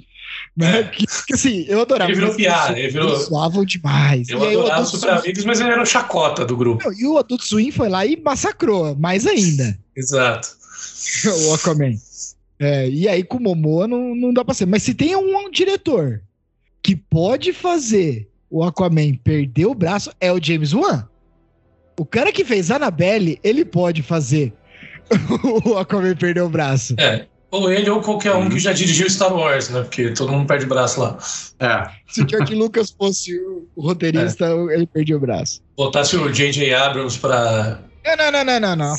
[0.55, 0.79] Né?
[0.79, 0.83] É.
[0.83, 2.09] Que, que, assim, eu adorava.
[2.09, 3.09] Ele virou piada, ele virou.
[3.09, 4.29] Eles suavam demais.
[4.29, 5.19] Eu e adorava os Super Swim...
[5.19, 6.91] Amigos, mas ele era o chacota do grupo.
[6.93, 9.77] e o Adult Swim foi lá e massacrou, mais ainda.
[9.95, 10.49] Exato.
[11.49, 11.95] o Aquaman.
[12.57, 14.65] É, e aí com o Momoa não, não dá pra ser.
[14.65, 16.21] Mas se tem um, um diretor
[16.81, 21.07] que pode fazer o Aquaman perder o braço, é o James Wan.
[21.97, 24.53] O cara que fez Annabelle, ele pode fazer
[25.65, 26.95] o Aquaman perder o braço.
[26.99, 27.25] É.
[27.51, 29.81] Ou ele ou qualquer um que já dirigiu Star Wars, né?
[29.81, 31.17] Porque todo mundo perde o braço lá.
[31.59, 31.89] É.
[32.07, 33.39] Se o George Lucas fosse
[33.75, 34.73] o roteirista, é.
[34.73, 35.61] ele perdia o braço.
[35.77, 36.73] Botasse o J.J.
[36.73, 37.79] Abrams pra.
[38.03, 38.95] Não, não, não, não, não.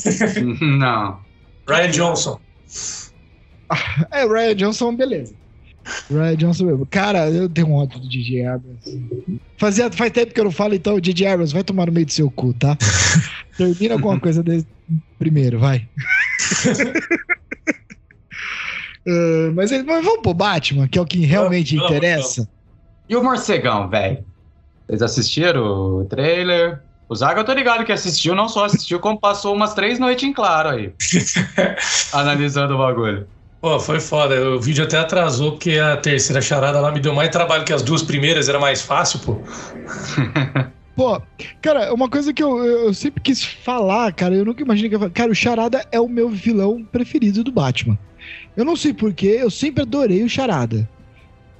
[0.79, 1.19] Não.
[1.69, 2.39] Ryan Johnson.
[4.11, 5.35] É, Ryan Johnson, beleza.
[6.09, 6.85] Ryan Johnson mesmo.
[6.85, 9.39] Cara, eu tenho um ódio do DJ Abrams.
[9.57, 12.11] Fazia, faz tempo que eu não falo, então, DJ Abrams, vai tomar no meio do
[12.11, 12.77] seu cu, tá?
[13.57, 14.67] Termina alguma coisa desse
[15.17, 15.87] primeiro, vai.
[19.07, 22.41] uh, mas, mas, vamos pro Batman, que é o que realmente vamos, interessa.
[22.41, 22.51] Vamos.
[23.09, 24.23] E o morcegão, velho?
[24.87, 26.81] Vocês assistiram o trailer?
[27.09, 30.27] O Zaga eu tô ligado que assistiu, não só assistiu, como passou umas três noites
[30.27, 30.93] em claro aí.
[32.11, 33.27] analisando o bagulho.
[33.59, 34.49] Pô, foi foda.
[34.51, 37.81] O vídeo até atrasou, porque a terceira charada lá me deu mais trabalho que as
[37.81, 39.41] duas primeiras, era mais fácil, pô.
[40.95, 41.21] Pô,
[41.61, 45.11] cara, uma coisa que eu, eu sempre quis falar, cara, eu nunca imaginei que eu
[45.11, 47.95] Cara, o Charada é o meu vilão preferido do Batman.
[48.55, 50.89] Eu não sei porquê, eu sempre adorei o Charada.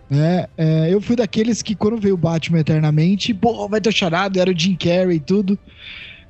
[0.10, 3.92] É, é, eu fui daqueles que quando veio o Batman Eternamente, pô, vai ter o
[3.92, 5.60] Charada, era o Jim Carrey e tudo.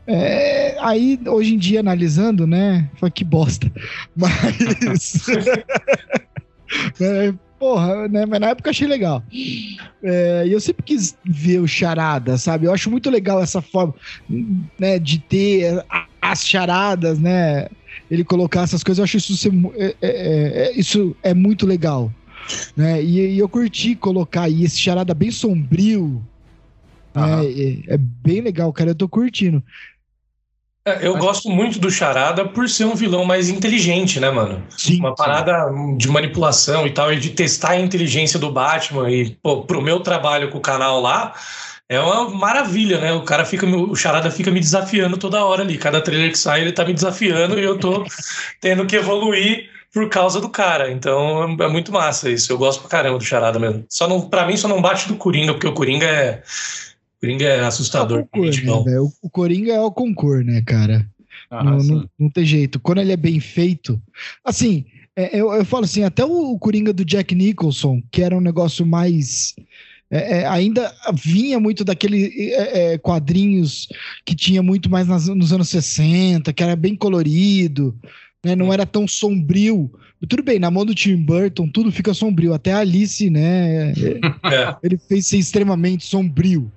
[0.07, 2.89] É, aí, hoje em dia, analisando, né?
[2.95, 3.71] Foi que bosta.
[4.15, 5.27] Mas.
[7.01, 8.25] é, porra, né?
[8.25, 9.21] Mas na época eu achei legal.
[10.01, 12.65] É, e eu sempre quis ver o charada, sabe?
[12.65, 13.93] Eu acho muito legal essa forma,
[14.79, 14.97] né?
[14.97, 15.83] De ter
[16.21, 17.67] as charadas, né?
[18.09, 20.11] Ele colocar essas coisas, eu acho isso, ser, é, é,
[20.69, 22.11] é, isso é muito legal.
[22.75, 23.03] Né?
[23.03, 26.23] E, e, eu curti colocar aí esse charada bem sombrio.
[27.15, 27.39] Uhum.
[27.89, 28.91] É, é, bem legal, cara.
[28.91, 29.61] Eu tô curtindo.
[31.01, 31.21] Eu Mas...
[31.21, 34.63] gosto muito do Charada por ser um vilão mais inteligente, né, mano?
[34.77, 35.97] Sim, Uma parada sim.
[35.97, 39.09] de manipulação e tal, e de testar a inteligência do Batman.
[39.11, 41.33] E, pô, pro meu trabalho com o canal lá,
[41.89, 43.13] é uma maravilha, né?
[43.13, 45.77] O cara fica, o Charada fica me desafiando toda hora ali.
[45.77, 48.05] Cada trailer que sai, ele tá me desafiando e eu tô
[48.61, 50.91] tendo que evoluir por causa do cara.
[50.91, 52.51] Então é muito massa isso.
[52.51, 53.85] Eu gosto pra caramba do Charada mesmo.
[53.89, 56.43] Só não, pra mim só não bate do Coringa, porque o Coringa é
[57.19, 58.19] Coringa é assustador.
[58.19, 61.05] É o, concor, né, o, o Coringa é o concor, né, cara?
[61.49, 62.79] Ah, não, não, não, tem jeito.
[62.79, 64.01] Quando ele é bem feito.
[64.43, 68.37] Assim, é, eu, eu falo assim, até o, o, Coringa do Jack Nicholson, que era
[68.37, 69.55] um negócio mais.
[70.09, 73.87] É, é, ainda vinha muito daquele é, é, quadrinhos
[74.25, 77.93] que tinha muito mais nas, nos anos 60, que era bem colorido,
[78.45, 79.91] né, não era tão sombrio.
[80.29, 82.53] Tudo bem, na mão do Tim Burton tudo fica sombrio.
[82.53, 83.93] Até a Alice, né?
[84.81, 86.71] Ele fez ser extremamente sombrio.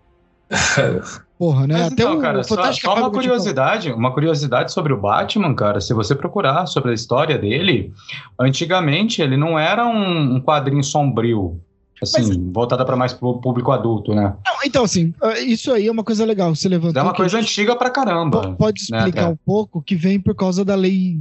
[1.39, 1.75] Porra, né?
[1.75, 5.81] Mas Até então, o cara, só, só uma curiosidade, uma curiosidade sobre o Batman, cara.
[5.81, 7.93] Se você procurar sobre a história dele,
[8.39, 11.59] antigamente ele não era um, um quadrinho sombrio,
[12.03, 14.35] assim, Mas, voltada para mais público adulto, né?
[14.45, 16.55] Não, então, assim, ah, isso aí é uma coisa legal.
[16.55, 17.01] Você levantou.
[17.01, 18.55] É uma coisa antiga pra caramba.
[18.57, 21.19] Pode né, explicar né, um pouco que vem por causa da lei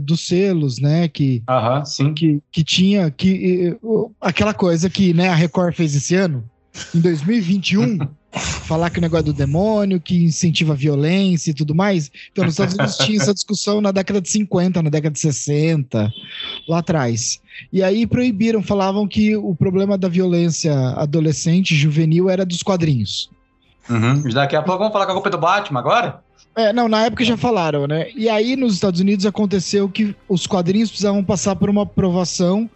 [0.00, 1.08] dos selos, né?
[1.08, 2.12] Que, Aham, sim.
[2.12, 3.74] Que, que tinha que
[4.20, 6.44] aquela coisa que né, a Record fez esse ano,
[6.94, 7.98] em 2021.
[8.40, 12.10] falar que o negócio é do demônio, que incentiva a violência e tudo mais.
[12.30, 16.12] Então, nos Estados Unidos tinha essa discussão na década de 50, na década de 60,
[16.68, 17.40] lá atrás.
[17.72, 23.30] E aí proibiram, falavam que o problema da violência adolescente, juvenil, era dos quadrinhos.
[23.88, 24.22] Uhum.
[24.32, 26.22] Daqui a pouco vamos falar com a culpa do Batman agora?
[26.54, 28.10] É, não, na época já falaram, né?
[28.14, 32.68] E aí nos Estados Unidos aconteceu que os quadrinhos precisavam passar por uma aprovação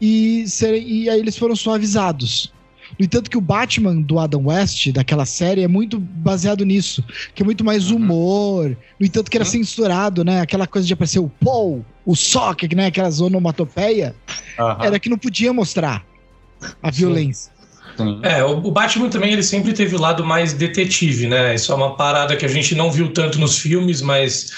[0.00, 2.52] e, ser, e aí eles foram suavizados.
[2.98, 7.42] No entanto, que o Batman do Adam West, daquela série, é muito baseado nisso, que
[7.42, 7.96] é muito mais uhum.
[7.96, 8.76] humor.
[8.98, 9.50] No entanto, que era uhum.
[9.50, 10.40] censurado, né?
[10.40, 12.86] Aquela coisa de aparecer o Paul, o Sock, né?
[12.86, 14.14] Aquela onomatopeia,
[14.58, 14.84] uhum.
[14.84, 16.04] era que não podia mostrar
[16.82, 17.52] a violência.
[17.96, 18.20] Sim.
[18.22, 21.54] É, o Batman também ele sempre teve o lado mais detetive, né?
[21.54, 24.50] Isso é uma parada que a gente não viu tanto nos filmes, mas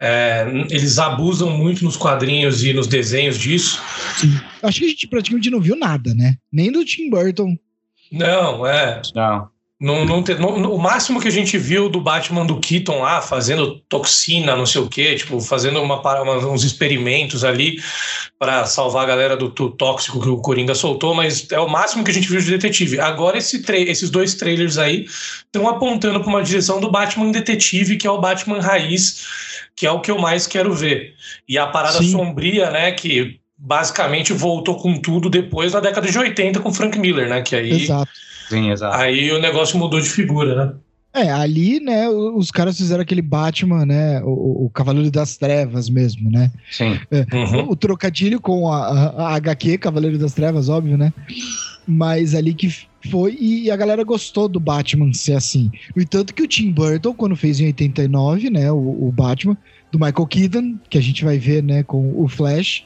[0.00, 3.82] é, eles abusam muito nos quadrinhos e nos desenhos disso.
[4.16, 4.38] Sim.
[4.62, 6.36] Acho que a gente praticamente não viu nada, né?
[6.52, 7.56] Nem do Tim Burton.
[8.10, 9.02] Não, é.
[9.14, 9.48] Não.
[9.80, 13.22] Não, não, te, não, o máximo que a gente viu do Batman do Keaton lá,
[13.22, 17.80] fazendo toxina, não sei o quê, tipo, fazendo uma, uma uns experimentos ali
[18.40, 22.02] para salvar a galera do, do, tóxico que o Coringa soltou, mas é o máximo
[22.02, 22.98] que a gente viu de detetive.
[22.98, 28.06] Agora esse esses dois trailers aí estão apontando para uma direção do Batman detetive, que
[28.06, 29.24] é o Batman raiz,
[29.76, 31.14] que é o que eu mais quero ver.
[31.48, 32.10] E a parada Sim.
[32.10, 37.28] sombria, né, que basicamente voltou com tudo depois da década de 80 com Frank Miller,
[37.28, 38.10] né, que aí Exato
[38.48, 38.96] Sim, exato.
[38.96, 40.72] Aí o negócio mudou de figura, né?
[41.14, 46.30] É, ali, né, os caras fizeram aquele Batman, né, o, o Cavaleiro das Trevas mesmo,
[46.30, 46.50] né?
[46.70, 46.98] Sim.
[47.10, 47.64] É, uhum.
[47.64, 51.12] o, o, trocadilho com a, a, a, HQ, Cavaleiro das Trevas, óbvio, né?
[51.86, 52.70] Mas ali que
[53.10, 55.70] foi, e a galera gostou do Batman ser assim.
[55.96, 59.56] No entanto que o Tim Burton, quando fez em 89, né, o, o Batman,
[59.90, 62.84] do Michael Keaton, que a gente vai ver, né, com o Flash,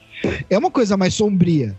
[0.48, 1.76] é uma coisa mais sombria.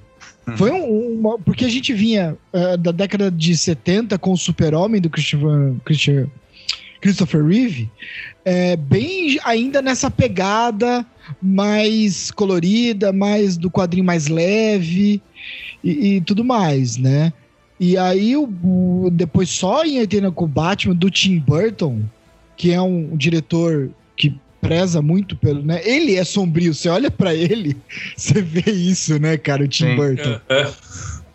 [0.48, 0.58] Uhum.
[0.58, 5.02] Foi um, uma, porque a gente vinha uh, da década de 70 com o Super-Homem
[5.02, 6.28] do Christopher, Christopher,
[7.02, 7.90] Christopher Reeve,
[8.46, 11.06] é, bem ainda nessa pegada
[11.42, 15.22] mais colorida, mais do quadrinho mais leve
[15.84, 17.34] e, e tudo mais, né?
[17.80, 22.02] E aí, o, o, depois só em 80 com o Batman, do Tim Burton,
[22.56, 23.90] que é um, um diretor
[24.64, 25.82] preza muito pelo, né?
[25.84, 27.78] Ele é sombrio, você olha para ele,
[28.16, 29.96] você vê isso, né, cara, o Tim Sim.
[29.96, 30.40] Burton.
[30.50, 30.72] É.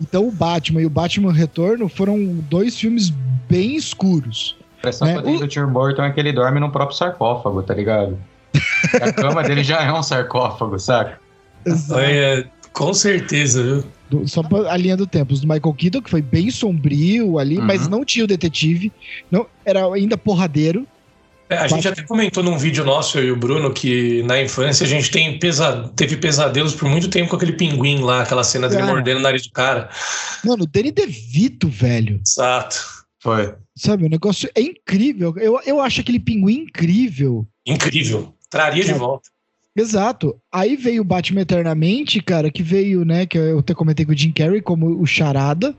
[0.01, 2.19] Então o Batman e o Batman Retorno foram
[2.49, 3.11] dois filmes
[3.49, 4.57] bem escuros.
[4.77, 5.23] A impressão né?
[5.23, 5.39] que eu o...
[5.41, 8.19] do Tim Burton é que ele dorme no próprio sarcófago, tá ligado?
[9.01, 11.21] a cama dele já é um sarcófago, saca?
[11.97, 13.85] É, com certeza, viu?
[14.09, 17.59] Do, só a linha do tempo, os do Michael Keaton, que foi bem sombrio ali,
[17.59, 17.65] uhum.
[17.65, 18.91] mas não tinha o detetive,
[19.31, 20.87] não era ainda porradeiro,
[21.49, 24.85] é, a gente até comentou num vídeo nosso, eu e o Bruno, que na infância
[24.85, 28.69] a gente tem pesa teve pesadelos por muito tempo com aquele pinguim lá, aquela cena
[28.69, 29.89] dele mordendo o nariz do cara.
[30.45, 32.21] Mano, o Danny DeVito, velho.
[32.27, 32.99] Exato.
[33.21, 33.55] Foi.
[33.77, 35.35] Sabe, o negócio é incrível.
[35.39, 37.47] Eu, eu acho aquele pinguim incrível.
[37.67, 38.35] Incrível.
[38.51, 39.29] Traria de volta.
[39.75, 40.37] Exato.
[40.53, 44.17] Aí veio o Batman Eternamente, cara, que veio, né, que eu até comentei com o
[44.17, 45.75] Jim Carrey como o Charada.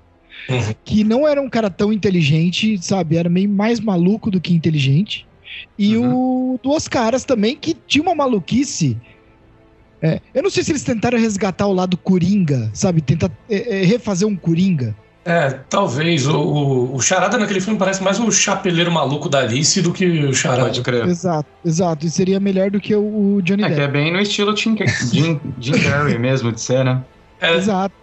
[0.47, 0.73] Uhum.
[0.85, 3.17] Que não era um cara tão inteligente, sabe?
[3.17, 5.27] Era meio mais maluco do que inteligente.
[5.77, 6.53] E uhum.
[6.53, 8.97] o Duas Caras também, que tinha uma maluquice.
[10.01, 13.01] É, eu não sei se eles tentaram resgatar o lado Coringa, sabe?
[13.01, 14.95] Tentar é, é, refazer um Coringa.
[15.25, 16.25] É, talvez.
[16.25, 20.05] O, o, o, Charada naquele filme parece mais o chapeleiro maluco da Alice do que
[20.05, 20.63] o Charada.
[20.63, 21.05] Pode crer.
[21.05, 22.05] Exato, exato.
[22.05, 23.81] E seria melhor do que o, o Johnny é, Depp.
[23.81, 24.77] É, que é bem no estilo Jim,
[25.11, 27.03] Jim, Jim Carrey mesmo de ser, né?
[27.41, 27.55] É.
[27.55, 27.93] Exato.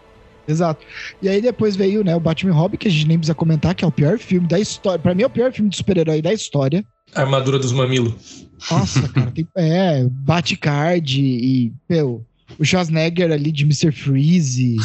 [0.49, 0.85] Exato.
[1.21, 3.85] E aí depois veio, né, o Batman Robin, que a gente nem precisa comentar, que
[3.85, 4.99] é o pior filme da história.
[4.99, 6.85] Pra mim é o pior filme de super-herói da história.
[7.15, 8.47] Armadura dos mamilos.
[8.71, 12.25] Nossa, cara, tem, é, Batcard e, meu,
[12.59, 13.93] o Schwarzenegger ali de Mr.
[13.93, 14.77] Freeze.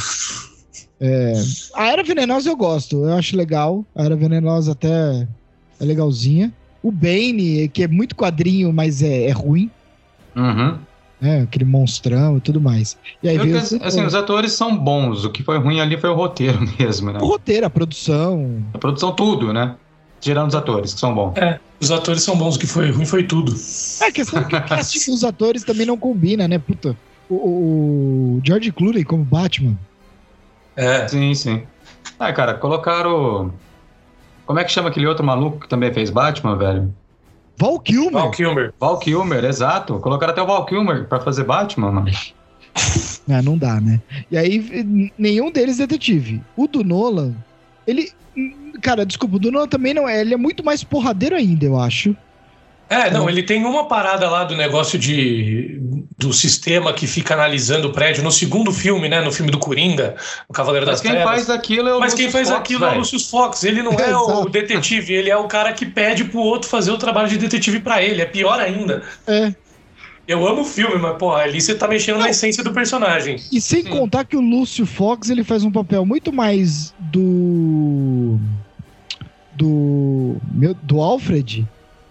[0.99, 1.33] É,
[1.75, 3.85] a Era Venenosa eu gosto, eu acho legal.
[3.95, 5.27] A Era Venenosa até
[5.79, 6.53] é legalzinha.
[6.83, 9.69] O Bane, que é muito quadrinho, mas é, é ruim.
[10.35, 10.77] Uhum.
[11.21, 12.97] É, aquele monstrão e tudo mais.
[13.21, 15.23] E aí veio, que, assim, os atores são bons.
[15.23, 17.19] O que foi ruim ali foi o roteiro mesmo, né?
[17.21, 18.63] O roteiro, a produção.
[18.73, 19.75] A produção, tudo, né?
[20.21, 21.35] Tirando os atores, que são bons.
[21.35, 23.53] É, os atores são bons, o que foi ruim foi tudo.
[24.01, 26.59] É, a questão que o casting dos atores também não combina, né?
[26.59, 26.95] Puta,
[27.29, 29.77] o, o George Clooney como Batman.
[30.75, 31.07] É.
[31.07, 31.63] Sim, sim.
[32.19, 33.51] Ah, cara, colocaram.
[34.45, 36.93] Como é que chama aquele outro maluco que também fez Batman, velho?
[37.57, 38.11] Val Kilmer.
[38.11, 38.73] Val Kilmer.
[38.79, 39.99] Val Kilmer, exato.
[39.99, 42.09] Colocaram até o Val Kilmer pra fazer Batman, mano.
[43.29, 44.01] É, não dá, né?
[44.29, 46.41] E aí, nenhum deles é detetive.
[46.55, 47.35] O do Nolan,
[47.85, 48.11] ele,
[48.81, 50.21] Cara, desculpa, o Duno também não é.
[50.21, 52.15] Ele é muito mais porradeiro ainda, eu acho.
[52.91, 55.79] É, não, ele tem uma parada lá do negócio de
[56.17, 59.21] do sistema que fica analisando o prédio no segundo filme, né?
[59.21, 60.15] No filme do Coringa,
[60.47, 61.23] o Cavaleiro Mas das Trevas.
[61.23, 62.91] Mas quem faz aquilo é o Mas quem faz Fox, aquilo véio.
[62.91, 63.63] é o Lucius Fox.
[63.63, 66.97] Ele não é o detetive, ele é o cara que pede pro outro fazer o
[66.97, 68.21] trabalho de detetive para ele.
[68.21, 69.01] É pior ainda.
[69.25, 69.53] É.
[70.31, 72.23] Eu amo o filme, mas, pô, ali você tá mexendo Não.
[72.23, 73.35] na essência do personagem.
[73.51, 73.89] E sem Sim.
[73.89, 78.39] contar que o Lúcio Fox, ele faz um papel muito mais do...
[79.53, 80.37] do...
[80.53, 81.67] Meu, do Alfred.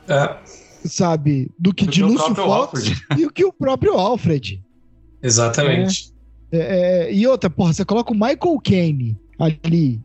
[0.07, 0.37] É.
[0.85, 4.62] sabe, do que do de Lúcio Fox e o que o próprio Alfred.
[5.23, 6.12] Exatamente.
[6.53, 9.99] É, é, e outra, porra, você coloca o Michael Caine ali,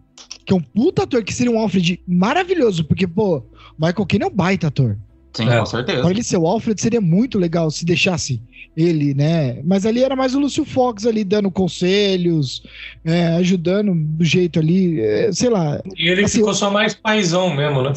[0.45, 3.43] que é um puta ator que seria um Alfred maravilhoso, porque, pô,
[3.77, 4.97] Michael Caine é um baita ator.
[5.35, 5.59] Sim, é.
[5.59, 6.01] com certeza.
[6.01, 8.41] Para ele ser o Alfred seria muito legal se deixasse
[8.75, 9.61] ele, né?
[9.63, 12.63] Mas ali era mais o Lúcio Fox ali dando conselhos,
[13.03, 15.81] é, ajudando do jeito ali, é, sei lá.
[15.97, 17.93] E ele assim, ficou só mais paizão mesmo, né?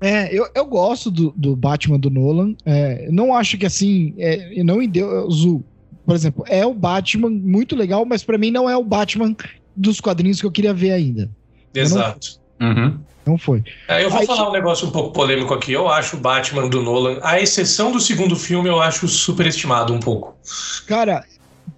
[0.00, 2.54] É, eu, eu gosto do, do Batman do Nolan.
[2.64, 5.46] É, não acho que assim, é, não em Deus,
[6.04, 9.34] por exemplo, é o Batman muito legal, mas para mim não é o Batman
[9.74, 11.30] dos quadrinhos que eu queria ver ainda.
[11.74, 12.40] Exato.
[12.58, 12.98] Não, uhum.
[13.26, 13.62] não foi.
[13.86, 15.72] É, eu vou Aí, falar um negócio um pouco polêmico aqui.
[15.72, 20.00] Eu acho o Batman do Nolan, a exceção do segundo filme, eu acho superestimado um
[20.00, 20.36] pouco.
[20.86, 21.24] Cara,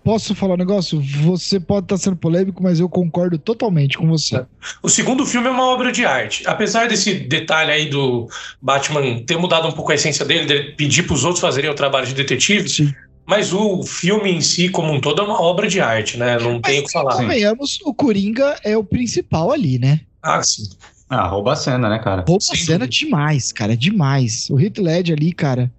[0.05, 1.01] posso falar um negócio?
[1.22, 4.45] Você pode estar sendo polêmico, mas eu concordo totalmente com você.
[4.83, 6.43] O segundo filme é uma obra de arte.
[6.47, 8.28] Apesar desse detalhe aí do
[8.61, 11.74] Batman ter mudado um pouco a essência dele, de pedir para os outros fazerem o
[11.74, 12.95] trabalho de detetive, Sim.
[13.31, 16.37] Mas o filme em si, como um todo, é uma obra de arte, né?
[16.37, 17.14] Não tem o que falar.
[17.14, 20.01] Convenhamos, o Coringa é o principal ali, né?
[20.23, 20.68] Ah, sim.
[21.09, 22.25] Ah, rouba a cena, né, cara?
[22.27, 24.49] Rouba a cena demais, cara, demais.
[24.51, 25.71] O Heath Ledger ali, cara,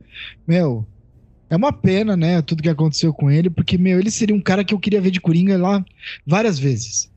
[0.45, 0.85] meu,
[1.49, 4.63] é uma pena, né, tudo que aconteceu com ele, porque, meu, ele seria um cara
[4.63, 5.83] que eu queria ver de Coringa lá
[6.25, 7.09] várias vezes,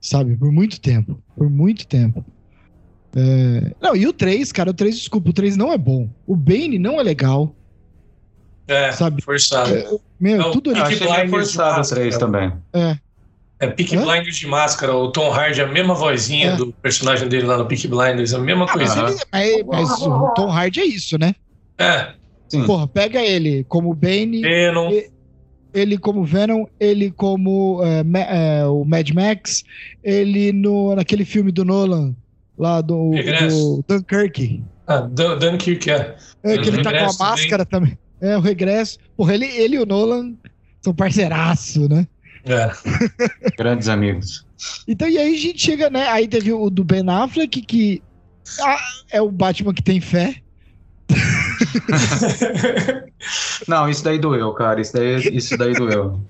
[0.00, 0.36] sabe?
[0.36, 2.24] Por muito tempo, por muito tempo.
[3.14, 3.74] É...
[3.80, 6.08] Não, e o 3, cara, o 3, desculpa, o 3 não é bom.
[6.26, 7.54] O Bane não é legal.
[8.66, 9.20] É, sabe?
[9.22, 9.74] forçado.
[9.74, 10.80] É, meu, não, tudo ali.
[10.80, 12.52] Achei bem forçado a 3 também.
[12.72, 12.96] É.
[13.62, 16.56] É Peak Blinders de máscara, o Tom Hardy, a mesma vozinha é.
[16.56, 19.02] do personagem dele lá no Peak Blinders, a mesma ah, coisa.
[19.02, 21.32] Mas, ele, mas, mas, o Tom Hardy é isso, né?
[21.78, 22.08] É.
[22.48, 22.64] Sim.
[22.64, 24.42] Porra, pega ele como Bane.
[24.42, 24.90] Venom.
[25.72, 29.62] Ele como Venom, ele como é, é, o Mad Max,
[30.02, 32.16] ele no, naquele filme do Nolan,
[32.58, 34.60] lá do, do Dunkirk.
[34.88, 36.16] Ah, Dunkirk, é.
[36.42, 37.96] É, que ele tá com a máscara também.
[38.20, 38.98] É, o regresso.
[39.16, 40.34] Porra, ele, ele e o Nolan
[40.80, 42.08] são parceiraço, né?
[42.44, 42.70] É.
[43.56, 44.44] Grandes amigos.
[44.86, 46.06] Então, e aí a gente chega, né?
[46.08, 48.00] Aí teve o do Ben Affleck, que
[48.60, 48.78] ah,
[49.10, 50.36] é o Batman que tem fé.
[53.68, 54.80] Não, isso daí doeu, cara.
[54.80, 56.20] Isso daí, isso daí doeu.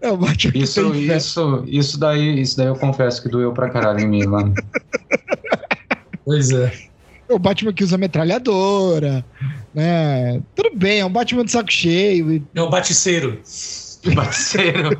[0.00, 1.70] É o Batman isso, que tem isso, fé.
[1.70, 4.54] isso daí, isso daí eu confesso que doeu pra caralho em mim, mano.
[6.24, 6.72] Pois é.
[7.28, 9.22] É o Batman que usa metralhadora,
[9.74, 10.40] né?
[10.54, 12.42] Tudo bem, é um Batman de saco cheio.
[12.54, 13.42] É o Baticeiro.
[14.12, 14.90] Baticeiro.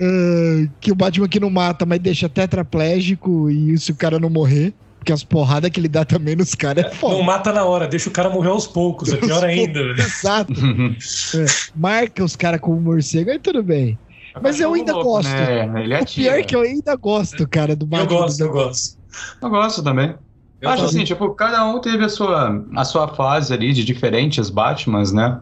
[0.00, 4.30] uh, que o Batman que não mata, mas deixa tetraplégico e se o cara não
[4.30, 4.72] morrer.
[4.98, 7.14] Porque as porradas que ele dá também nos caras é foda.
[7.14, 9.80] Não mata na hora, deixa o cara morrer aos poucos, é pior ainda.
[9.98, 10.52] Exato.
[10.52, 13.98] é, marca os caras como morcego, aí tudo bem.
[14.42, 15.30] Mas eu ainda louco, gosto.
[15.30, 15.82] Né?
[15.82, 18.12] Ele o pior é que eu ainda gosto, cara, do Batman.
[18.12, 18.98] Eu gosto, eu gosto.
[19.42, 20.14] Eu gosto também.
[20.60, 24.50] Eu Acho assim, tipo, cada um teve a sua, a sua fase ali de diferentes
[24.50, 25.40] Batmans, né?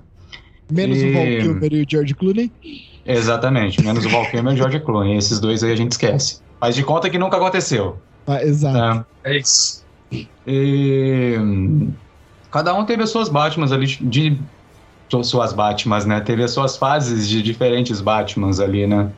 [0.71, 1.07] Menos e...
[1.07, 2.53] o Val Kilmer e o George Clooney.
[3.05, 5.17] Exatamente, menos o Val Kilmer e o George Clooney.
[5.17, 6.41] Esses dois aí a gente esquece.
[6.61, 7.99] Faz de conta que nunca aconteceu.
[8.27, 9.07] Ah, exato.
[9.25, 9.85] É, é isso.
[10.47, 11.37] E...
[12.51, 14.39] Cada um teve as suas Batmans ali de
[15.23, 16.21] suas Batmans, né?
[16.21, 19.11] Teve as suas fases de diferentes Batmans ali, né?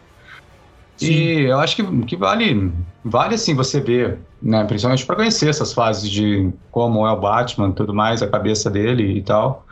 [1.01, 1.13] Sim.
[1.13, 2.71] E eu acho que, que vale,
[3.03, 4.63] vale assim você ver, né?
[4.65, 9.17] Principalmente para conhecer essas fases de como é o Batman, tudo mais, a cabeça dele
[9.17, 9.65] e tal.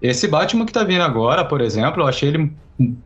[0.00, 2.52] Esse Batman que tá vindo agora, por exemplo, eu achei ele,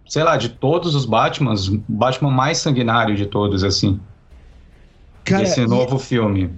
[0.06, 3.98] sei lá, de todos os Batmans, o Batman mais sanguinário de todos, assim.
[5.24, 6.00] Cara, Esse novo e...
[6.00, 6.50] filme.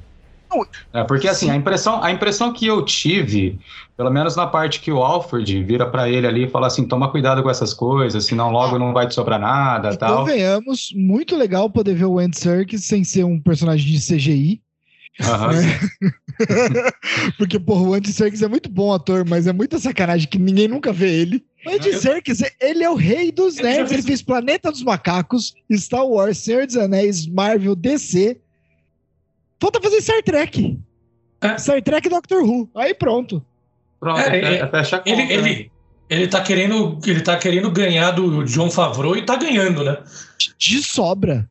[0.93, 3.59] É, porque assim, a impressão, a impressão que eu tive,
[3.97, 7.11] pelo menos na parte que o Alfred vira para ele ali e fala assim: toma
[7.11, 10.19] cuidado com essas coisas, senão logo não vai te sobrar nada e tal.
[10.19, 14.61] Convenhamos, muito legal poder ver o Andy Serkis sem ser um personagem de CGI.
[15.21, 15.53] Uhum.
[15.53, 16.91] Né?
[17.39, 20.69] Porque, porra, o Andy Serkis é muito bom ator, mas é muita sacanagem que ninguém
[20.69, 21.45] nunca vê ele.
[21.65, 23.93] O Andy Serkis, ele é o rei dos nerds.
[23.93, 28.39] Ele fez Planeta dos Macacos, Star Wars, Senhor dos Anéis, Marvel, DC.
[29.61, 30.79] Falta fazer Star Trek.
[31.41, 31.59] É.
[31.59, 32.69] Star Trek e Doctor Who.
[32.75, 33.45] Aí pronto.
[33.99, 35.11] Pronto, é, é, é fecha a conta.
[35.11, 35.33] Ele, né?
[35.33, 35.71] ele,
[36.09, 39.99] ele, tá querendo, ele tá querendo ganhar do John Favreau e tá ganhando, né?
[40.59, 41.49] De sobra.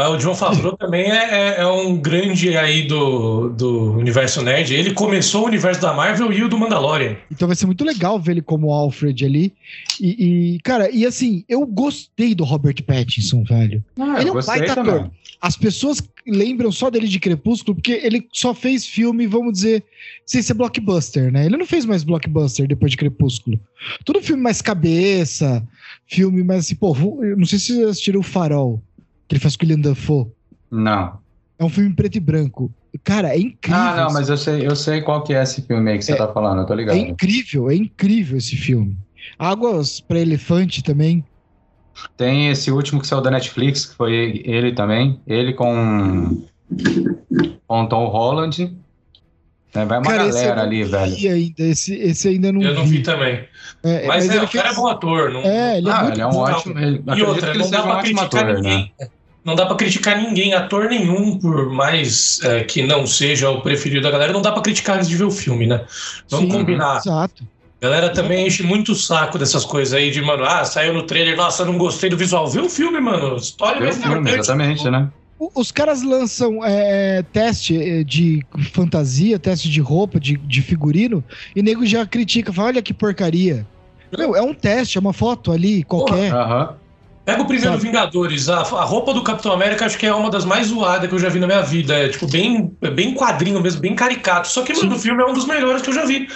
[0.00, 4.72] Mas o John Favreau também é, é, é, um grande aí do, do universo nerd.
[4.72, 7.16] Ele começou o universo da Marvel e o do Mandalorian.
[7.30, 9.52] Então vai ser muito legal ver ele como Alfred ali.
[10.00, 13.84] E, e cara, e assim, eu gostei do Robert Pattinson, velho.
[13.98, 15.10] Ah, ele é um baita ator.
[15.38, 19.84] As pessoas lembram só dele de Crepúsculo porque ele só fez filme, vamos dizer,
[20.24, 21.44] sem ser blockbuster, né?
[21.44, 23.60] Ele não fez mais blockbuster depois de Crepúsculo.
[24.02, 25.62] Todo filme mais cabeça,
[26.06, 26.96] filme mais assim, pô,
[27.36, 28.82] não sei se vocês assistiram o Farol
[29.30, 30.26] que ele faz com o William Dafoe.
[30.72, 31.20] Não.
[31.56, 32.72] É um filme preto e branco.
[33.04, 33.80] Cara, é incrível.
[33.80, 36.14] Ah, não, mas eu sei, eu sei qual que é esse filme aí que você
[36.14, 36.96] é, tá falando, eu tô ligado.
[36.96, 38.98] É incrível, é incrível esse filme.
[39.38, 41.24] Águas para Elefante também.
[42.16, 45.20] Tem esse último que saiu da Netflix, que foi ele também.
[45.28, 46.42] Ele com,
[47.68, 48.76] com Tom Holland.
[49.72, 51.32] É, vai uma cara, galera ali, velho.
[51.32, 53.44] Ainda, esse, esse ainda não Eu não vi, também.
[53.84, 54.62] É, mas, mas é, o fez...
[54.62, 55.30] cara é bom ator.
[55.30, 55.40] Não...
[55.42, 56.78] É, ele é, ah, ele é um ótimo.
[56.78, 58.92] Ele, e outra, não dá pra um criticar ator, ninguém.
[58.98, 59.08] Né?
[59.44, 64.02] Não dá pra criticar ninguém, ator nenhum, por mais é, que não seja o preferido
[64.02, 65.84] da galera, não dá pra criticar antes de ver o filme, né?
[66.28, 66.98] Vamos Sim, combinar.
[66.98, 67.44] Exato.
[67.80, 71.34] Galera também enche muito o saco dessas coisas aí de, mano, ah, saiu no trailer,
[71.34, 72.46] nossa, não gostei do visual.
[72.46, 73.36] Vê o filme, mano.
[73.36, 75.08] História mais filme, Exatamente, né?
[75.54, 81.24] Os caras lançam é, teste é, de fantasia, teste de roupa, de, de figurino,
[81.56, 83.66] e nego já critica, fala, olha que porcaria.
[84.16, 86.34] Meu, é um teste, é uma foto ali, qualquer.
[86.34, 86.74] Aham.
[87.30, 87.82] Pega o primeiro Sabe?
[87.84, 91.14] Vingadores, a, a, roupa do Capitão América acho que é uma das mais zoadas que
[91.14, 91.94] eu já vi na minha vida.
[91.94, 94.48] É tipo, bem, bem quadrinho mesmo, bem caricato.
[94.48, 96.28] Só que, mano, o filme é um dos melhores que eu já vi.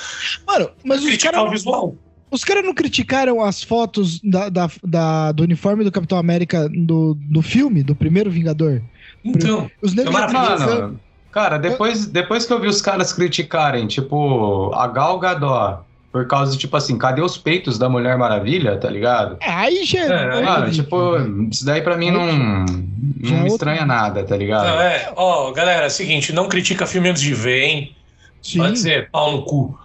[0.47, 1.51] Mano, mas os caras.
[1.51, 1.97] visual.
[2.31, 7.15] Os caras não criticaram as fotos da, da, da, do uniforme do Capitão América do,
[7.15, 8.81] do filme, do primeiro Vingador?
[9.25, 14.73] Então, os negros é mano, Cara, depois, depois que eu vi os caras criticarem, tipo,
[14.73, 15.83] a Gal Gadot
[16.15, 19.37] por causa de, tipo assim, cadê os peitos da Mulher Maravilha, tá ligado?
[19.41, 20.05] É, aí já.
[20.05, 21.17] É, mano, tipo,
[21.51, 24.65] isso daí pra mim não, não me estranha nada, tá ligado?
[24.65, 27.97] Não, é, ó, galera, é o seguinte, não critica filme antes de ver, hein?
[28.41, 28.59] Sim.
[28.59, 29.77] Pode ser, pau no cu.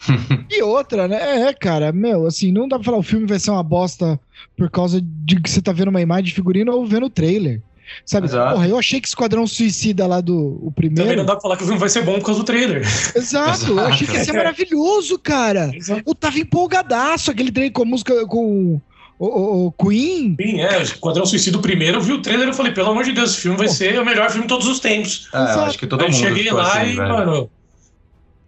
[0.50, 1.48] e outra, né?
[1.48, 4.18] É, cara, meu, assim, não dá pra falar o filme vai ser uma bosta
[4.56, 7.60] por causa de que você tá vendo uma imagem de figurino ou vendo o trailer.
[8.04, 8.26] Sabe?
[8.26, 8.54] Exato.
[8.54, 11.02] Porra, eu achei que Esquadrão Suicida lá do o primeiro.
[11.02, 12.82] Também não dá pra falar que o filme vai ser bom por causa do trailer.
[13.14, 13.72] Exato, Exato.
[13.72, 15.70] eu achei que ia ser maravilhoso, cara.
[15.74, 16.02] Exato.
[16.06, 18.80] Eu tava empolgadaço, aquele trailer com a música com
[19.18, 20.36] o, o, o Queen.
[20.40, 23.12] Sim, é, Esquadrão Suicida o primeiro, eu vi o trailer e falei, pelo amor de
[23.12, 25.28] Deus, esse filme vai ser o melhor filme de todos os tempos.
[25.32, 27.08] É, acho que todo Aí mundo cheguei lá assim, e, velho.
[27.08, 27.50] mano.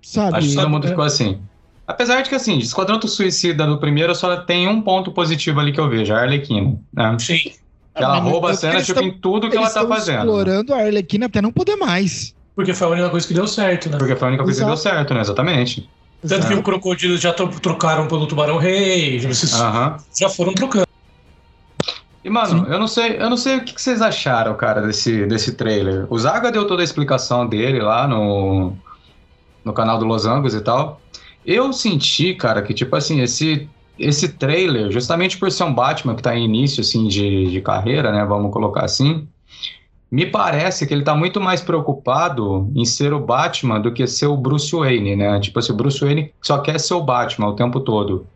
[0.02, 0.38] Sabe?
[0.38, 1.40] Acho que todo mundo ficou assim.
[1.86, 5.78] Apesar de que, assim, Esquadrão Suicida no primeiro só tem um ponto positivo ali que
[5.78, 6.76] eu vejo, a Arlequina.
[6.92, 7.16] Né?
[7.20, 7.52] Sim.
[7.96, 10.18] Que ela rouba a cena, tipo, em tudo que ela tá fazendo.
[10.18, 12.34] explorando a Arlequina até não poder mais.
[12.54, 13.98] Porque foi a única coisa que deu certo, né?
[13.98, 14.76] Porque foi a única coisa Exato.
[14.76, 15.20] que deu certo, né?
[15.20, 15.88] Exatamente.
[16.20, 16.48] Tanto Exato.
[16.48, 19.96] que o Crocodilo já trocaram pelo Tubarão Rei, vocês uh -huh.
[20.18, 20.86] já foram trocando.
[22.24, 22.72] E, mano, Sim.
[22.72, 26.06] eu não sei, eu não sei o que vocês acharam, cara, desse, desse trailer.
[26.10, 28.72] O Zaga deu toda a explicação dele lá no,
[29.64, 31.00] no canal do Los Angeles e tal.
[31.46, 33.68] Eu senti, cara, que, tipo assim, esse
[33.98, 38.12] esse trailer, justamente por ser um Batman que está em início assim, de, de carreira,
[38.12, 38.24] né?
[38.24, 39.26] Vamos colocar assim.
[40.10, 44.26] Me parece que ele está muito mais preocupado em ser o Batman do que ser
[44.26, 45.40] o Bruce Wayne, né?
[45.40, 48.26] Tipo assim, o Bruce Wayne só quer ser o Batman o tempo todo.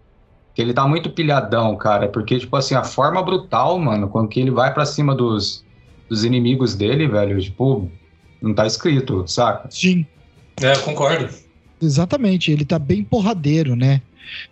[0.54, 4.40] Que ele tá muito pilhadão, cara, porque, tipo assim, a forma brutal, mano, com que
[4.40, 5.64] ele vai para cima dos,
[6.08, 7.88] dos inimigos dele, velho, tipo,
[8.42, 9.70] não tá escrito, saca?
[9.70, 10.04] Sim.
[10.61, 11.28] É, concordo.
[11.80, 14.02] Exatamente, ele tá bem porradeiro, né?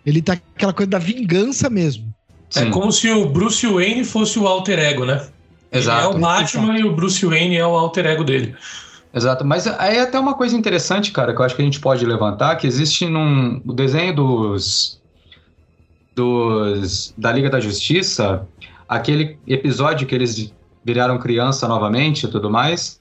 [0.05, 2.13] Ele tá aquela coisa da vingança mesmo.
[2.55, 2.71] É Sim.
[2.71, 5.27] como se o Bruce Wayne fosse o alter ego, né?
[5.71, 5.99] Exato.
[5.99, 6.79] Ele é o Batman Exato.
[6.79, 8.55] e o Bruce Wayne é o alter ego dele.
[9.13, 11.79] Exato, mas aí é até uma coisa interessante, cara, que eu acho que a gente
[11.79, 14.99] pode levantar, que existe num o desenho dos
[16.15, 18.47] dos da Liga da Justiça,
[18.87, 20.53] aquele episódio que eles
[20.83, 22.99] viraram criança novamente e tudo mais.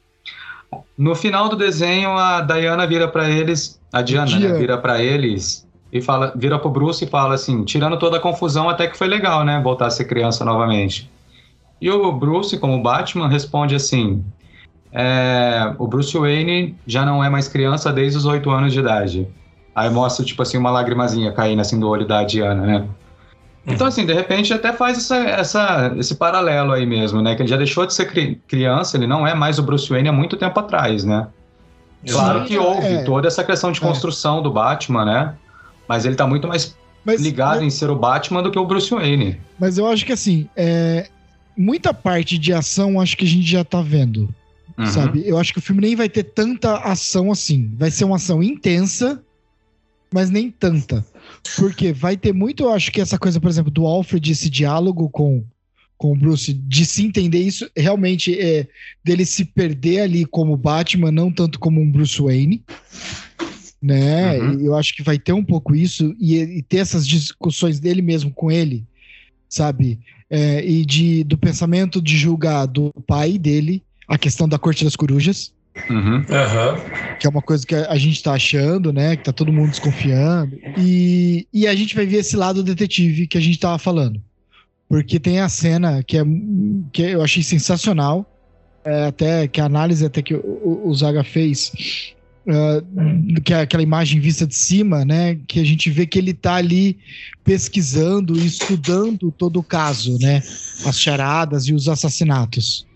[0.96, 5.67] No final do desenho, a Diana vira para eles, a Diana, né, vira para eles
[5.92, 9.08] e fala, vira pro Bruce e fala assim, tirando toda a confusão, até que foi
[9.08, 9.60] legal, né?
[9.62, 11.10] Voltar a ser criança novamente.
[11.80, 14.24] E o Bruce, como Batman, responde assim:
[14.92, 19.28] é, o Bruce Wayne já não é mais criança desde os oito anos de idade.
[19.74, 22.88] Aí mostra, tipo assim, uma lagrimazinha caindo assim do olho da Diana, né?
[23.66, 27.34] Então, assim, de repente até faz essa, essa, esse paralelo aí mesmo, né?
[27.34, 30.08] Que ele já deixou de ser cri criança, ele não é mais o Bruce Wayne
[30.08, 31.28] há muito tempo atrás, né?
[32.10, 33.02] Claro Sim, que houve é.
[33.04, 33.82] toda essa questão de é.
[33.86, 34.42] construção é.
[34.42, 35.34] do Batman, né?
[35.88, 38.90] Mas ele tá muito mais mas, ligado em ser o Batman do que o Bruce
[38.90, 39.40] Wayne.
[39.58, 41.08] Mas eu acho que assim, é,
[41.56, 44.28] muita parte de ação acho que a gente já tá vendo.
[44.76, 44.86] Uhum.
[44.86, 45.22] Sabe?
[45.26, 47.72] Eu acho que o filme nem vai ter tanta ação assim.
[47.76, 49.22] Vai ser uma ação intensa,
[50.12, 51.04] mas nem tanta.
[51.56, 55.08] Porque vai ter muito, eu acho que essa coisa, por exemplo, do Alfred, esse diálogo
[55.08, 55.42] com,
[55.96, 58.66] com o Bruce, de se entender isso, realmente é
[59.02, 62.62] dele se perder ali como Batman, não tanto como um Bruce Wayne
[63.80, 64.38] né?
[64.38, 64.60] Uhum.
[64.60, 68.30] Eu acho que vai ter um pouco isso e, e, ter essas discussões dele mesmo
[68.32, 68.84] com ele,
[69.48, 69.98] sabe?
[70.28, 74.96] É, e de, do pensamento de julgar do pai dele a questão da Corte das
[74.96, 75.52] Corujas.
[75.88, 76.16] Uhum.
[76.16, 77.16] Uhum.
[77.20, 79.16] Que é uma coisa que a gente tá achando, né?
[79.16, 80.58] Que tá todo mundo desconfiando.
[80.76, 84.20] E, e a gente vai ver esse lado detetive que a gente tava falando.
[84.88, 86.24] Porque tem a cena que, é,
[86.92, 88.26] que eu achei sensacional,
[88.84, 92.14] é, até que a análise até que o, o Zaga fez,
[92.48, 95.38] uh, que é aquela imagem vista de cima, né?
[95.46, 96.98] Que a gente vê que ele está ali
[97.44, 100.42] pesquisando e estudando todo o caso, né?
[100.84, 102.88] As charadas e os assassinatos.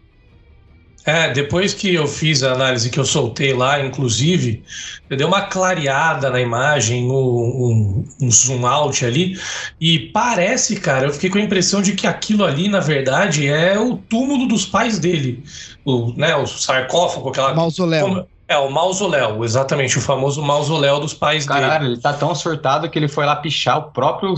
[1.04, 4.62] É, depois que eu fiz a análise que eu soltei lá, inclusive,
[5.10, 9.36] eu dei uma clareada na imagem, um, um, um, zoom out ali,
[9.80, 13.76] e parece, cara, eu fiquei com a impressão de que aquilo ali, na verdade, é
[13.76, 15.42] o túmulo dos pais dele.
[15.84, 17.52] O, né, o sarcófago, aquela.
[17.52, 18.06] Mausoléu.
[18.06, 21.72] Como, é, o mausoléu, exatamente, o famoso mausoléu dos pais Caralho, dele.
[21.72, 24.34] Caralho, ele tá tão surtado que ele foi lá pichar o próprio,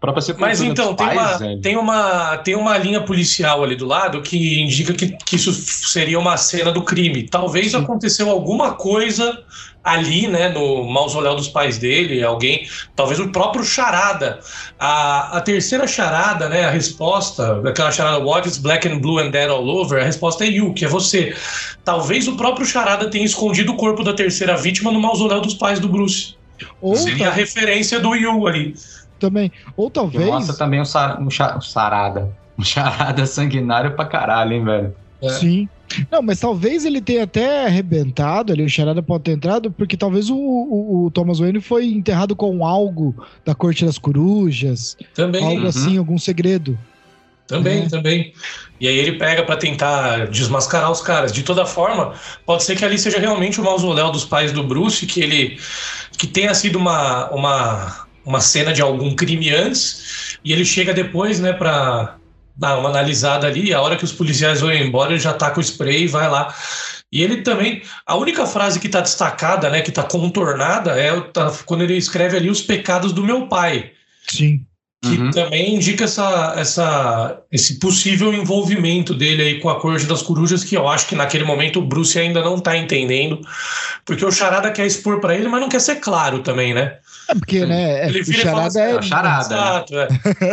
[0.00, 3.86] própria sepultura Mas então, tem, pais, uma, tem, uma, tem uma linha policial ali do
[3.86, 7.22] lado que indica que, que isso seria uma cena do crime.
[7.28, 7.78] Talvez Sim.
[7.78, 9.42] aconteceu alguma coisa
[9.84, 12.66] ali, né, no mausoléu dos pais dele, alguém,
[12.96, 14.40] talvez o próprio Charada.
[14.78, 19.30] A, a terceira charada, né, a resposta, aquela charada What is black and blue and
[19.30, 21.36] dead all over, a resposta é you, que é você.
[21.84, 25.78] Talvez o próprio Charada tenha escondido o corpo da terceira vítima no mausoléu dos pais
[25.78, 26.34] do Bruce.
[26.80, 27.30] Ou Seria tá...
[27.30, 28.74] a referência do you ali.
[29.18, 29.52] Também.
[29.76, 30.24] Ou talvez.
[30.24, 32.34] Mostra também um, sar, um, char, um sarada.
[32.58, 34.96] Um charada sanguinário pra caralho, hein, velho?
[35.20, 35.28] É.
[35.30, 35.68] Sim.
[36.10, 40.30] Não, mas talvez ele tenha até arrebentado ali, o Charada pode ter entrado, porque talvez
[40.30, 43.14] o, o, o, Thomas Wayne foi enterrado com algo
[43.44, 44.96] da Corte das Corujas.
[45.14, 45.44] Também.
[45.44, 45.68] Algo uhum.
[45.68, 46.78] assim, algum segredo.
[47.46, 47.88] Também, é.
[47.88, 48.32] também.
[48.80, 51.32] E aí ele pega para tentar desmascarar os caras.
[51.32, 52.14] De toda forma,
[52.46, 55.58] pode ser que ali seja realmente o mausoléu dos pais do Bruce, que ele
[56.16, 61.40] que tenha sido uma, uma, uma cena de algum crime antes, e ele chega depois,
[61.40, 62.16] né, para
[62.56, 65.60] dá uma analisada ali, a hora que os policiais vão embora, ele já tá com
[65.60, 66.54] o spray e vai lá.
[67.10, 71.52] E ele também, a única frase que tá destacada, né, que tá contornada, é tá,
[71.64, 73.92] quando ele escreve ali os pecados do meu pai.
[74.28, 74.64] Sim.
[75.02, 75.30] Que uhum.
[75.30, 80.76] também indica essa, essa, esse possível envolvimento dele aí com a Corte das Corujas, que
[80.76, 83.38] eu acho que naquele momento o Bruce ainda não tá entendendo,
[84.04, 86.98] porque o Charada quer expor para ele, mas não quer ser claro também, né?
[87.28, 88.08] É porque, né?
[88.08, 89.02] Ele vira o charada assim, é...
[89.02, 89.48] charada.
[89.48, 89.62] Né?
[89.62, 90.08] Exato, é.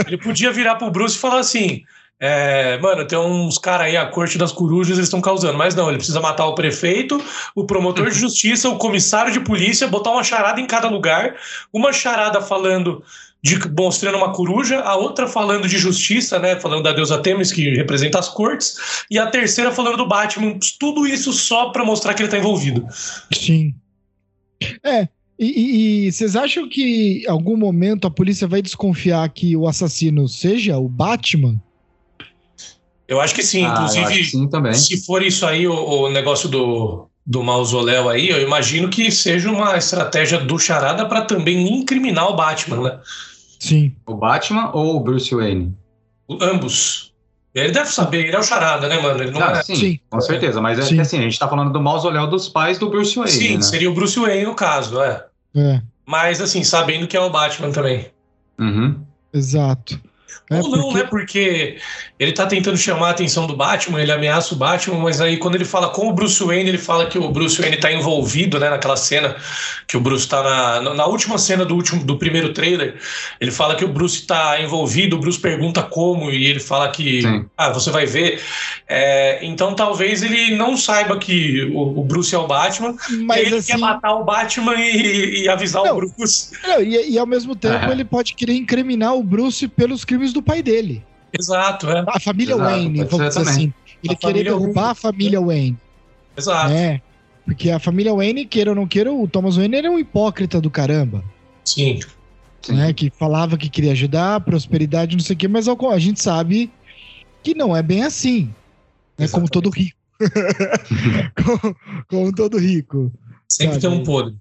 [0.07, 1.84] Ele podia virar pro Bruce e falar assim:
[2.24, 5.57] é, mano, tem uns caras aí, a corte das corujas, eles estão causando.
[5.57, 7.19] Mas não, ele precisa matar o prefeito,
[7.55, 11.36] o promotor de justiça, o comissário de polícia, botar uma charada em cada lugar.
[11.74, 13.03] Uma charada falando
[13.43, 16.59] de mostrando uma coruja, a outra falando de justiça, né?
[16.59, 18.78] Falando da deusa Temis, que representa as cortes,
[19.09, 20.59] e a terceira falando do Batman.
[20.80, 22.86] Tudo isso só para mostrar que ele tá envolvido.
[23.34, 23.74] Sim.
[24.84, 25.07] É,
[25.43, 30.27] e, e, vocês acham que em algum momento a polícia vai desconfiar que o assassino
[30.27, 31.59] seja o Batman?
[33.07, 33.65] Eu acho que sim.
[33.65, 38.29] Ah, Inclusive, que sim se for isso aí, o, o, negócio do, do mausoléu aí,
[38.29, 42.99] eu imagino que seja uma estratégia do Charada para também incriminar o Batman, né?
[43.59, 43.95] Sim.
[44.05, 45.75] O Batman ou o Bruce Wayne?
[46.27, 47.11] O, ambos.
[47.53, 49.21] Ele deve saber, ele é o charada, né, mano?
[49.21, 49.63] Ele não ah, é...
[49.63, 50.61] sim, sim, com certeza.
[50.61, 50.95] Mas é sim.
[50.95, 53.31] que assim, a gente tá falando do mausoléu dos pais do Bruce Wayne.
[53.31, 53.61] Sim, né?
[53.61, 55.25] seria o Bruce Wayne no caso, é.
[55.56, 55.82] É.
[56.06, 58.12] Mas, assim, sabendo que é o Batman também.
[58.60, 59.02] Uhum.
[59.34, 59.99] Exato.
[60.49, 60.97] É Ou não, porque...
[60.97, 61.03] né?
[61.09, 61.77] Porque
[62.19, 65.55] ele tá tentando chamar a atenção do Batman, ele ameaça o Batman, mas aí quando
[65.55, 68.69] ele fala com o Bruce Wayne, ele fala que o Bruce Wayne tá envolvido, né?
[68.69, 69.36] Naquela cena
[69.88, 72.95] que o Bruce tá na, na última cena do último do primeiro trailer,
[73.39, 77.23] ele fala que o Bruce tá envolvido, o Bruce pergunta como e ele fala que
[77.23, 77.45] Sim.
[77.57, 78.39] ah, você vai ver.
[78.88, 83.55] É, então talvez ele não saiba que o, o Bruce é o Batman, mas ele
[83.55, 83.71] assim...
[83.71, 86.51] quer matar o Batman e, e avisar não, o Bruce.
[86.67, 90.41] Não, e, e, ao mesmo tempo ele pode querer incriminar o Bruce pelos crimes do
[90.41, 91.03] pai dele.
[91.38, 92.03] Exato, é.
[92.07, 93.53] A família Exato, Wayne, vamos dizer também.
[93.53, 93.74] assim.
[94.03, 94.91] Ele a querer derrubar Wayne.
[94.91, 95.78] a família Wayne.
[96.38, 96.69] Exato.
[96.69, 97.01] Né?
[97.45, 100.69] Porque a família Wayne, queira ou não queira, o Thomas Wayne era um hipócrita do
[100.69, 101.24] caramba.
[101.65, 101.99] Sim.
[102.69, 102.93] Né?
[102.93, 106.72] Que falava que queria ajudar, prosperidade, não sei o quê, mas a gente sabe
[107.43, 108.53] que não é bem assim.
[109.17, 109.28] Né?
[109.28, 109.97] Como todo rico.
[111.43, 111.76] como,
[112.07, 113.11] como, todo rico.
[113.47, 113.93] Sempre sabe?
[113.93, 114.36] tem um podre.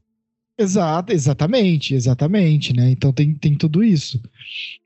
[0.60, 2.90] Exato, exatamente, exatamente, né?
[2.90, 4.20] Então tem, tem tudo isso.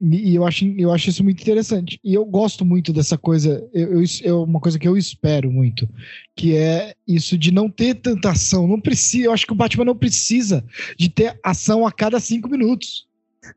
[0.01, 1.99] E, e, eu, acho, eu acho isso muito interessante.
[2.05, 5.89] E eu gosto muito dessa coisa, eu, eu, é uma coisa que eu espero muito,
[6.37, 8.68] que é isso de não ter tanta ação.
[8.68, 10.64] Não precisa, eu acho que o Batman não precisa
[10.97, 13.09] de ter ação a cada cinco minutos.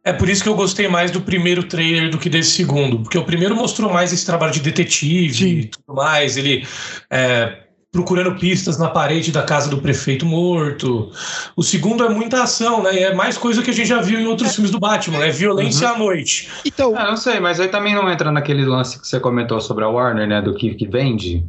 [0.04, 3.18] É por isso que eu gostei mais do primeiro trailer do que desse segundo, porque
[3.18, 5.46] o primeiro mostrou mais esse trabalho de detetive Sim.
[5.60, 6.36] e tudo mais.
[6.36, 6.66] Ele
[7.12, 7.67] é,
[7.98, 11.10] procurando pistas na parede da casa do prefeito morto.
[11.56, 13.00] O segundo é muita ação, né?
[13.00, 14.54] É mais coisa que a gente já viu em outros é.
[14.54, 15.32] filmes do Batman, né?
[15.32, 15.96] Violência uhum.
[15.96, 16.48] à noite.
[16.64, 19.84] Então, ah, não sei, mas aí também não entra naquele lance que você comentou sobre
[19.84, 20.44] a Warner, né?
[20.44, 21.44] Do que, que vende.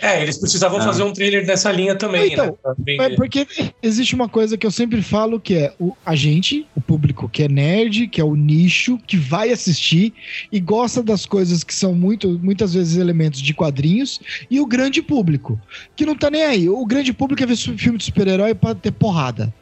[0.00, 0.82] É, eles precisavam ah.
[0.82, 2.96] fazer um trailer nessa linha também, então, né?
[2.98, 3.46] É porque
[3.82, 7.42] existe uma coisa que eu sempre falo que é o, a gente, o público que
[7.42, 10.12] é nerd, que é o nicho, que vai assistir
[10.50, 14.20] e gosta das coisas que são muito, muitas vezes elementos de quadrinhos,
[14.50, 15.60] e o grande público,
[15.96, 16.68] que não tá nem aí.
[16.68, 19.52] O grande público é ver filme de super-herói pra ter porrada.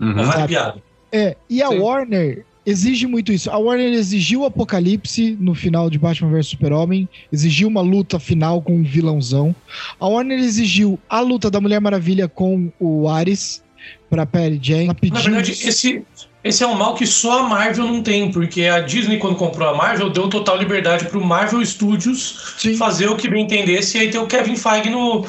[0.00, 0.16] Uhum.
[1.12, 1.78] É, e a Sim.
[1.78, 3.50] Warner exige muito isso.
[3.50, 8.60] A Warner exigiu o Apocalipse no final de Batman vs Super-Homem, exigiu uma luta final
[8.62, 9.54] com um vilãozão.
[9.98, 13.62] A Warner exigiu a luta da Mulher Maravilha com o Ares
[14.08, 14.86] para Perry Jane.
[14.86, 16.02] Na verdade, esse,
[16.42, 19.68] esse é um mal que só a Marvel não tem, porque a Disney, quando comprou
[19.68, 22.76] a Marvel, deu total liberdade pro Marvel Studios Sim.
[22.78, 25.26] fazer o que bem entendesse, e aí tem o Kevin Feige no,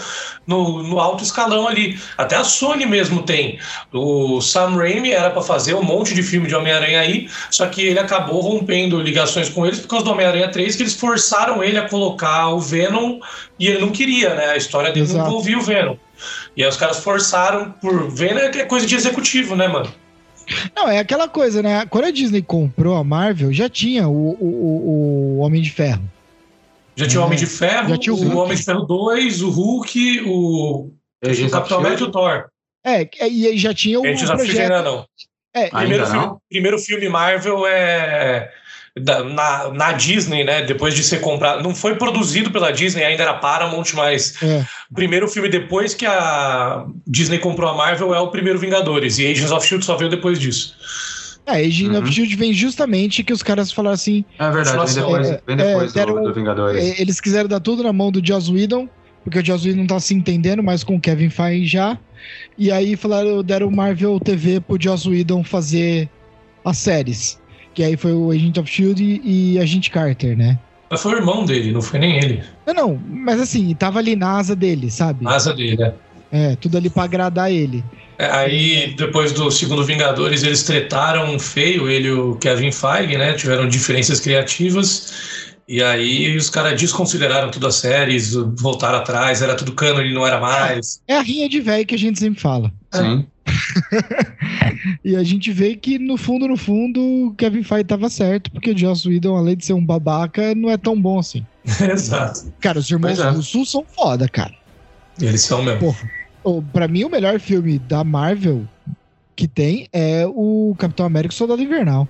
[0.47, 1.99] no, no, alto escalão ali.
[2.17, 3.59] Até a Sony mesmo tem.
[3.91, 7.81] O Sam Raimi era para fazer um monte de filme de Homem-Aranha aí, só que
[7.81, 11.77] ele acabou rompendo ligações com eles por causa do Homem-Aranha 3, que eles forçaram ele
[11.77, 13.19] a colocar o Venom
[13.59, 14.51] e ele não queria, né?
[14.51, 15.19] A história dele Exato.
[15.19, 15.95] não envolvia o Venom.
[16.55, 19.91] E aí os caras forçaram por Venom, é, é coisa de executivo, né, mano?
[20.75, 21.85] Não, é aquela coisa, né?
[21.87, 26.03] Quando a Disney comprou a Marvel, já tinha o, o, o Homem de Ferro.
[26.95, 29.49] Já tinha o Homem de Ferro, já tinha o, o Homem de Ferro 2, o
[29.49, 30.91] Hulk, o,
[31.23, 32.45] o Capitão América e o Thor.
[32.83, 34.05] É, e já tinha o.
[34.05, 34.59] Agents projeto...
[34.59, 35.05] ainda não.
[35.53, 38.51] É, primeiro, filme, primeiro filme Marvel é
[38.99, 40.63] da, na, na Disney, né?
[40.63, 41.63] Depois de ser comprado.
[41.63, 44.65] Não foi produzido pela Disney, ainda era Paramount, mas é.
[44.89, 49.17] o primeiro filme depois que a Disney comprou a Marvel é o primeiro Vingadores.
[49.17, 50.75] E Agents of Shield só veio depois disso.
[51.45, 51.99] É, Agent uhum.
[51.99, 54.25] of Shield vem justamente que os caras falaram assim.
[54.37, 56.83] É verdade, vem depois, é, vem depois é, deram, do, do, Vingadores.
[56.83, 58.87] É, eles quiseram dar tudo na mão do Joss Whedon,
[59.23, 61.97] porque o Joss Whedon não tá se entendendo mais com o Kevin Feige já.
[62.57, 66.07] E aí falaram, deram Marvel TV pro Joss Whedon fazer
[66.63, 67.40] as séries.
[67.73, 70.59] Que aí foi o Agent of Shield e, e Agent Carter, né?
[70.89, 72.43] Mas foi o irmão dele, não foi nem ele.
[72.67, 75.23] Não, não, mas assim, tava ali na asa dele, sabe?
[75.23, 75.93] Na asa dele, né?
[76.29, 77.83] É, tudo ali pra agradar ele.
[78.17, 83.33] É, aí, depois do segundo Vingadores, eles tretaram feio, ele e o Kevin Feige, né?
[83.33, 85.51] Tiveram diferenças criativas.
[85.67, 90.27] E aí os caras desconsideraram tudo as séries, voltaram atrás, era tudo cano e não
[90.27, 91.01] era mais.
[91.07, 92.71] É a rinha de velho que a gente sempre fala.
[92.91, 93.25] Sim.
[95.03, 98.77] e a gente vê que no fundo, no fundo, Kevin Feige tava certo, porque o
[98.77, 101.45] Joss Whedon, além de ser um babaca, não é tão bom assim.
[101.79, 102.51] Exato.
[102.59, 103.29] Cara, os irmãos é.
[103.29, 104.53] russos são foda, cara.
[105.19, 105.79] Eles são mesmo.
[105.79, 108.67] Porra, pra mim, o melhor filme da Marvel
[109.35, 112.07] que tem é o Capitão América Soldado Invernal.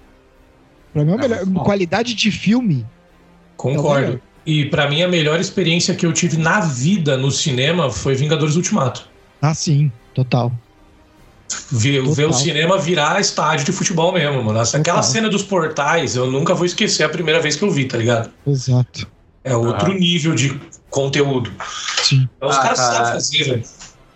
[0.94, 1.40] Pra mim, é o melhor.
[1.42, 2.86] É qualidade de filme.
[3.58, 4.22] Concordo.
[4.28, 8.16] É e para mim, a melhor experiência que eu tive na vida no cinema foi
[8.16, 9.08] Vingadores Ultimato.
[9.42, 10.52] Ah, sim, total.
[11.72, 14.60] Ver, ver, o cinema virar estádio de futebol mesmo, mano.
[14.60, 15.04] Aquela Total.
[15.04, 18.30] cena dos portais, eu nunca vou esquecer a primeira vez que eu vi, tá ligado?
[18.46, 19.08] Exato.
[19.44, 19.96] É outro ah.
[19.96, 21.52] nível de conteúdo.
[22.04, 22.28] Sim.
[22.38, 23.64] Então, os ah, caras cara, sabem fazer, velho.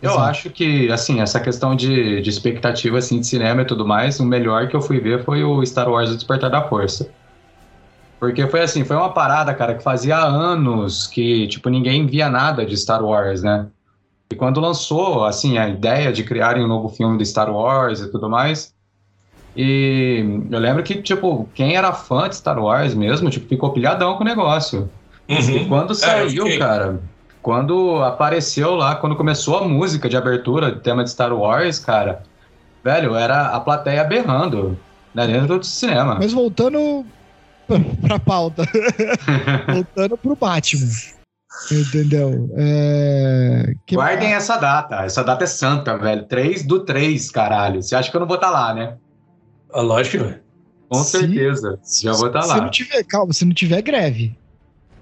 [0.02, 0.30] Eu Exato.
[0.30, 4.26] acho que, assim, essa questão de, de expectativa, assim, de cinema e tudo mais, o
[4.26, 7.10] melhor que eu fui ver foi o Star Wars O Despertar da Força.
[8.20, 12.66] Porque foi assim, foi uma parada, cara, que fazia anos que, tipo, ninguém via nada
[12.66, 13.68] de Star Wars, né?
[14.30, 18.12] E quando lançou, assim, a ideia de criarem um novo filme de Star Wars e
[18.12, 18.74] tudo mais,
[19.56, 24.16] e eu lembro que, tipo, quem era fã de Star Wars mesmo, tipo, ficou pilhadão
[24.16, 24.90] com o negócio.
[25.30, 25.38] Uhum.
[25.38, 27.00] E quando é, saiu, é, cara,
[27.42, 32.24] quando apareceu lá, quando começou a música de abertura, do tema de Star Wars, cara,
[32.84, 34.78] velho, era a plateia berrando,
[35.14, 36.16] né, dentro do cinema.
[36.16, 37.06] Mas voltando
[38.02, 38.64] pra pauta,
[39.72, 41.15] voltando pro Batman.
[41.72, 42.50] Entendeu?
[42.56, 43.74] É...
[43.86, 45.04] Que Guardem essa data.
[45.04, 46.24] Essa data é santa, velho.
[46.26, 47.82] 3 do 3, caralho.
[47.82, 48.96] Você acha que eu não vou estar tá lá, né?
[49.74, 50.34] Ah, lógico,
[50.88, 51.80] Com se, certeza.
[52.02, 52.56] Já vou estar tá lá.
[52.56, 54.38] Se não tiver, calma, se não tiver greve.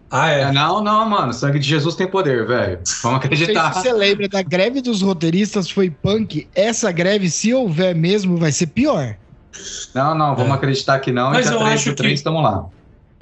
[0.10, 0.52] Ah, é?
[0.52, 1.34] Não, não, mano.
[1.34, 2.80] Sangue de Jesus tem poder, velho.
[3.02, 3.74] Vamos acreditar.
[3.74, 6.48] Se você lembra da greve dos roteiristas foi punk.
[6.54, 9.16] Essa greve, se houver mesmo, vai ser pior.
[9.94, 10.56] Não, não, vamos é.
[10.56, 11.32] acreditar que não.
[11.32, 12.14] Mas eu 3 acho 3, que...
[12.14, 12.66] estamos lá.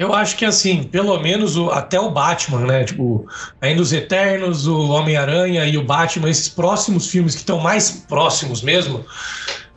[0.01, 2.83] Eu acho que assim, pelo menos o, até o Batman, né?
[2.83, 3.27] Tipo,
[3.61, 8.63] ainda os Eternos, o Homem-Aranha e o Batman, esses próximos filmes que estão mais próximos
[8.63, 9.05] mesmo,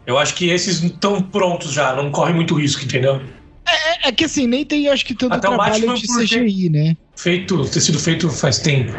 [0.06, 3.20] eu acho que esses estão prontos já, não corre muito risco, entendeu?
[3.68, 6.96] É, é, é que assim, nem tem, acho que tanto Até trabalho de CGI, né?
[7.14, 8.94] Feito, ter sido feito faz tempo.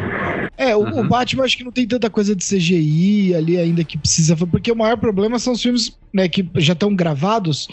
[0.56, 1.00] É, o, uhum.
[1.00, 4.36] o, Batman acho que não tem tanta coisa de CGI ali ainda que precisa.
[4.36, 7.68] Porque o maior problema são os filmes né, que já estão gravados,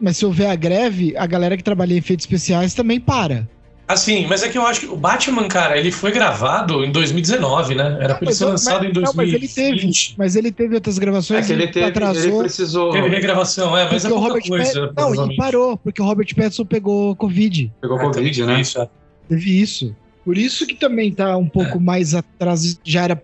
[0.00, 3.46] mas se houver a greve, a galera que trabalha em efeitos especiais também para.
[3.86, 7.74] Assim, mas é que eu acho que o Batman, cara, ele foi gravado em 2019,
[7.74, 7.98] né?
[8.00, 9.04] Era pra ele ser lançado mas, em 2020.
[9.04, 11.44] Não, mas ele teve, mas ele teve outras gravações.
[11.44, 12.22] É que ele teve, atrasou.
[12.22, 12.92] ele precisou.
[12.92, 14.90] Teve regravação, é, mas é o Robert coisa.
[14.96, 17.70] Não, e parou, porque o Robert Pattinson pegou Covid.
[17.82, 18.60] Pegou é, Covid, né?
[18.62, 18.88] Isso, é.
[19.28, 19.94] Teve isso.
[20.24, 21.80] Por isso que também tá um pouco é.
[21.80, 23.22] mais atrás, já era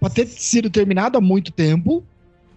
[0.00, 2.02] pra ter sido terminado há muito tempo,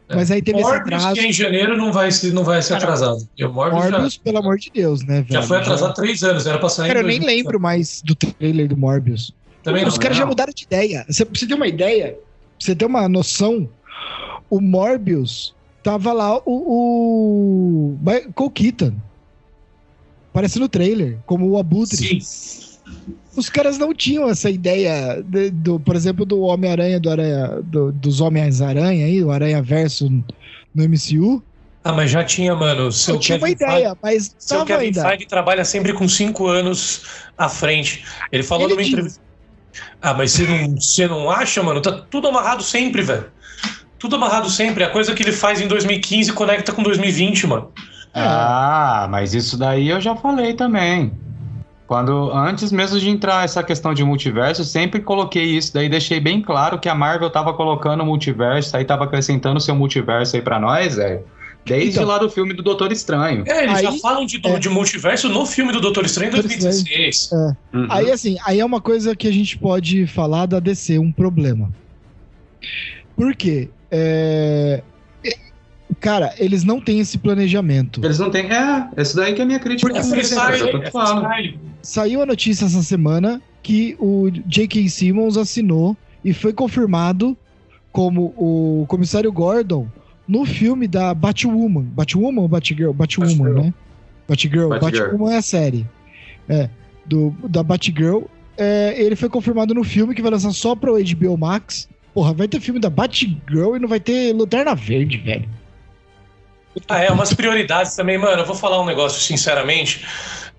[0.09, 0.15] é.
[0.15, 1.21] mas aí teve Morbius, esse atraso.
[1.21, 3.27] que em janeiro não vai, ser, não vai ser atrasado.
[3.39, 4.19] o Morbius, Morbius já...
[4.23, 5.33] pelo amor de Deus, né, velho?
[5.33, 5.93] Já foi atrasado já...
[5.93, 9.33] três anos, era pra sair Cara, eu nem lembro mais do trailer do Morbius.
[9.61, 11.05] Também Os caras já mudaram de ideia.
[11.07, 12.21] Você, pra você ter uma ideia, pra
[12.59, 13.69] você ter uma noção,
[14.49, 18.93] o Morbius tava lá o, o Michael Keaton.
[20.31, 21.97] Aparece no trailer, como o Abutre.
[21.97, 22.19] Sim.
[23.37, 27.91] Os caras não tinham essa ideia, de, do, por exemplo, do Homem-Aranha, do Aranha, do,
[27.91, 30.09] dos Homens-Aranha aí, o Aranha Verso
[30.73, 31.43] no MCU.
[31.83, 32.91] Ah, mas já tinha, mano.
[32.91, 35.07] Seu eu tinha uma ideia, Feige, mas seu Kevin ainda.
[35.07, 37.03] Feige trabalha sempre com cinco anos
[37.37, 38.03] à frente.
[38.31, 38.91] Ele falou Ele numa diz...
[38.91, 39.21] entrevista.
[40.01, 41.79] Ah, mas você não, você não acha, mano?
[41.79, 43.27] Tá tudo amarrado sempre, velho.
[43.99, 44.83] Tudo amarrado sempre.
[44.83, 47.71] A coisa que ele faz em 2015 conecta com 2020, mano.
[48.15, 51.13] Ah, mas isso daí eu já falei também.
[51.87, 56.41] Quando antes mesmo de entrar essa questão de multiverso, sempre coloquei isso, daí deixei bem
[56.41, 60.97] claro que a Marvel tava colocando multiverso, aí tava acrescentando seu multiverso aí para nós,
[60.97, 61.23] velho.
[61.65, 63.43] Desde então, lá do filme do Doutor Estranho.
[63.47, 66.33] É, eles aí, já falam de, é, de multiverso no filme do Doutor Estranho em
[66.33, 67.29] 2016.
[67.31, 67.35] É.
[67.75, 67.87] Uhum.
[67.89, 71.69] Aí, assim, aí é uma coisa que a gente pode falar da DC, um problema.
[73.15, 73.69] Por quê?
[73.89, 74.81] É...
[75.99, 78.03] Cara, eles não têm esse planejamento.
[78.03, 78.51] Eles não têm.
[78.51, 79.91] É, esse daí que é a minha crítica.
[79.91, 84.87] Porque, é, é, Saiu a notícia essa semana que o J.K.
[84.89, 87.35] Simmons assinou e foi confirmado
[87.91, 89.87] como o comissário Gordon
[90.27, 91.83] no filme da Batwoman.
[91.83, 92.93] Batwoman ou Batgirl?
[92.93, 93.63] Batwoman, Batgirl.
[93.63, 93.73] né?
[94.27, 94.69] Batgirl.
[94.69, 95.03] Batgirl.
[95.03, 95.87] Batwoman é a série.
[96.47, 96.69] É,
[97.05, 98.23] do, da Batgirl.
[98.57, 101.87] É, ele foi confirmado no filme que vai lançar só pro HBO Max.
[102.13, 105.47] Porra, vai ter filme da Batgirl e não vai ter Lanterna Verde, velho.
[106.87, 108.41] Ah, é, umas prioridades também, mano.
[108.41, 110.05] Eu vou falar um negócio, sinceramente.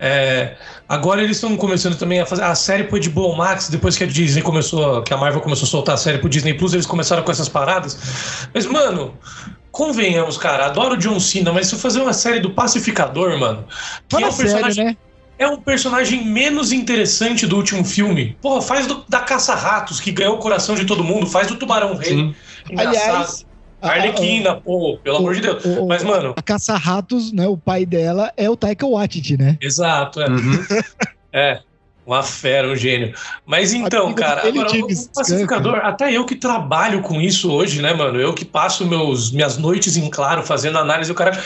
[0.01, 0.57] É,
[0.89, 4.07] agora eles estão começando também a fazer a série pro HBO Max, depois que a
[4.07, 7.23] Disney começou, que a Marvel começou a soltar a série pro Disney Plus, eles começaram
[7.23, 8.49] com essas paradas.
[8.55, 9.19] Mas, mano,
[9.73, 13.65] convenhamos, cara, adoro o John Cena, mas se eu fazer uma série do Pacificador, mano,
[14.09, 14.75] que Fala é um personagem.
[14.75, 14.97] Sério, né?
[15.41, 18.37] É um personagem menos interessante do último filme.
[18.43, 21.95] Porra, faz do, da Caça-Ratos, que ganhou o coração de todo mundo, faz do Tubarão
[21.95, 22.35] Rei.
[22.77, 23.47] Aliás,
[23.81, 25.65] Arlequina, pô, pelo o, amor de Deus.
[25.65, 26.35] O, Mas, mano.
[26.37, 27.47] A Caça-Ratos, né?
[27.47, 29.57] O pai dela é o Taika Waititi, né?
[29.61, 30.29] Exato, é.
[30.29, 30.65] Uhum.
[31.33, 31.61] é.
[32.05, 33.15] Uma fera, um gênio.
[33.45, 38.19] Mas então, cara, agora, o pacificador, até eu que trabalho com isso hoje, né, mano?
[38.19, 41.39] Eu que passo meus, minhas noites em claro fazendo análise, o cara.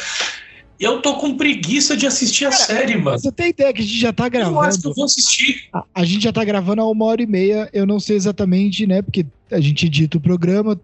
[0.83, 3.17] Eu tô com preguiça de assistir a cara, série, mano.
[3.17, 4.57] Você tem ideia que a gente já tá gravando?
[4.57, 5.69] Eu acho que eu vou assistir.
[5.73, 7.71] A, a, gente já tá gravando há uma hora e meia.
[7.73, 9.01] Eu não sei exatamente, né?
[9.01, 10.81] Porque a gente edita o programa.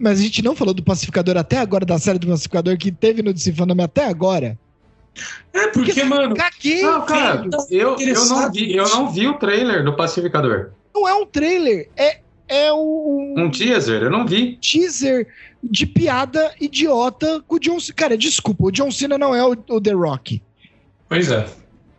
[0.00, 3.22] Mas a gente não falou do Pacificador até agora, da série do Pacificador que teve
[3.22, 3.54] no DC
[3.84, 4.58] até agora.
[5.52, 6.34] É, porque, porque mano.
[6.34, 10.70] Caguei, não, cara, eu, eu, não vi, eu não vi o trailer do Pacificador.
[10.92, 12.18] Não é um trailer, é,
[12.48, 13.34] é um.
[13.38, 14.56] Um teaser, eu não vi.
[14.56, 15.28] Teaser
[15.70, 17.94] de piada idiota com o John Cena.
[17.96, 20.42] Cara, desculpa, o John Cena não é o, o The Rock.
[21.08, 21.46] Pois é.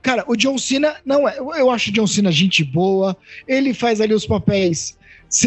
[0.01, 1.37] Cara, o John Cena não é.
[1.39, 3.17] Eu acho o John Cena gente boa.
[3.47, 4.97] Ele faz ali os papéis.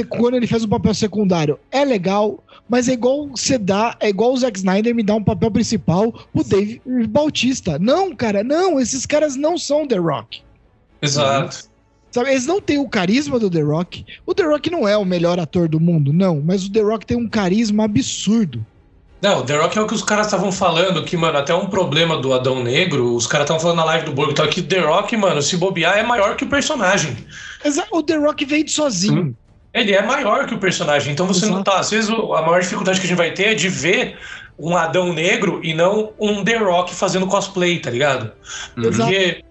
[0.08, 2.42] Quando ele faz um papel secundário, é legal.
[2.68, 6.12] Mas é igual você dá, é igual o Zack Snyder me dá um papel principal,
[6.34, 7.78] o Dave Bautista.
[7.78, 10.42] Não, cara, não, esses caras não são The Rock.
[11.00, 11.70] Exato.
[12.10, 14.04] Sabe, eles não têm o carisma do The Rock.
[14.24, 17.06] O The Rock não é o melhor ator do mundo, não, mas o The Rock
[17.06, 18.64] tem um carisma absurdo.
[19.20, 22.16] Não, The Rock é o que os caras estavam falando, que, mano, até um problema
[22.18, 25.16] do Adão Negro, os caras estavam falando na live do Borgo, tá, que The Rock,
[25.16, 27.16] mano, se bobear, é maior que o personagem.
[27.64, 29.22] Exato, o The Rock veio sozinho.
[29.22, 29.34] Hum.
[29.74, 31.54] Ele é maior que o personagem, então você Exato.
[31.54, 31.78] não tá.
[31.78, 34.16] Às vezes a maior dificuldade que a gente vai ter é de ver
[34.58, 38.32] um Adão Negro e não um The Rock fazendo cosplay, tá ligado?
[38.76, 38.84] Uhum.
[38.84, 39.44] Porque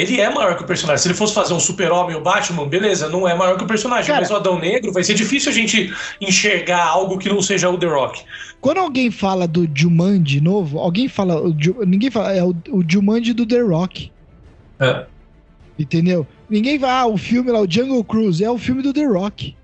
[0.00, 1.02] ele é maior que o personagem.
[1.02, 4.06] Se ele fosse fazer um super-homem ou Batman, beleza, não é maior que o personagem.
[4.06, 7.68] Cara, mas o Adão Negro vai ser difícil a gente enxergar algo que não seja
[7.68, 8.22] o The Rock.
[8.60, 11.42] Quando alguém fala do Jumanji novo, alguém fala.
[11.86, 12.34] Ninguém fala.
[12.34, 14.10] É o, o Jumanji do The Rock.
[14.78, 15.04] É.
[15.78, 16.26] Entendeu?
[16.48, 16.90] Ninguém vai.
[16.90, 19.54] Ah, o filme lá, o Jungle Cruise, é o filme do The Rock.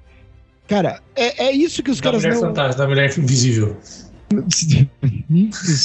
[0.69, 2.49] Cara, é, é isso que os da caras mulher não.
[2.49, 3.77] Fantástica, da mulher invisível.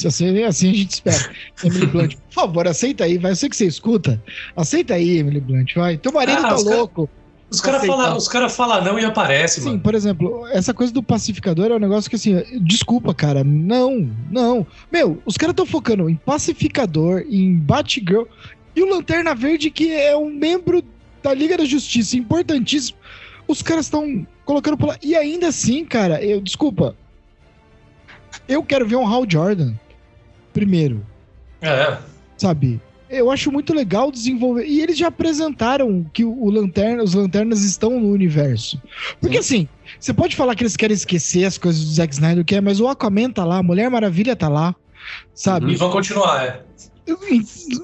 [0.05, 1.29] Assim, assim a gente espera.
[1.63, 3.31] Emily Blunt, por favor, aceita aí, vai.
[3.31, 4.21] Eu sei que você escuta.
[4.55, 5.97] Aceita aí, Emily Blunt, vai.
[5.97, 7.07] Teu marido ah, tá louco.
[7.07, 9.79] Cara, os caras falam cara fala não e aparece, Sim, mano.
[9.81, 14.65] por exemplo, essa coisa do pacificador é um negócio que assim, desculpa, cara, não, não.
[14.89, 18.23] Meu, os caras estão focando em pacificador, em Batgirl
[18.73, 20.81] e o Lanterna Verde, que é um membro
[21.21, 22.97] da Liga da Justiça, importantíssimo.
[23.47, 24.97] Os caras estão colocando por lá.
[25.01, 26.95] E ainda assim, cara, eu desculpa.
[28.47, 29.73] Eu quero ver um Hal Jordan
[30.53, 31.05] primeiro.
[31.61, 31.97] É.
[32.37, 32.81] Sabe?
[33.11, 34.65] eu acho muito legal desenvolver.
[34.65, 38.81] E eles já apresentaram que o Lanterna, os lanternas estão no universo.
[39.19, 39.67] Porque Sim.
[39.67, 42.61] assim, você pode falar que eles querem esquecer as coisas do Zack Snyder, que é,
[42.61, 44.73] mas o Aquaman tá lá, a Mulher Maravilha tá lá,
[45.33, 45.73] sabe?
[45.73, 46.63] E vão continuar, é.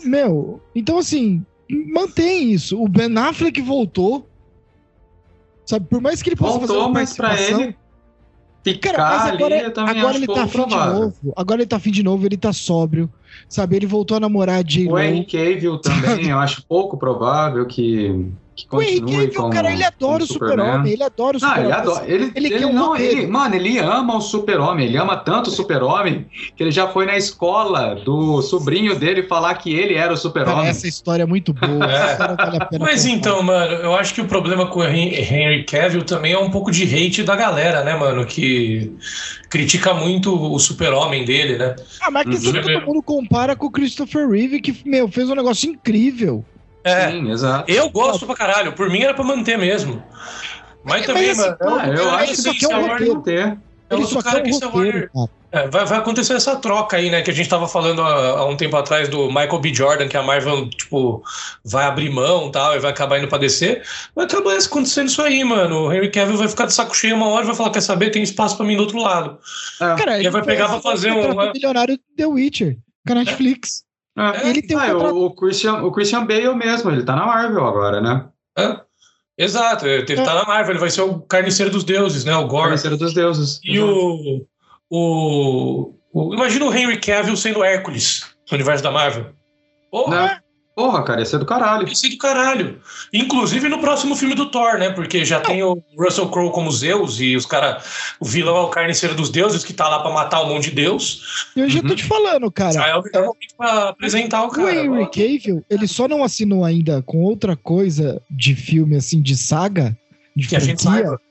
[0.06, 2.82] Meu, então assim, mantém isso.
[2.82, 4.26] O Ben Affleck voltou.
[5.66, 7.76] Sabe, por mais que ele possa voltou, fazer uma mas pra ele
[8.74, 11.34] ficar Cara, mas agora, ali, agora ele tá afim de novo.
[11.36, 13.10] Agora ele tá afim de novo, ele tá sóbrio.
[13.48, 18.26] Sabe, ele voltou a namorar de O Henry Cavill também, eu acho pouco provável que
[18.58, 21.66] que continue o cara, ele adora o Super-Homem, ele adora o Super-Homem.
[21.66, 25.52] Ele, adora, ele, ele, ele, não, ele, mano, ele ama o Super-Homem, ele ama tanto
[25.52, 26.26] o Super-Homem
[26.56, 30.70] que ele já foi na escola do sobrinho dele falar que ele era o Super-Homem.
[30.70, 31.86] Essa história é muito boa.
[31.86, 32.80] É.
[32.80, 36.50] Mas então, mano, eu acho que o problema com o Henry Cavill também é um
[36.50, 38.92] pouco de hate da galera, né, mano, que
[39.52, 41.76] critica muito o Super-Homem dele, né?
[42.02, 42.62] Ah, mas que uhum.
[42.62, 46.44] todo mundo compara com o Christopher Reeve, que, meu, fez um negócio incrível.
[46.84, 47.72] É, Sim, exato.
[47.72, 48.74] Eu gosto pra caralho.
[48.74, 50.04] Por mim era pra manter mesmo.
[50.84, 51.58] Mas é, também, mas, mano.
[51.62, 53.58] Ah, eu, acho que isso é um manter.
[53.90, 57.22] Ele só cara que isso é é, vai, vai acontecer essa troca aí, né?
[57.22, 59.74] Que a gente tava falando há, há, um tempo atrás do Michael B.
[59.74, 61.24] Jordan, que a Marvel, tipo,
[61.64, 63.82] vai abrir mão tal, e vai acabar indo pra descer.
[64.14, 65.86] Vai acabar acontecendo isso aí, mano.
[65.86, 68.10] O Henry Cavill vai ficar de saco cheio uma hora e vai falar: quer saber?
[68.10, 69.40] Tem espaço pra mim do outro lado.
[69.80, 69.96] É.
[69.96, 71.52] Cara, e vai pegar pra fazer um.
[71.54, 73.87] milionário The Witcher, com a Netflix.
[74.18, 77.66] É, ele tem um ah, o, Christian, o Christian Bale mesmo, ele tá na Marvel
[77.66, 78.26] agora, né?
[78.58, 78.80] É.
[79.38, 80.24] Exato, ele é.
[80.24, 82.36] tá na Marvel, ele vai ser o carniceiro dos deuses, né?
[82.36, 82.64] O Gore.
[82.64, 83.60] Carniceiro dos deuses.
[83.64, 84.44] E o,
[84.90, 89.28] o, o, Imagina o Henry Cavill sendo Hércules no universo da Marvel.
[89.92, 90.42] Porra!
[90.78, 91.88] Porra, cara, ia ser do caralho.
[91.88, 92.80] Ia ser do caralho.
[93.12, 94.92] Inclusive no próximo filme do Thor, né?
[94.92, 97.84] Porque já tem o Russell Crowe como Zeus e os caras.
[98.20, 100.76] O vilão é o carniceiro dos deuses que tá lá pra matar um monte de
[100.76, 101.48] deus.
[101.56, 102.74] Eu já tô te falando, cara.
[102.74, 104.68] Já é o melhor momento pra apresentar o cara.
[104.68, 109.36] O Henry Cavill, ele só não assinou ainda com outra coisa de filme, assim, de
[109.36, 109.98] saga.
[110.36, 110.60] De que franquia.
[110.60, 111.22] a gente saiba.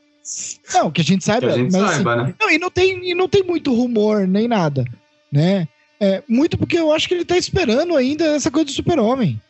[0.74, 1.47] Não, que a gente saiba.
[1.47, 2.35] Que a gente mas, saiba, assim, né?
[2.40, 4.85] Não, e não, tem, e não tem muito rumor nem nada,
[5.31, 5.68] né?
[6.01, 9.40] É, muito porque eu acho que ele tá esperando ainda essa coisa do super-homem.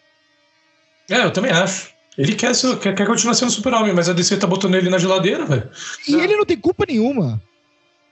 [1.11, 1.91] É, eu também acho.
[2.17, 4.99] Ele quer, ser, quer, quer continuar sendo super-homem, mas a DC tá botando ele na
[4.99, 5.69] geladeira, velho.
[6.09, 7.41] E ele não tem culpa nenhuma.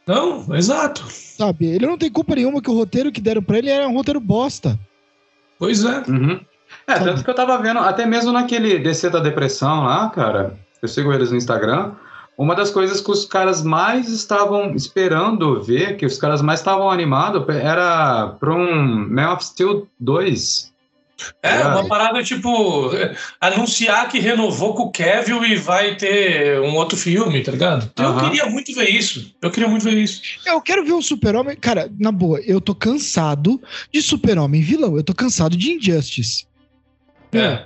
[0.06, 1.04] Não, exato.
[1.08, 3.94] Sabe, ele não tem culpa nenhuma que o roteiro que deram pra ele era um
[3.94, 4.78] roteiro bosta.
[5.58, 6.02] Pois é.
[6.06, 6.38] Uhum.
[6.86, 7.04] É, Sabe?
[7.06, 11.12] tanto que eu tava vendo, até mesmo naquele DC da Depressão lá, cara, eu sigo
[11.12, 11.92] eles no Instagram,
[12.36, 16.90] uma das coisas que os caras mais estavam esperando ver, que os caras mais estavam
[16.90, 20.74] animados, era para um Man of Steel 2.
[21.42, 22.90] É, uma parada tipo
[23.40, 27.90] anunciar que renovou com o Kevin e vai ter um outro filme, tá ligado?
[27.96, 29.32] Eu queria muito ver isso.
[29.40, 30.20] Eu queria muito ver isso.
[30.44, 31.56] Eu quero ver o Super-Homem.
[31.56, 33.62] Cara, na boa, eu tô cansado
[33.92, 34.96] de Super-Homem vilão.
[34.96, 36.46] Eu tô cansado de Injustice.
[37.32, 37.64] É.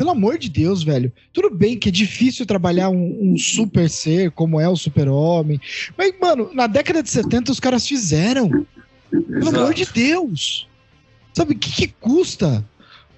[0.00, 1.12] Pelo amor de Deus, velho.
[1.30, 5.60] Tudo bem que é difícil trabalhar um, um super ser como é o Super-Homem.
[5.94, 8.48] Mas, mano, na década de 70 os caras fizeram.
[9.10, 9.58] Pelo Exato.
[9.58, 10.66] amor de Deus.
[11.34, 12.66] Sabe, o que, que custa?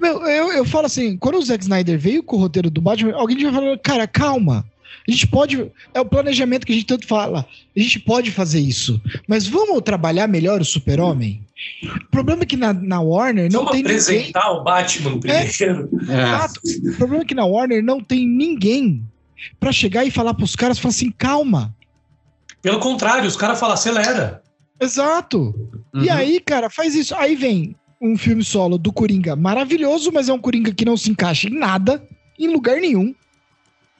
[0.00, 3.14] Meu, eu, eu falo assim, quando o Zack Snyder veio com o roteiro do Batman,
[3.14, 4.66] alguém vai falar, cara, calma.
[5.06, 5.70] A gente pode.
[5.92, 7.46] É o planejamento que a gente tanto fala.
[7.76, 9.00] A gente pode fazer isso.
[9.26, 11.44] Mas vamos trabalhar melhor o Super-Homem?
[11.84, 14.60] O problema é que na, na Warner não vamos tem apresentar ninguém.
[14.60, 15.90] o Batman primeiro.
[16.08, 16.88] É.
[16.88, 16.90] É.
[16.90, 19.02] O problema é que na Warner não tem ninguém
[19.58, 21.74] para chegar e falar pros caras falar assim, calma.
[22.60, 24.42] Pelo contrário, os caras falam, acelera.
[24.80, 25.54] Exato.
[25.94, 26.02] Uhum.
[26.02, 27.14] E aí, cara, faz isso.
[27.14, 31.10] Aí vem um filme solo do Coringa maravilhoso, mas é um Coringa que não se
[31.10, 32.04] encaixa em nada,
[32.38, 33.14] em lugar nenhum.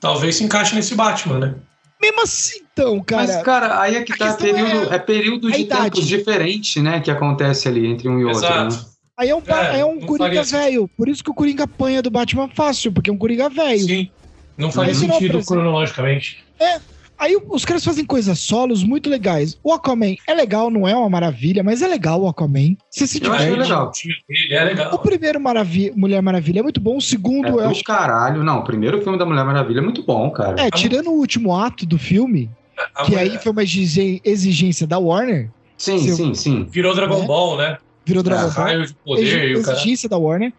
[0.02, 1.54] Talvez se encaixe nesse Batman, né?
[2.00, 3.22] Mesmo assim, então, cara.
[3.22, 6.98] Mas, cara, aí é que tá período, é, é período de tempos diferente, né?
[6.98, 8.40] Que acontece ali entre um e outro.
[8.40, 8.74] Exato.
[8.74, 8.84] Né?
[9.16, 10.88] Aí é um, é, é um Coringa velho.
[10.96, 13.86] Por isso que o Coringa apanha do Batman fácil, porque é um Coringa velho.
[13.86, 14.10] Sim.
[14.58, 16.44] Não faz sentido não, cronologicamente.
[16.58, 16.80] É,
[17.22, 19.56] Aí os caras fazem coisas solos muito legais.
[19.62, 22.76] O Aquaman é legal, não é uma maravilha, mas é legal o Aquaman.
[22.90, 23.46] Você se diverte.
[23.46, 23.92] Eu legal.
[24.28, 24.92] Ele é legal.
[24.92, 27.70] O primeiro Maravilha, Mulher Maravilha é muito bom, o segundo é.
[27.70, 28.58] é caralho, não.
[28.58, 30.60] O primeiro filme da Mulher Maravilha é muito bom, cara.
[30.60, 32.50] É, tirando o último ato do filme,
[32.92, 33.30] a que mulher...
[33.30, 35.48] aí foi uma exigência da Warner.
[35.76, 36.66] Sim, sim, sim.
[36.68, 37.26] Virou Dragon é.
[37.26, 37.78] Ball, né?
[38.04, 38.64] Virou Dragon é, Ball.
[38.64, 40.52] Raio de poder, exigência da Warner.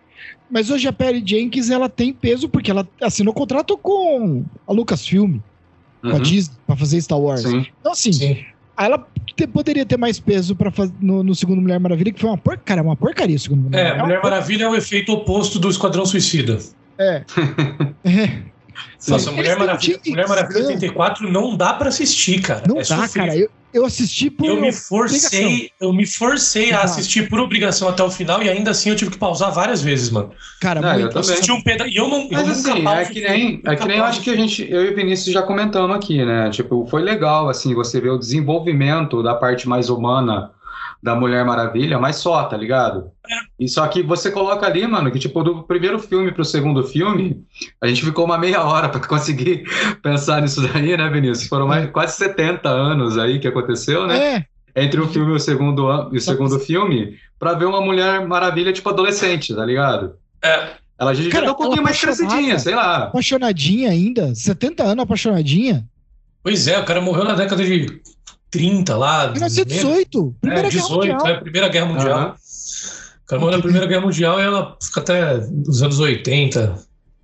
[0.50, 5.40] Mas hoje a Perry Jenkins ela tem peso porque ela assinou contrato com a Lucasfilm
[6.04, 6.12] uhum.
[6.12, 7.42] com a Disney pra fazer Star Wars.
[7.42, 7.66] Sim.
[7.80, 8.46] Então, assim, Sim.
[8.78, 12.38] ela te, poderia ter mais peso fazer no, no, segundo Mulher Maravilha, que foi uma
[12.38, 16.06] porcaria, uma porcaria o segundo Mulher É, Mulher Maravilha é o efeito oposto do Esquadrão
[16.06, 16.60] Suicida.
[16.98, 17.24] É.
[18.06, 18.53] é.
[19.08, 22.64] Nossa, Mulher Maravilha, Mulher Maravilha 84 não dá pra assistir, cara.
[22.68, 23.36] Não é dá, cara.
[23.36, 24.46] Eu, eu assisti por.
[24.46, 25.70] Eu me forcei, obrigação.
[25.82, 29.12] eu me forcei a assistir por obrigação até o final e ainda assim eu tive
[29.12, 30.32] que pausar várias vezes, mano.
[30.62, 31.16] Cara, não, muito.
[31.16, 31.88] Eu, assisti um peda...
[31.88, 32.30] E eu não.
[32.32, 34.86] Mas eu assim, é que nem, é que nem eu acho que a gente, eu
[34.86, 36.50] e o Vinícius já comentamos aqui, né?
[36.52, 40.52] Tipo, foi legal, assim, você ver o desenvolvimento da parte mais humana
[41.04, 43.12] da Mulher Maravilha, mas só, tá ligado?
[43.30, 43.36] É.
[43.60, 47.44] E só que você coloca ali, mano, que tipo, do primeiro filme pro segundo filme,
[47.82, 49.66] a gente ficou uma meia hora para conseguir
[50.02, 51.50] pensar nisso daí, né, Vinícius?
[51.50, 54.46] Foram mais, quase 70 anos aí que aconteceu, né?
[54.76, 54.84] É.
[54.84, 58.72] Entre o filme e o segundo, e o segundo filme, para ver uma Mulher Maravilha,
[58.72, 60.16] tipo, adolescente, tá ligado?
[60.42, 60.70] É.
[60.98, 63.04] Ela já tá um pouquinho mais crescidinha, sei lá.
[63.06, 65.86] Apaixonadinha ainda, 70 anos apaixonadinha.
[66.42, 68.02] Pois é, o cara morreu na década de
[68.54, 69.32] 30 lá.
[69.32, 70.36] 1918.
[70.40, 71.28] Primeira é, 18, Guerra Mundial.
[71.28, 72.20] É, Primeira Guerra Mundial.
[72.20, 72.34] Uhum.
[73.24, 76.76] O cara morreu na Primeira Guerra Mundial e ela fica até os anos 80.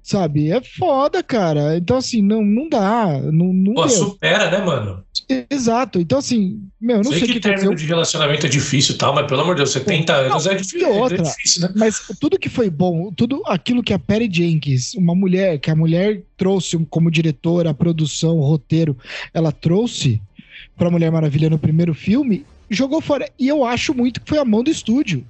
[0.02, 0.52] Sabe?
[0.52, 1.78] É foda, cara.
[1.78, 3.22] Então, assim, não, não dá.
[3.32, 5.04] Não, não Pô, supera, né, mano?
[5.52, 6.00] Exato.
[6.00, 9.14] Então, assim, meu, não sei, sei que, que término de relacionamento é difícil e tal,
[9.14, 11.70] mas pelo amor de Deus, 70 não, anos é difícil, é outra, é difícil, né?
[11.76, 15.76] Mas tudo que foi bom, tudo aquilo que a Perry Jenkins, uma mulher, que a
[15.76, 18.98] mulher trouxe como diretora, produção, roteiro,
[19.32, 20.20] ela trouxe,
[20.80, 23.30] pra Mulher Maravilha no primeiro filme, jogou fora.
[23.38, 25.24] E eu acho muito que foi a mão do estúdio.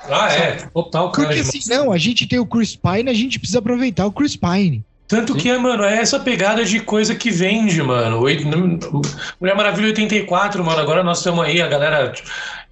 [0.00, 1.28] Ah, é, total, cara.
[1.28, 4.34] Porque assim, não, a gente tem o Chris Pine, a gente precisa aproveitar o Chris
[4.34, 4.82] Pine.
[5.06, 8.20] Tanto que, mano, é essa pegada de coisa que vende, mano.
[8.20, 10.80] Mulher Maravilha 84, mano.
[10.80, 12.12] Agora nós estamos aí, a galera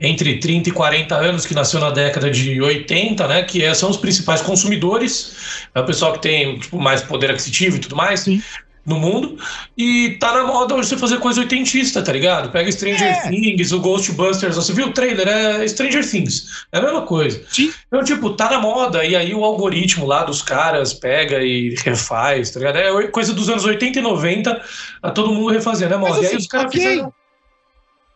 [0.00, 3.42] entre 30 e 40 anos que nasceu na década de 80, né?
[3.42, 5.66] Que é, são os principais consumidores.
[5.74, 8.20] É o pessoal que tem tipo, mais poder aquisitivo e tudo mais.
[8.20, 8.40] Sim
[8.88, 9.38] no mundo.
[9.76, 12.50] E tá na moda hoje você fazer coisa oitentista, tá ligado?
[12.50, 13.28] Pega Stranger é.
[13.28, 15.28] Things, o Ghostbusters, você viu o trailer?
[15.28, 16.66] É Stranger Things.
[16.72, 17.42] É a mesma coisa.
[17.50, 17.72] Sim.
[17.86, 22.50] Então, tipo, tá na moda, e aí o algoritmo lá dos caras pega e refaz,
[22.50, 22.76] tá ligado?
[22.76, 24.62] É coisa dos anos 80 e 90,
[25.02, 26.14] a todo mundo refazendo, é moda.
[26.14, 26.80] Mas, assim, e aí assim, os caras okay.
[26.80, 27.12] fizeram.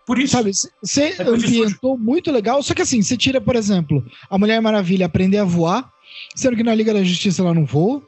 [0.07, 0.33] Por isso.
[0.33, 0.51] Sabe,
[0.83, 5.07] você é ambientou muito legal, só que assim, você tira, por exemplo, a Mulher Maravilha
[5.07, 5.89] aprender a voar,
[6.35, 8.03] sendo que na Liga da Justiça ela não voa.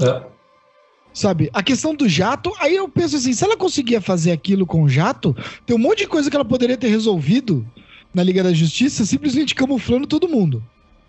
[0.00, 0.31] É.
[1.14, 1.50] Sabe?
[1.52, 4.88] A questão do jato, aí eu penso assim, se ela conseguia fazer aquilo com o
[4.88, 5.36] jato,
[5.66, 7.66] tem um monte de coisa que ela poderia ter resolvido
[8.14, 10.62] na Liga da Justiça, simplesmente camuflando todo mundo.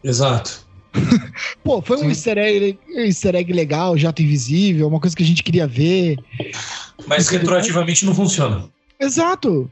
[0.03, 0.65] Exato.
[1.63, 5.43] Pô, foi um easter egg, easter egg legal, jato invisível, uma coisa que a gente
[5.43, 6.19] queria ver.
[7.07, 8.69] Mas retroativamente não funciona.
[8.99, 9.71] Exato.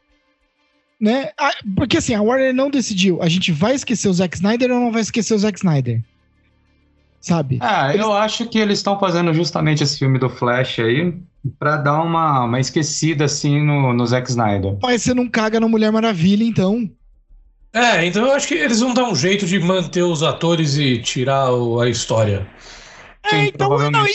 [0.99, 1.29] Né?
[1.75, 4.91] Porque assim, a Warner não decidiu, a gente vai esquecer o Zack Snyder ou não
[4.91, 6.01] vai esquecer o Zack Snyder?
[7.21, 7.59] Sabe?
[7.61, 8.01] Ah, eles...
[8.01, 11.21] eu acho que eles estão fazendo justamente esse filme do Flash aí
[11.57, 14.77] para dar uma, uma esquecida assim no, no Zack Snyder.
[14.81, 16.89] Mas você não caga na Mulher Maravilha, então.
[17.73, 20.97] É, então eu acho que eles vão dar um jeito de manter os atores e
[20.97, 22.45] tirar o, a história.
[23.23, 24.05] É, Sim, então, não, não,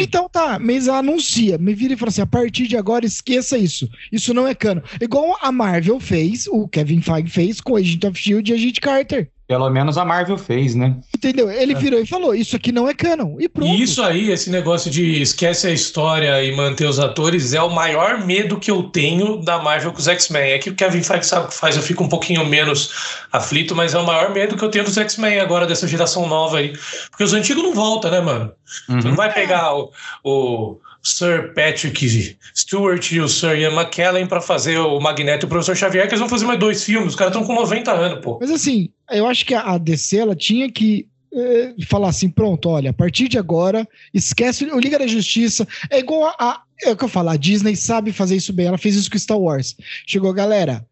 [0.00, 3.88] então tá, mas anuncia, me vira e fala assim: a partir de agora esqueça isso.
[4.10, 4.82] Isso não é cano.
[4.98, 9.30] Igual a Marvel fez, o Kevin Feige fez com Agent of Shield e Agent Carter.
[9.46, 10.96] Pelo menos a Marvel fez, né?
[11.14, 11.48] Entendeu?
[11.48, 11.76] Ele é.
[11.76, 13.36] virou e falou: Isso aqui não é canon.
[13.38, 13.72] E pronto.
[13.72, 17.70] E isso aí, esse negócio de esquece a história e manter os atores, é o
[17.70, 20.50] maior medo que eu tenho da Marvel com os X-Men.
[20.50, 22.90] É que o Kevin Feige sabe o que faz, eu fico um pouquinho menos
[23.32, 26.58] aflito, mas é o maior medo que eu tenho dos X-Men agora, dessa geração nova
[26.58, 26.72] aí.
[27.10, 28.52] Porque os antigos não voltam, né, mano?
[28.88, 29.00] Uhum.
[29.00, 29.92] Você não vai pegar o,
[30.24, 30.76] o
[31.06, 35.76] Sir Patrick Stewart e o Sir Ian McKellen para fazer o Magneto e o Professor
[35.76, 37.10] Xavier, que eles vão fazer mais dois filmes.
[37.10, 38.38] Os caras estão com 90 anos, pô.
[38.40, 42.90] Mas assim, eu acho que a DC ela tinha que eh, falar assim: pronto, olha,
[42.90, 45.66] a partir de agora, esquece o Liga da Justiça.
[45.90, 46.62] É igual a, a.
[46.82, 48.66] É o que eu falo, a Disney sabe fazer isso bem.
[48.66, 49.76] Ela fez isso com Star Wars.
[50.06, 50.84] Chegou, galera,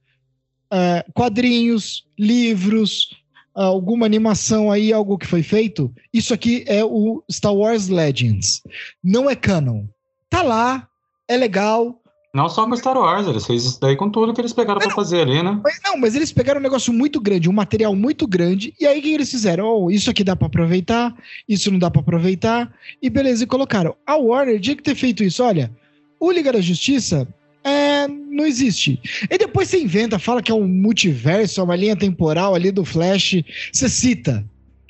[0.72, 3.08] uh, quadrinhos, livros,
[3.52, 5.92] alguma animação aí, algo que foi feito.
[6.12, 8.62] Isso aqui é o Star Wars Legends.
[9.02, 9.86] Não é canon
[10.34, 10.88] tá lá,
[11.28, 12.00] é legal.
[12.34, 14.90] Não só com Star Wars, eles fez isso daí com tudo que eles pegaram para
[14.90, 15.60] fazer ali, né?
[15.62, 18.98] Mas, não, mas eles pegaram um negócio muito grande, um material muito grande, e aí
[18.98, 19.64] o que eles fizeram?
[19.64, 21.14] Oh, isso aqui dá para aproveitar,
[21.48, 23.94] isso não dá para aproveitar, e beleza, e colocaram.
[24.04, 25.70] A Warner tinha que ter feito isso, olha,
[26.18, 27.28] o Liga da Justiça
[27.62, 29.00] é, não existe.
[29.30, 32.84] E depois você inventa, fala que é um multiverso, é uma linha temporal ali do
[32.84, 34.44] Flash, você cita.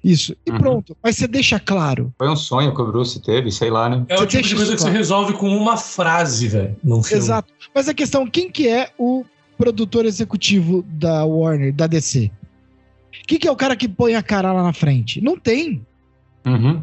[0.04, 0.36] Isso.
[0.46, 0.58] E uhum.
[0.58, 0.96] pronto.
[1.02, 2.12] Mas você deixa claro.
[2.18, 4.04] Foi um sonho que o Bruce teve, sei lá, né?
[4.08, 6.76] É o tipo de coisa que você resolve com uma frase, velho.
[7.10, 7.50] Exato.
[7.74, 9.24] Mas a questão, quem que é o
[9.56, 12.30] produtor executivo da Warner, da DC?
[13.26, 15.22] Quem que é o cara que põe a cara lá na frente?
[15.22, 15.80] Não tem.
[16.44, 16.82] Uhum.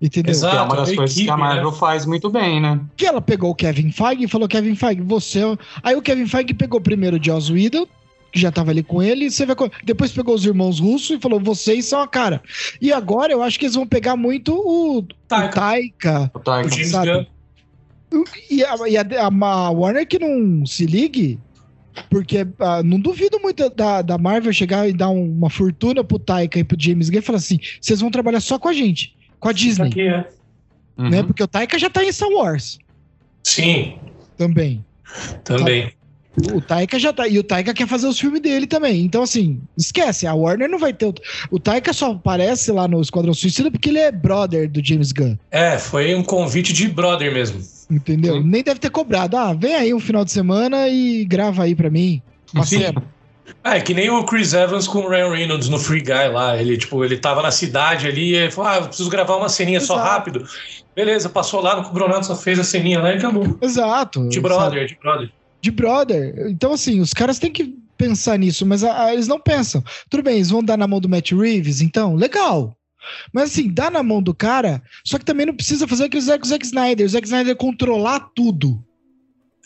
[0.00, 0.30] Entendeu?
[0.30, 1.76] Exato, que é uma das coisas equipe, que a Marvel né?
[1.76, 2.80] faz muito bem, né?
[2.96, 5.40] Que ela pegou o Kevin Feige e falou: Kevin Feige, você.
[5.40, 7.86] É Aí o Kevin Feige pegou primeiro o Joss Whedon,
[8.34, 11.86] já estava ali com ele, você vai, depois pegou os irmãos russos e falou, vocês
[11.86, 12.42] são a cara.
[12.80, 16.68] E agora eu acho que eles vão pegar muito o Taika, o, Taika, o, Taika,
[17.04, 18.24] Gunn.
[18.50, 21.38] E a, e a, a Warner que não se ligue,
[22.10, 26.18] porque ah, não duvido muito da, da Marvel chegar e dar um, uma fortuna pro
[26.18, 29.16] Taika e pro James Gunn e falar assim: vocês vão trabalhar só com a gente,
[29.40, 29.88] com a Disney.
[29.88, 30.28] Aqui, é.
[30.96, 31.20] Né?
[31.20, 31.26] Uhum.
[31.26, 32.78] Porque o Taika já tá em Star Wars.
[33.42, 33.98] Sim.
[34.36, 34.84] Também.
[35.44, 35.92] Também.
[36.52, 37.28] O Taika já tá.
[37.28, 39.04] E o Taika quer fazer os filmes dele também.
[39.04, 40.26] Então, assim, esquece.
[40.26, 41.06] A Warner não vai ter.
[41.06, 41.14] O,
[41.50, 45.36] o Taika só aparece lá no Esquadrão Suicida porque ele é brother do James Gunn.
[45.50, 47.60] É, foi um convite de brother mesmo.
[47.90, 48.36] Entendeu?
[48.36, 48.48] Sim.
[48.48, 49.36] Nem deve ter cobrado.
[49.36, 52.20] Ah, vem aí um final de semana e grava aí pra mim.
[52.52, 52.80] Uma Sim.
[52.80, 53.02] cena.
[53.62, 56.56] É, que nem o Chris Evans com o Ryan Reynolds no Free Guy lá.
[56.56, 59.78] Ele, tipo, ele tava na cidade ali e falou: Ah, eu preciso gravar uma ceninha
[59.78, 60.00] Exato.
[60.00, 60.46] só rápido.
[60.94, 63.58] Beleza, passou lá, no cobrou só fez a ceninha lá e acabou.
[63.60, 64.28] Exato.
[64.28, 65.30] De brother, de brother.
[65.64, 66.46] De brother.
[66.50, 69.82] Então, assim, os caras têm que pensar nisso, mas a, a, eles não pensam.
[70.10, 72.76] Tudo bem, eles vão dar na mão do Matt Reeves, então, legal.
[73.32, 76.38] Mas assim, dá na mão do cara, só que também não precisa fazer aquilo que
[76.38, 77.06] o Zack Snyder.
[77.06, 78.78] O Zack Snyder controlar tudo.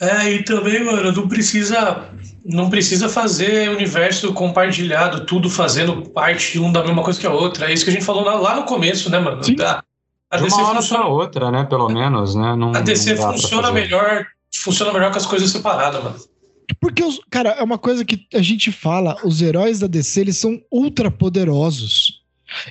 [0.00, 2.08] É, e também, mano, não precisa
[2.44, 7.68] não precisa fazer universo compartilhado, tudo fazendo parte um da mesma coisa que a outra.
[7.68, 9.42] É isso que a gente falou lá no começo, né, mano?
[9.42, 9.56] Sim.
[9.60, 9.82] A,
[10.30, 11.06] a De DC uma hora funciona...
[11.06, 11.64] outra, né?
[11.64, 12.54] Pelo menos, né?
[12.54, 16.16] Não, a DC funciona melhor, funciona melhor com as coisas separadas, mano.
[16.80, 20.36] Porque, os, cara, é uma coisa que a gente fala, os heróis da DC, eles
[20.36, 22.22] são ultra poderosos.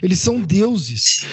[0.02, 1.26] Eles são deuses.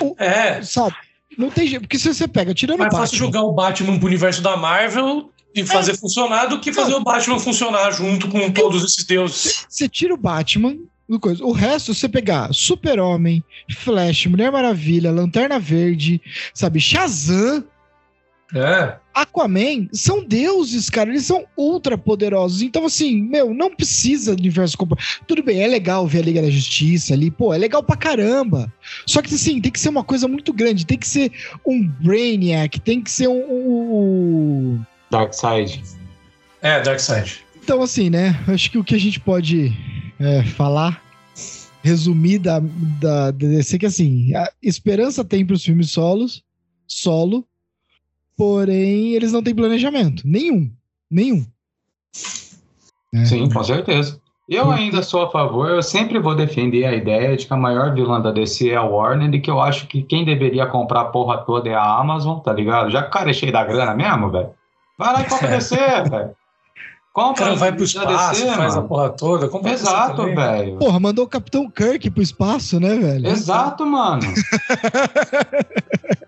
[0.00, 0.62] O, é.
[0.62, 0.96] Sabe?
[1.36, 1.82] Não tem jeito.
[1.82, 3.06] Porque se você pega, tirando Mais o Batman...
[3.06, 5.96] fácil jogar o Batman pro universo da Marvel e fazer é.
[5.96, 7.00] funcionar do que fazer não.
[7.00, 9.66] o Batman funcionar junto com todos esses deuses.
[9.68, 10.76] Você tira o Batman,
[11.20, 11.44] coisa.
[11.44, 13.42] O resto, você pegar Super-Homem,
[13.78, 16.20] Flash, Mulher Maravilha, Lanterna Verde,
[16.52, 17.64] sabe, Shazam.
[18.54, 18.96] É.
[19.22, 21.10] Aquaman são deuses, cara.
[21.10, 22.62] Eles são ultra poderosos.
[22.62, 25.24] Então, assim, meu, não precisa do universo compartilhado.
[25.26, 28.72] Tudo bem, é legal ver a Liga da Justiça ali, pô, é legal pra caramba.
[29.06, 30.86] Só que, assim, tem que ser uma coisa muito grande.
[30.86, 31.32] Tem que ser
[31.66, 33.40] um Brainiac, tem que ser um.
[33.40, 34.80] um...
[35.10, 35.82] Dark Side.
[36.62, 37.40] É, Dark Side.
[37.62, 38.38] Então, assim, né?
[38.46, 39.72] Acho que o que a gente pode
[40.18, 41.02] é, falar,
[41.82, 46.42] resumir da, da, da DC, que assim, a esperança tem para os filmes solos,
[46.86, 47.46] solo,
[48.38, 50.22] porém eles não têm planejamento.
[50.24, 50.70] Nenhum.
[51.10, 51.44] Nenhum.
[53.12, 53.24] É.
[53.24, 54.20] Sim, com certeza.
[54.48, 57.92] Eu ainda sou a favor, eu sempre vou defender a ideia de que a maior
[57.92, 61.04] vilã da DC é a Warner e que eu acho que quem deveria comprar a
[61.06, 62.90] porra toda é a Amazon, tá ligado?
[62.90, 64.50] Já que o cara é cheio da grana mesmo, velho.
[64.96, 65.76] Vai lá e compra DC,
[66.08, 66.30] velho.
[67.12, 68.86] Compra, cara vai pro espaço, DC, faz mano.
[68.86, 69.48] a porra toda.
[69.48, 70.78] Compra Exato, velho.
[70.78, 73.26] Porra, mandou o Capitão Kirk pro espaço, né, velho?
[73.26, 74.22] Exato, mano.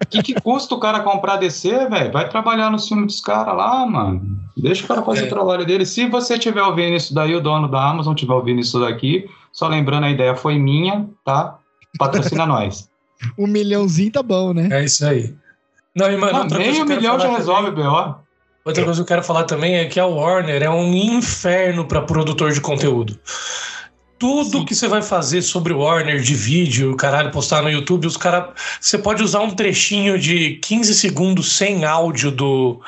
[0.08, 2.12] que, que custa o cara comprar DC, velho?
[2.12, 4.38] Vai trabalhar no filme dos caras lá, mano.
[4.56, 5.26] Deixa o cara fazer é.
[5.26, 5.84] o trabalho dele.
[5.84, 9.68] Se você tiver ouvindo isso daí, o dono da Amazon tiver ouvindo isso daqui, só
[9.68, 11.58] lembrando, a ideia foi minha, tá?
[11.98, 12.88] Patrocina nós.
[13.38, 14.68] Um milhãozinho tá bom, né?
[14.72, 15.34] É isso aí.
[15.94, 18.14] Não, e, mano, ah, meio milhão já resolve, B.O.
[18.64, 22.02] Outra coisa que eu quero falar também é que a Warner é um inferno para
[22.02, 23.18] produtor de conteúdo
[24.20, 24.64] tudo Sim.
[24.66, 28.50] que você vai fazer sobre o Warner de vídeo, caralho, postar no YouTube, os caras.
[28.78, 32.78] Você pode usar um trechinho de 15 segundos sem áudio do,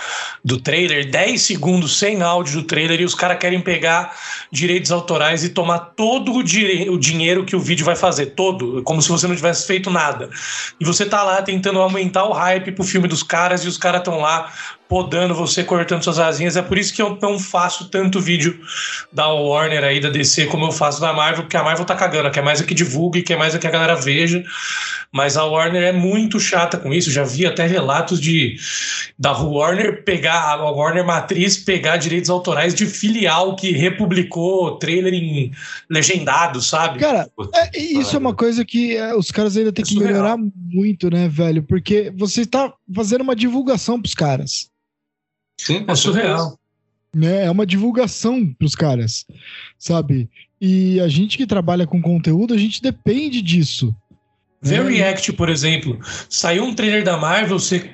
[0.44, 4.14] do trailer, 10 segundos sem áudio do trailer, e os caras querem pegar
[4.52, 6.90] direitos autorais e tomar todo o, dire...
[6.90, 10.28] o dinheiro que o vídeo vai fazer, todo, como se você não tivesse feito nada.
[10.78, 14.00] E você tá lá tentando aumentar o hype pro filme dos caras, e os caras
[14.00, 14.52] estão lá
[14.92, 16.54] podando você, cortando suas asinhas.
[16.54, 18.60] É por isso que eu não faço tanto vídeo
[19.10, 22.30] da Warner aí, da DC, como eu faço da Marvel, porque a Marvel tá cagando,
[22.30, 24.44] quer mais é que divulgue, quer mais é que a galera veja.
[25.10, 27.10] Mas a Warner é muito chata com isso.
[27.10, 28.56] Já vi até relatos de
[29.18, 35.52] da Warner pegar, a Warner Matriz pegar direitos autorais de filial que republicou trailer em
[35.88, 36.98] legendado, sabe?
[36.98, 40.36] Cara, é, isso é uma coisa que é, os caras ainda têm é que melhorar
[40.54, 41.62] muito, né, velho?
[41.62, 44.71] Porque você tá fazendo uma divulgação pros caras.
[45.62, 46.58] Sim, é surreal.
[47.22, 49.24] É, é uma divulgação para os caras,
[49.78, 50.28] sabe?
[50.60, 53.94] E a gente que trabalha com conteúdo, a gente depende disso.
[54.60, 54.90] Vê né?
[54.90, 55.98] React, por exemplo.
[56.28, 57.90] Saiu um trailer da Marvel, você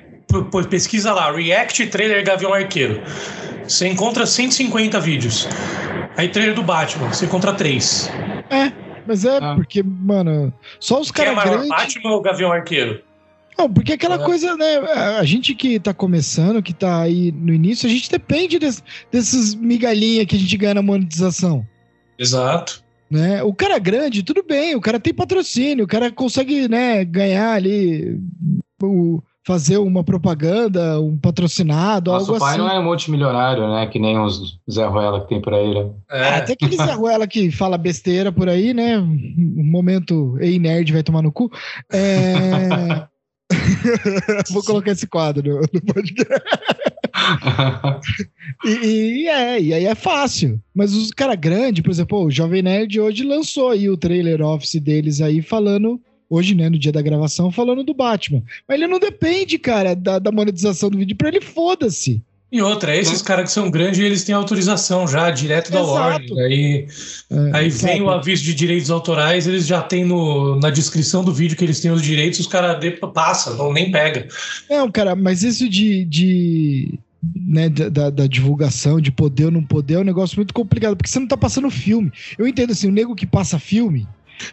[0.69, 3.01] pesquisa lá, React trailer Gavião Arqueiro.
[3.67, 5.47] Você encontra 150 vídeos.
[6.17, 8.09] Aí trailer do Batman, você encontra 3.
[8.49, 8.71] É,
[9.05, 9.53] mas é ah.
[9.55, 11.65] porque, mano, só os caras grandes...
[11.65, 13.08] é maior, Batman ou Gavião Arqueiro?
[13.59, 14.19] Não, porque aquela é.
[14.19, 14.77] coisa, né?
[15.19, 18.81] A gente que tá começando, que tá aí no início, a gente depende desse,
[19.11, 21.67] desses migalhinhas que a gente ganha na monetização.
[22.17, 22.81] Exato.
[23.11, 23.43] Né?
[23.43, 28.17] O cara grande, tudo bem, o cara tem patrocínio, o cara consegue né, ganhar ali,
[28.81, 32.57] o, fazer uma propaganda, um patrocinado, Nosso algo assim.
[32.57, 33.87] Nosso pai não é multimilionário, né?
[33.87, 35.89] Que nem os Zé Ruela que tem por aí, né?
[36.09, 36.19] É.
[36.21, 38.99] é até aquele Zé Ruela que fala besteira por aí, né?
[38.99, 41.51] Um momento, ei nerd vai tomar no cu.
[41.91, 43.05] É...
[44.51, 46.43] Vou colocar esse quadro no, no podcast.
[48.65, 50.61] e, e, é, e aí é fácil.
[50.73, 54.75] Mas os cara grande, por exemplo, o Jovem Nerd hoje lançou aí o trailer office
[54.75, 55.99] deles aí falando
[56.29, 58.43] hoje, né, no dia da gravação, falando do Batman.
[58.67, 61.17] Mas ele não depende, cara, da, da monetização do vídeo.
[61.17, 62.21] Pra ele, foda-se.
[62.51, 66.31] E outra, esses caras que são grandes, eles têm autorização já, direto da Warner.
[66.39, 66.87] Aí,
[67.29, 71.31] é, aí vem o aviso de direitos autorais, eles já têm no, na descrição do
[71.31, 74.27] vídeo que eles têm os direitos, os caras passam, não nem pega.
[74.67, 79.95] Não, cara, mas isso de, de né, da, da, divulgação, de poder ou não poder,
[79.95, 82.11] é um negócio muito complicado, porque você não tá passando filme.
[82.35, 84.07] Eu entendo assim, o nego que passa filme,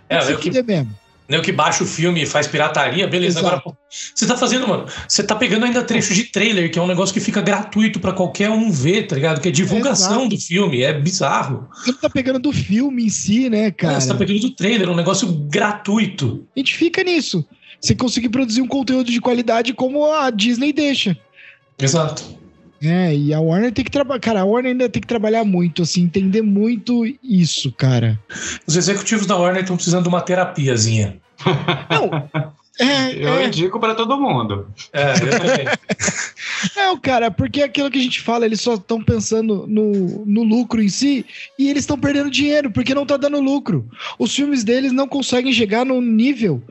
[0.09, 0.91] é, o que mesmo.
[1.29, 3.41] Nego que baixa o filme e faz pirataria, beleza.
[3.41, 3.57] Exato.
[3.57, 3.79] Agora,
[4.15, 4.87] você tá fazendo, mano.
[5.09, 8.13] Você tá pegando ainda trechos de trailer, que é um negócio que fica gratuito para
[8.13, 9.41] qualquer um ver, tá ligado?
[9.41, 10.29] Que é divulgação Exato.
[10.29, 11.69] do filme, é bizarro.
[11.85, 13.97] Você tá pegando do filme em si, né, cara?
[13.97, 16.47] É, você tá pegando do trailer, um negócio gratuito.
[16.55, 17.45] A gente fica nisso.
[17.81, 21.17] Você conseguir produzir um conteúdo de qualidade como a Disney deixa.
[21.79, 22.46] Exato.
[22.83, 24.21] É, e a Warner tem que trabalhar.
[24.21, 28.19] Cara, a Warner ainda tem que trabalhar muito, assim, entender muito isso, cara.
[28.67, 31.17] Os executivos da Warner estão precisando de uma terapiazinha.
[31.91, 32.51] Não.
[32.79, 33.47] É, eu é.
[33.47, 34.69] indico para todo mundo.
[34.93, 35.67] É, eu também.
[36.77, 40.83] Não, cara, porque aquilo que a gente fala, eles só estão pensando no, no lucro
[40.83, 41.25] em si
[41.59, 43.89] e eles estão perdendo dinheiro porque não tá dando lucro.
[44.19, 46.63] Os filmes deles não conseguem chegar no nível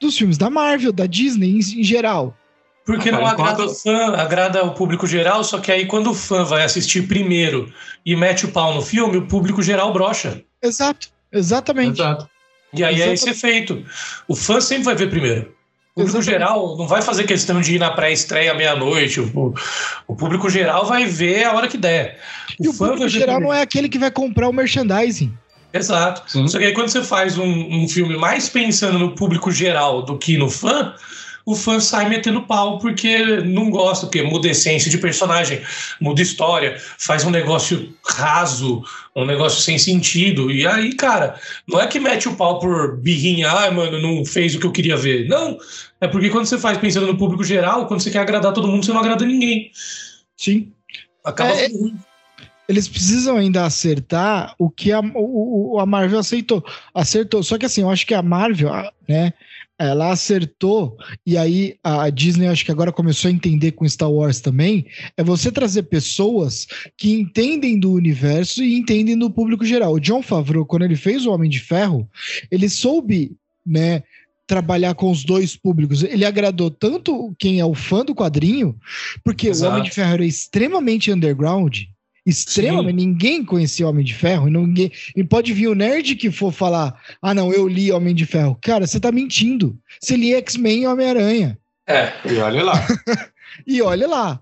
[0.00, 2.36] dos filmes da Marvel, da Disney em, em geral.
[2.84, 6.44] Porque não agrada o fã, agrada o público geral, só que aí quando o fã
[6.44, 7.72] vai assistir primeiro
[8.04, 10.42] e mete o pau no filme, o público geral brocha.
[10.62, 12.00] Exato, exatamente.
[12.00, 12.28] Exato.
[12.74, 13.84] E aí é esse efeito.
[14.28, 15.54] O fã sempre vai ver primeiro.
[15.96, 16.24] O público Exatamente.
[16.24, 19.20] geral não vai fazer questão de ir na pré-estreia meia-noite.
[19.20, 19.54] O,
[20.08, 22.18] o, público geral vai ver a hora que der.
[22.58, 25.32] O e o público geral não é aquele que vai comprar o merchandising.
[25.72, 26.22] Exato.
[26.26, 26.48] Sim.
[26.48, 30.18] Só que aí quando você faz um, um filme mais pensando no público geral do
[30.18, 30.94] que no fã,
[31.46, 35.60] o fã sai metendo pau porque não gosta, porque muda essência de personagem,
[36.00, 38.82] muda história, faz um negócio raso,
[39.14, 40.50] um negócio sem sentido.
[40.50, 41.38] E aí, cara,
[41.68, 44.72] não é que mete o pau por birrinha, ah, mano, não fez o que eu
[44.72, 45.28] queria ver.
[45.28, 45.58] Não.
[46.00, 48.84] É porque quando você faz pensando no público geral, quando você quer agradar todo mundo,
[48.84, 49.70] você não agrada ninguém.
[50.36, 50.72] Sim.
[51.24, 51.94] Acaba é, ruim
[52.68, 56.64] eles precisam ainda acertar o que a, o, a Marvel aceitou.
[56.94, 57.42] Acertou.
[57.42, 58.70] Só que assim, eu acho que a Marvel,
[59.06, 59.32] né,
[59.78, 60.96] ela acertou,
[61.26, 64.86] e aí a Disney acho que agora começou a entender com Star Wars também,
[65.16, 69.94] é você trazer pessoas que entendem do universo e entendem do público geral.
[69.94, 72.08] O John Favreau, quando ele fez o Homem de Ferro,
[72.50, 73.32] ele soube,
[73.66, 74.02] né,
[74.46, 76.02] trabalhar com os dois públicos.
[76.02, 78.76] Ele agradou tanto quem é o fã do quadrinho,
[79.24, 79.70] porque Exato.
[79.70, 81.82] o Homem de Ferro é extremamente underground,
[82.24, 83.00] extremamente.
[83.00, 83.06] Sim.
[83.06, 84.48] Ninguém conhecia Homem de Ferro.
[84.48, 88.26] Ninguém, e pode vir o nerd que for falar: ah, não, eu li Homem de
[88.26, 88.58] Ferro.
[88.60, 89.78] Cara, você tá mentindo.
[90.00, 91.58] Você li X-Men e Homem-Aranha.
[91.86, 92.86] É, e olha lá.
[93.66, 94.40] e olha lá.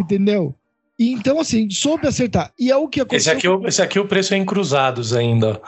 [0.00, 0.54] Entendeu?
[0.98, 2.52] E, então, assim, soube acertar.
[2.58, 3.36] E é o que aconteceu.
[3.36, 5.60] Esse aqui, esse aqui o preço é em cruzados ainda.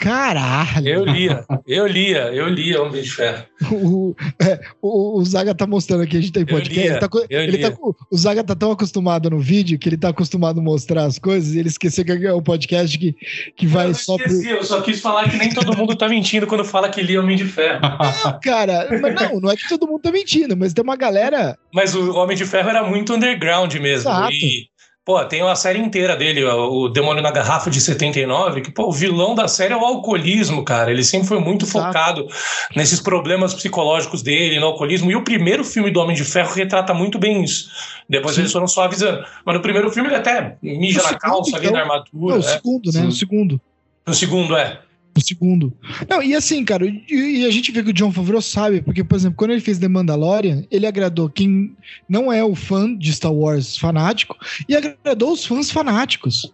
[0.00, 0.88] Caralho!
[0.88, 3.44] Eu lia, eu lia, eu lia Homem de Ferro.
[3.70, 6.80] O, é, o, o, Zaga tá mostrando aqui, a gente tem podcast.
[6.80, 7.76] Lia, ele tá, ele tá,
[8.10, 11.54] o Zaga tá tão acostumado no vídeo que ele tá acostumado a mostrar as coisas
[11.54, 13.14] e ele esqueceu que é o podcast que,
[13.54, 14.56] que vai eu só esqueci, pro...
[14.56, 17.36] Eu só quis falar que nem todo mundo tá mentindo quando fala que lia Homem
[17.36, 17.80] de Ferro.
[17.82, 21.58] Não, cara, não, não é que todo mundo tá mentindo, mas tem uma galera.
[21.74, 24.10] Mas o Homem de Ferro era muito underground mesmo.
[24.10, 24.32] Exato.
[24.32, 24.69] E
[25.10, 28.92] Pô, tem uma série inteira dele, o Demônio na Garrafa de 79, que, pô, o
[28.92, 30.88] vilão da série é o alcoolismo, cara.
[30.88, 31.84] Ele sempre foi muito Exato.
[31.84, 32.28] focado
[32.76, 35.10] nesses problemas psicológicos dele, no alcoolismo.
[35.10, 37.72] E o primeiro filme do Homem de Ferro retrata muito bem isso.
[38.08, 38.42] Depois Sim.
[38.42, 39.24] eles foram só avisando.
[39.44, 42.36] Mas no primeiro filme ele até mija na calça então, ali na armadura.
[42.36, 42.52] Não, o né?
[42.52, 42.92] segundo, né?
[42.92, 43.06] Sim.
[43.08, 43.60] O segundo.
[44.06, 44.78] O segundo, é
[45.20, 45.72] o segundo.
[46.08, 49.04] Não, e assim, cara, e, e, a gente vê que o John Favreau sabe, porque,
[49.04, 51.76] por exemplo, quando ele fez The Mandalorian, ele agradou quem
[52.08, 54.36] não é o fã de Star Wars fanático
[54.68, 56.52] e agradou os fãs fanáticos.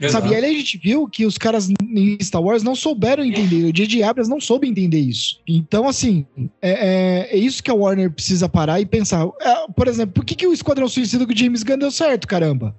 [0.00, 0.24] Exato.
[0.24, 0.34] Sabe?
[0.34, 3.64] E aí a gente viu que os caras em Star Wars não souberam entender.
[3.64, 4.02] O J.J.
[4.02, 5.40] Abrams não soube entender isso.
[5.46, 6.26] Então, assim,
[6.60, 9.26] é, é, é, isso que a Warner precisa parar e pensar.
[9.40, 12.26] É, por exemplo, por que, que o Esquadrão Suicida com o James Gunn deu certo,
[12.26, 12.74] caramba?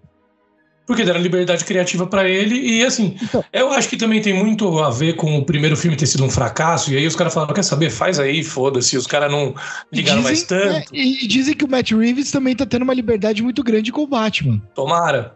[0.86, 4.80] Porque deram liberdade criativa para ele e assim, então, eu acho que também tem muito
[4.80, 7.54] a ver com o primeiro filme ter sido um fracasso e aí os caras falaram,
[7.54, 9.56] quer saber, faz aí, foda-se, os caras não
[9.92, 10.94] ligaram dizem, mais tanto.
[10.94, 14.02] É, e dizem que o Matt Reeves também tá tendo uma liberdade muito grande com
[14.02, 14.62] o Batman.
[14.76, 15.34] Tomara.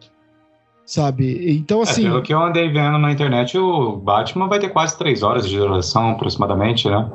[0.86, 1.52] Sabe?
[1.52, 2.06] Então é, assim...
[2.06, 5.48] É, pelo que eu andei vendo na internet, o Batman vai ter quase três horas
[5.48, 7.10] de duração aproximadamente, né?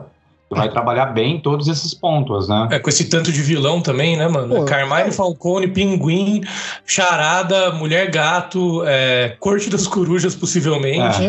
[0.55, 2.69] Vai trabalhar bem todos esses pontos, né?
[2.71, 4.55] É, com esse tanto de vilão também, né, mano?
[4.55, 5.11] Pô, Carmine, é.
[5.11, 6.43] Falcone, Pinguim,
[6.87, 11.23] Charada, Mulher Gato, é, Corte das Corujas, possivelmente.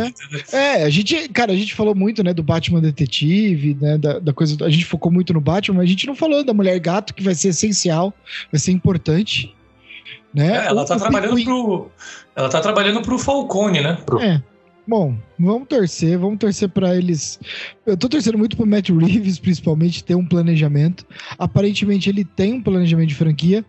[0.52, 0.81] É.
[0.81, 0.84] é.
[0.84, 4.64] a gente, cara, a gente falou muito, né, do Batman Detetive, né, da, da, coisa,
[4.64, 7.23] a gente focou muito no Batman, mas a gente não falou da Mulher Gato, que
[7.23, 8.14] vai ser essencial,
[8.52, 9.53] vai ser importante.
[10.34, 10.65] Né?
[10.65, 11.88] É, ela tá trabalhando pro.
[12.35, 13.97] Ela tá trabalhando pro Falcone, né?
[14.19, 14.55] É.
[14.88, 17.40] Bom, vamos torcer, vamos torcer para eles.
[17.86, 21.06] Eu tô torcendo muito pro Matt Reeves, principalmente, ter um planejamento.
[21.40, 23.66] Aparentemente, ele tem um planejamento de franquia,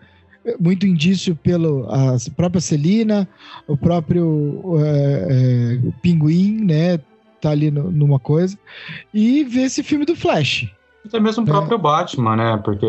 [0.60, 3.26] muito indício pelo a própria Celina,
[3.66, 6.98] o próprio é, é, Pinguim, né?
[7.40, 8.58] Tá ali no, numa coisa.
[9.12, 10.70] E ver esse filme do Flash.
[11.04, 12.60] Até mesmo o próprio Batman, né?
[12.62, 12.86] Porque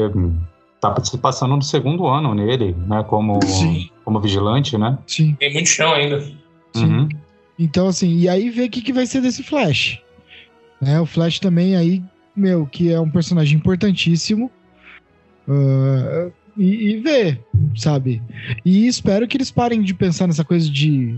[0.81, 3.03] tá se passando no segundo ano nele, né?
[3.03, 3.39] Como,
[4.03, 4.97] como vigilante, né?
[5.07, 5.35] Sim.
[5.39, 6.19] Tem muito chão ainda.
[6.73, 6.85] Sim.
[6.85, 7.09] Uhum.
[7.57, 9.99] Então, assim, e aí ver o que, que vai ser desse Flash.
[10.81, 10.99] Né?
[10.99, 12.03] O Flash também aí,
[12.35, 14.51] meu, que é um personagem importantíssimo.
[15.47, 17.39] Uh, e, e ver,
[17.75, 18.21] sabe?
[18.65, 21.17] E espero que eles parem de pensar nessa coisa de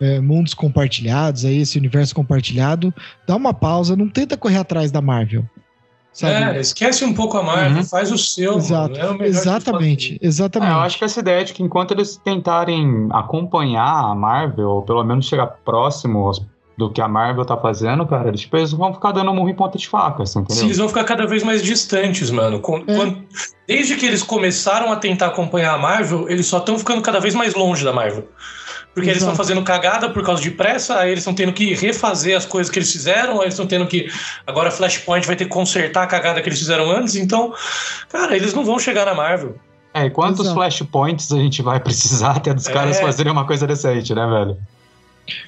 [0.00, 2.92] é, mundos compartilhados, aí esse universo compartilhado.
[3.26, 5.48] Dá uma pausa, não tenta correr atrás da Marvel.
[6.14, 6.56] Sabe?
[6.56, 7.84] É, esquece um pouco a Marvel, uhum.
[7.84, 8.56] faz o seu.
[8.56, 8.96] Exato.
[9.20, 10.70] É exatamente, exatamente.
[10.70, 14.82] É, eu acho que essa ideia de que enquanto eles tentarem acompanhar a Marvel, ou
[14.82, 16.30] pelo menos chegar próximo
[16.78, 19.54] do que a Marvel tá fazendo, cara, eles, tipo, eles vão ficar dando murro em
[19.54, 20.60] ponta de faca, assim, entendeu?
[20.60, 22.60] Sim, eles vão ficar cada vez mais distantes, mano.
[22.60, 22.94] Quando, é.
[22.94, 23.24] quando,
[23.66, 27.34] desde que eles começaram a tentar acompanhar a Marvel, eles só estão ficando cada vez
[27.34, 28.28] mais longe da Marvel.
[28.94, 29.10] Porque Exato.
[29.10, 32.46] eles estão fazendo cagada por causa de pressa, aí eles estão tendo que refazer as
[32.46, 34.08] coisas que eles fizeram, aí eles estão tendo que.
[34.46, 37.52] Agora Flashpoint vai ter que consertar a cagada que eles fizeram antes, então,
[38.08, 39.56] cara, eles não vão chegar na Marvel.
[39.92, 40.54] É, e quantos Exato.
[40.54, 42.72] flashpoints a gente vai precisar até dos é.
[42.72, 44.56] caras fazerem uma coisa decente, né, velho?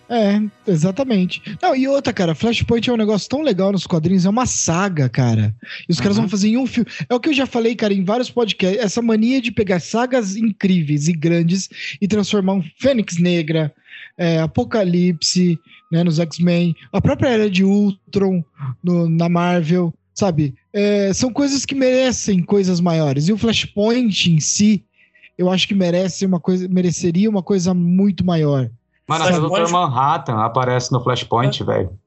[0.09, 1.43] É, exatamente.
[1.61, 5.09] Não, e outra, cara, Flashpoint é um negócio tão legal nos quadrinhos, é uma saga,
[5.09, 5.55] cara.
[5.89, 6.03] E os uhum.
[6.03, 6.91] caras vão fazer em um filme.
[7.09, 10.37] É o que eu já falei, cara, em vários podcasts, essa mania de pegar sagas
[10.37, 11.69] incríveis e grandes
[12.01, 13.73] e transformar um Fênix Negra,
[14.17, 15.59] é, Apocalipse,
[15.91, 18.43] né, nos X-Men, a própria Era de Ultron
[18.83, 20.55] no, na Marvel, sabe?
[20.73, 23.29] É, são coisas que merecem coisas maiores.
[23.29, 24.85] E o Flashpoint em si,
[25.37, 28.71] eu acho que merece uma coisa, mereceria uma coisa muito maior.
[29.09, 29.71] Mano, até o Dr.
[29.71, 31.67] Manhattan aparece no Flashpoint, é.
[31.67, 31.99] velho.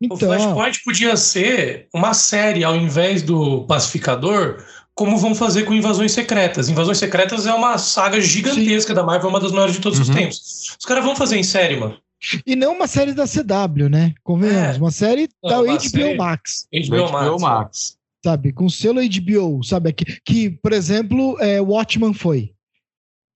[0.00, 0.16] Então...
[0.16, 4.62] O Flashpoint podia ser uma série ao invés do Pacificador,
[4.94, 6.68] como vão fazer com Invasões Secretas.
[6.68, 8.94] Invasões Secretas é uma saga gigantesca Sim.
[8.94, 10.04] da Marvel, uma das maiores de todos uhum.
[10.04, 10.76] os tempos.
[10.78, 11.98] Os caras vão fazer em série, mano.
[12.46, 14.14] E não uma série da CW, né?
[14.22, 14.76] Convenhamos.
[14.76, 14.80] É.
[14.80, 16.16] Uma série da HBO série...
[16.16, 16.66] Max.
[16.72, 17.98] HBO, HBO Max.
[18.24, 18.52] Sabe?
[18.52, 19.92] Com selo HBO, sabe?
[19.92, 22.52] Que, que por exemplo, é, Watchman foi.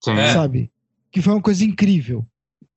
[0.03, 0.15] Sim.
[0.33, 0.71] Sabe?
[1.11, 2.25] Que foi uma coisa incrível.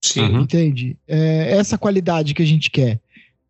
[0.02, 0.22] Sim.
[0.22, 0.40] Uhum.
[0.40, 0.96] Entende?
[1.06, 3.00] É essa qualidade que a gente quer.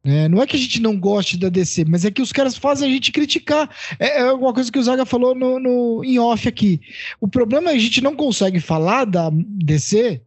[0.05, 2.57] É, não é que a gente não goste da DC, mas é que os caras
[2.57, 3.71] fazem a gente criticar.
[3.99, 6.81] É, é uma coisa que o Zaga falou no, no, em off aqui.
[7.21, 10.21] O problema é que a gente não consegue falar da DC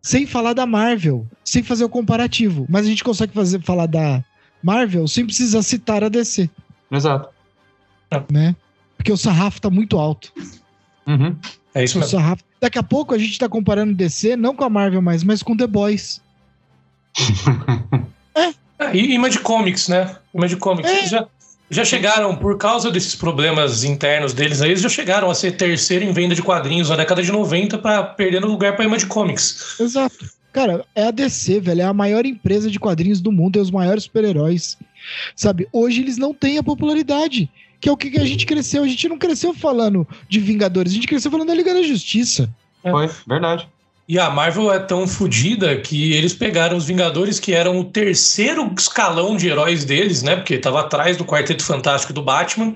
[0.00, 2.66] sem falar da Marvel, sem fazer o comparativo.
[2.70, 4.24] Mas a gente consegue fazer, falar da
[4.62, 6.48] Marvel sem precisar citar a DC.
[6.90, 7.28] Exato.
[8.32, 8.56] Né?
[8.96, 10.32] Porque o sarrafo tá muito alto.
[11.06, 11.36] Uhum.
[11.74, 12.10] É isso mesmo.
[12.10, 12.42] Sarrafo...
[12.60, 15.56] Daqui a pouco a gente tá comparando DC, não com a Marvel mais, mas com
[15.56, 16.20] The Boys.
[18.34, 18.52] é.
[18.78, 18.96] é.
[18.96, 20.16] E Image Comics, né?
[20.34, 20.90] Image Comics.
[20.90, 21.06] É.
[21.06, 21.26] Já,
[21.70, 26.04] já chegaram, por causa desses problemas internos deles aí, eles já chegaram a ser terceiro
[26.04, 29.78] em venda de quadrinhos na década de 90 para perdendo lugar para Image Comics.
[29.78, 30.38] Exato.
[30.52, 31.82] Cara, é a DC, velho.
[31.82, 34.76] É a maior empresa de quadrinhos do mundo, é os maiores super-heróis.
[35.36, 35.68] Sabe?
[35.72, 37.48] Hoje eles não têm a popularidade
[37.80, 38.82] que é o que a gente cresceu.
[38.82, 42.48] A gente não cresceu falando de Vingadores, a gente cresceu falando da Liga da Justiça.
[42.82, 42.90] É.
[42.90, 43.68] Foi, verdade.
[44.08, 48.72] E a Marvel é tão fodida que eles pegaram os Vingadores, que eram o terceiro
[48.74, 50.34] escalão de heróis deles, né?
[50.34, 52.74] Porque estava atrás do Quarteto Fantástico do Batman.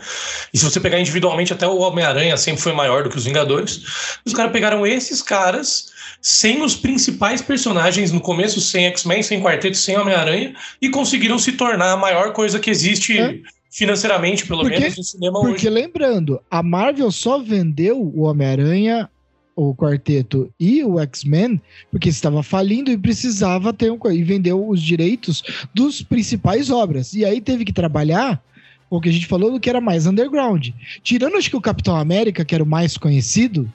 [0.52, 3.80] E se você pegar individualmente, até o Homem-Aranha sempre foi maior do que os Vingadores.
[4.26, 9.78] Os caras pegaram esses caras, sem os principais personagens no começo, sem X-Men, sem Quarteto,
[9.78, 13.18] sem Homem-Aranha, e conseguiram se tornar a maior coisa que existe.
[13.18, 13.40] É
[13.72, 15.64] financeiramente, pelo porque, menos, no cinema porque, hoje.
[15.64, 19.08] Porque lembrando, a Marvel só vendeu o Homem-Aranha,
[19.56, 24.80] o Quarteto e o X-Men porque estava falindo e precisava ter um e vendeu os
[24.80, 25.42] direitos
[25.74, 27.12] dos principais obras.
[27.14, 28.42] E aí teve que trabalhar
[28.88, 30.68] o que a gente falou do que era mais underground.
[31.02, 33.72] Tirando acho que o Capitão América, que era o mais conhecido,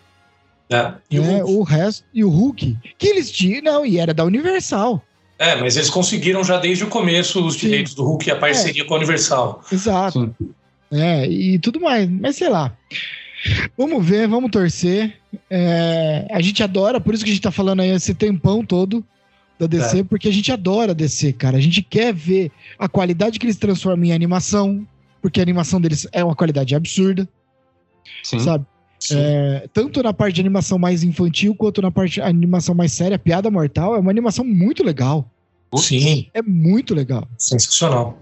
[0.69, 4.13] é, e né, o, o resto e o Hulk, que eles tinham, não, e era
[4.13, 5.03] da Universal.
[5.39, 7.59] É, mas eles conseguiram já desde o começo os Sim.
[7.61, 8.85] direitos do Hulk e a parceria é.
[8.85, 9.63] com a Universal.
[9.71, 10.35] Exato.
[10.37, 10.49] Sim.
[10.91, 12.09] É, e tudo mais.
[12.09, 12.75] Mas sei lá.
[13.77, 15.15] Vamos ver, vamos torcer.
[15.49, 19.05] É, a gente adora, por isso que a gente tá falando aí esse tempão todo
[19.59, 20.03] da DC, é.
[20.03, 21.57] porque a gente adora DC, cara.
[21.57, 24.87] A gente quer ver a qualidade que eles transformam em animação,
[25.21, 27.27] porque a animação deles é uma qualidade absurda.
[28.23, 28.39] Sim.
[28.39, 28.65] Sabe?
[29.11, 33.19] É, tanto na parte de animação mais infantil quanto na parte de animação mais séria,
[33.19, 35.29] Piada Mortal é uma animação muito legal.
[35.75, 36.27] Sim.
[36.33, 37.27] É muito legal.
[37.37, 38.17] Sensacional.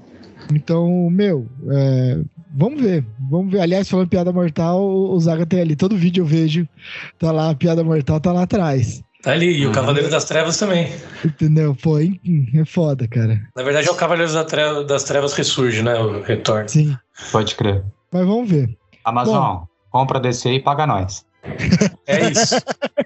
[0.53, 2.19] Então, meu, é,
[2.53, 3.05] vamos ver.
[3.29, 3.61] Vamos ver.
[3.61, 5.75] Aliás, falando piada mortal, o Zaga tem ali.
[5.75, 6.67] Todo vídeo eu vejo.
[7.17, 9.03] Tá lá, a piada mortal tá lá atrás.
[9.21, 9.73] Tá ali, e o uhum.
[9.73, 10.91] Cavaleiro das Trevas também.
[11.23, 11.75] Entendeu?
[11.81, 13.41] Pô, é foda, cara.
[13.55, 14.31] Na verdade, é o Cavaleiro
[14.85, 15.95] das Trevas ressurge, né?
[15.95, 16.69] O retorno.
[16.69, 16.95] Sim.
[17.31, 17.83] Pode crer.
[18.11, 18.77] Mas vamos ver.
[19.03, 21.25] Amazon, Bom, compra DC e paga nós.
[22.05, 22.55] é isso.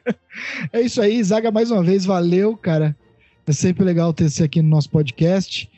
[0.73, 2.95] é isso aí, Zaga, mais uma vez, valeu, cara.
[3.45, 5.69] É sempre legal ter você aqui no nosso podcast.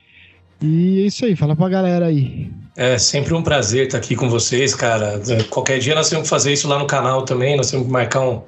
[0.61, 2.49] E é isso aí, fala pra galera aí.
[2.77, 5.21] É sempre um prazer estar aqui com vocês, cara.
[5.49, 7.57] Qualquer dia nós temos que fazer isso lá no canal também.
[7.57, 8.41] Nós temos que marcar um,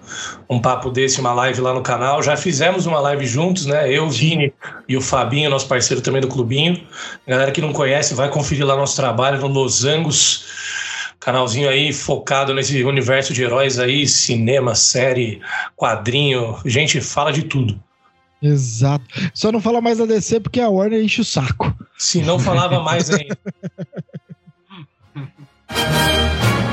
[0.50, 2.24] um papo desse, uma live lá no canal.
[2.24, 3.92] Já fizemos uma live juntos, né?
[3.92, 4.54] Eu, Vini
[4.88, 6.82] e o Fabinho, nosso parceiro também do Clubinho.
[7.28, 10.93] Galera que não conhece, vai conferir lá nosso trabalho no Los Angos.
[11.24, 15.42] Canalzinho aí focado nesse universo de heróis aí, cinema, série,
[15.74, 16.60] quadrinho.
[16.66, 17.82] Gente, fala de tudo.
[18.42, 19.06] Exato.
[19.34, 21.74] Só não fala mais da DC porque a Warner enche o saco.
[21.98, 23.38] Se não falava mais ainda.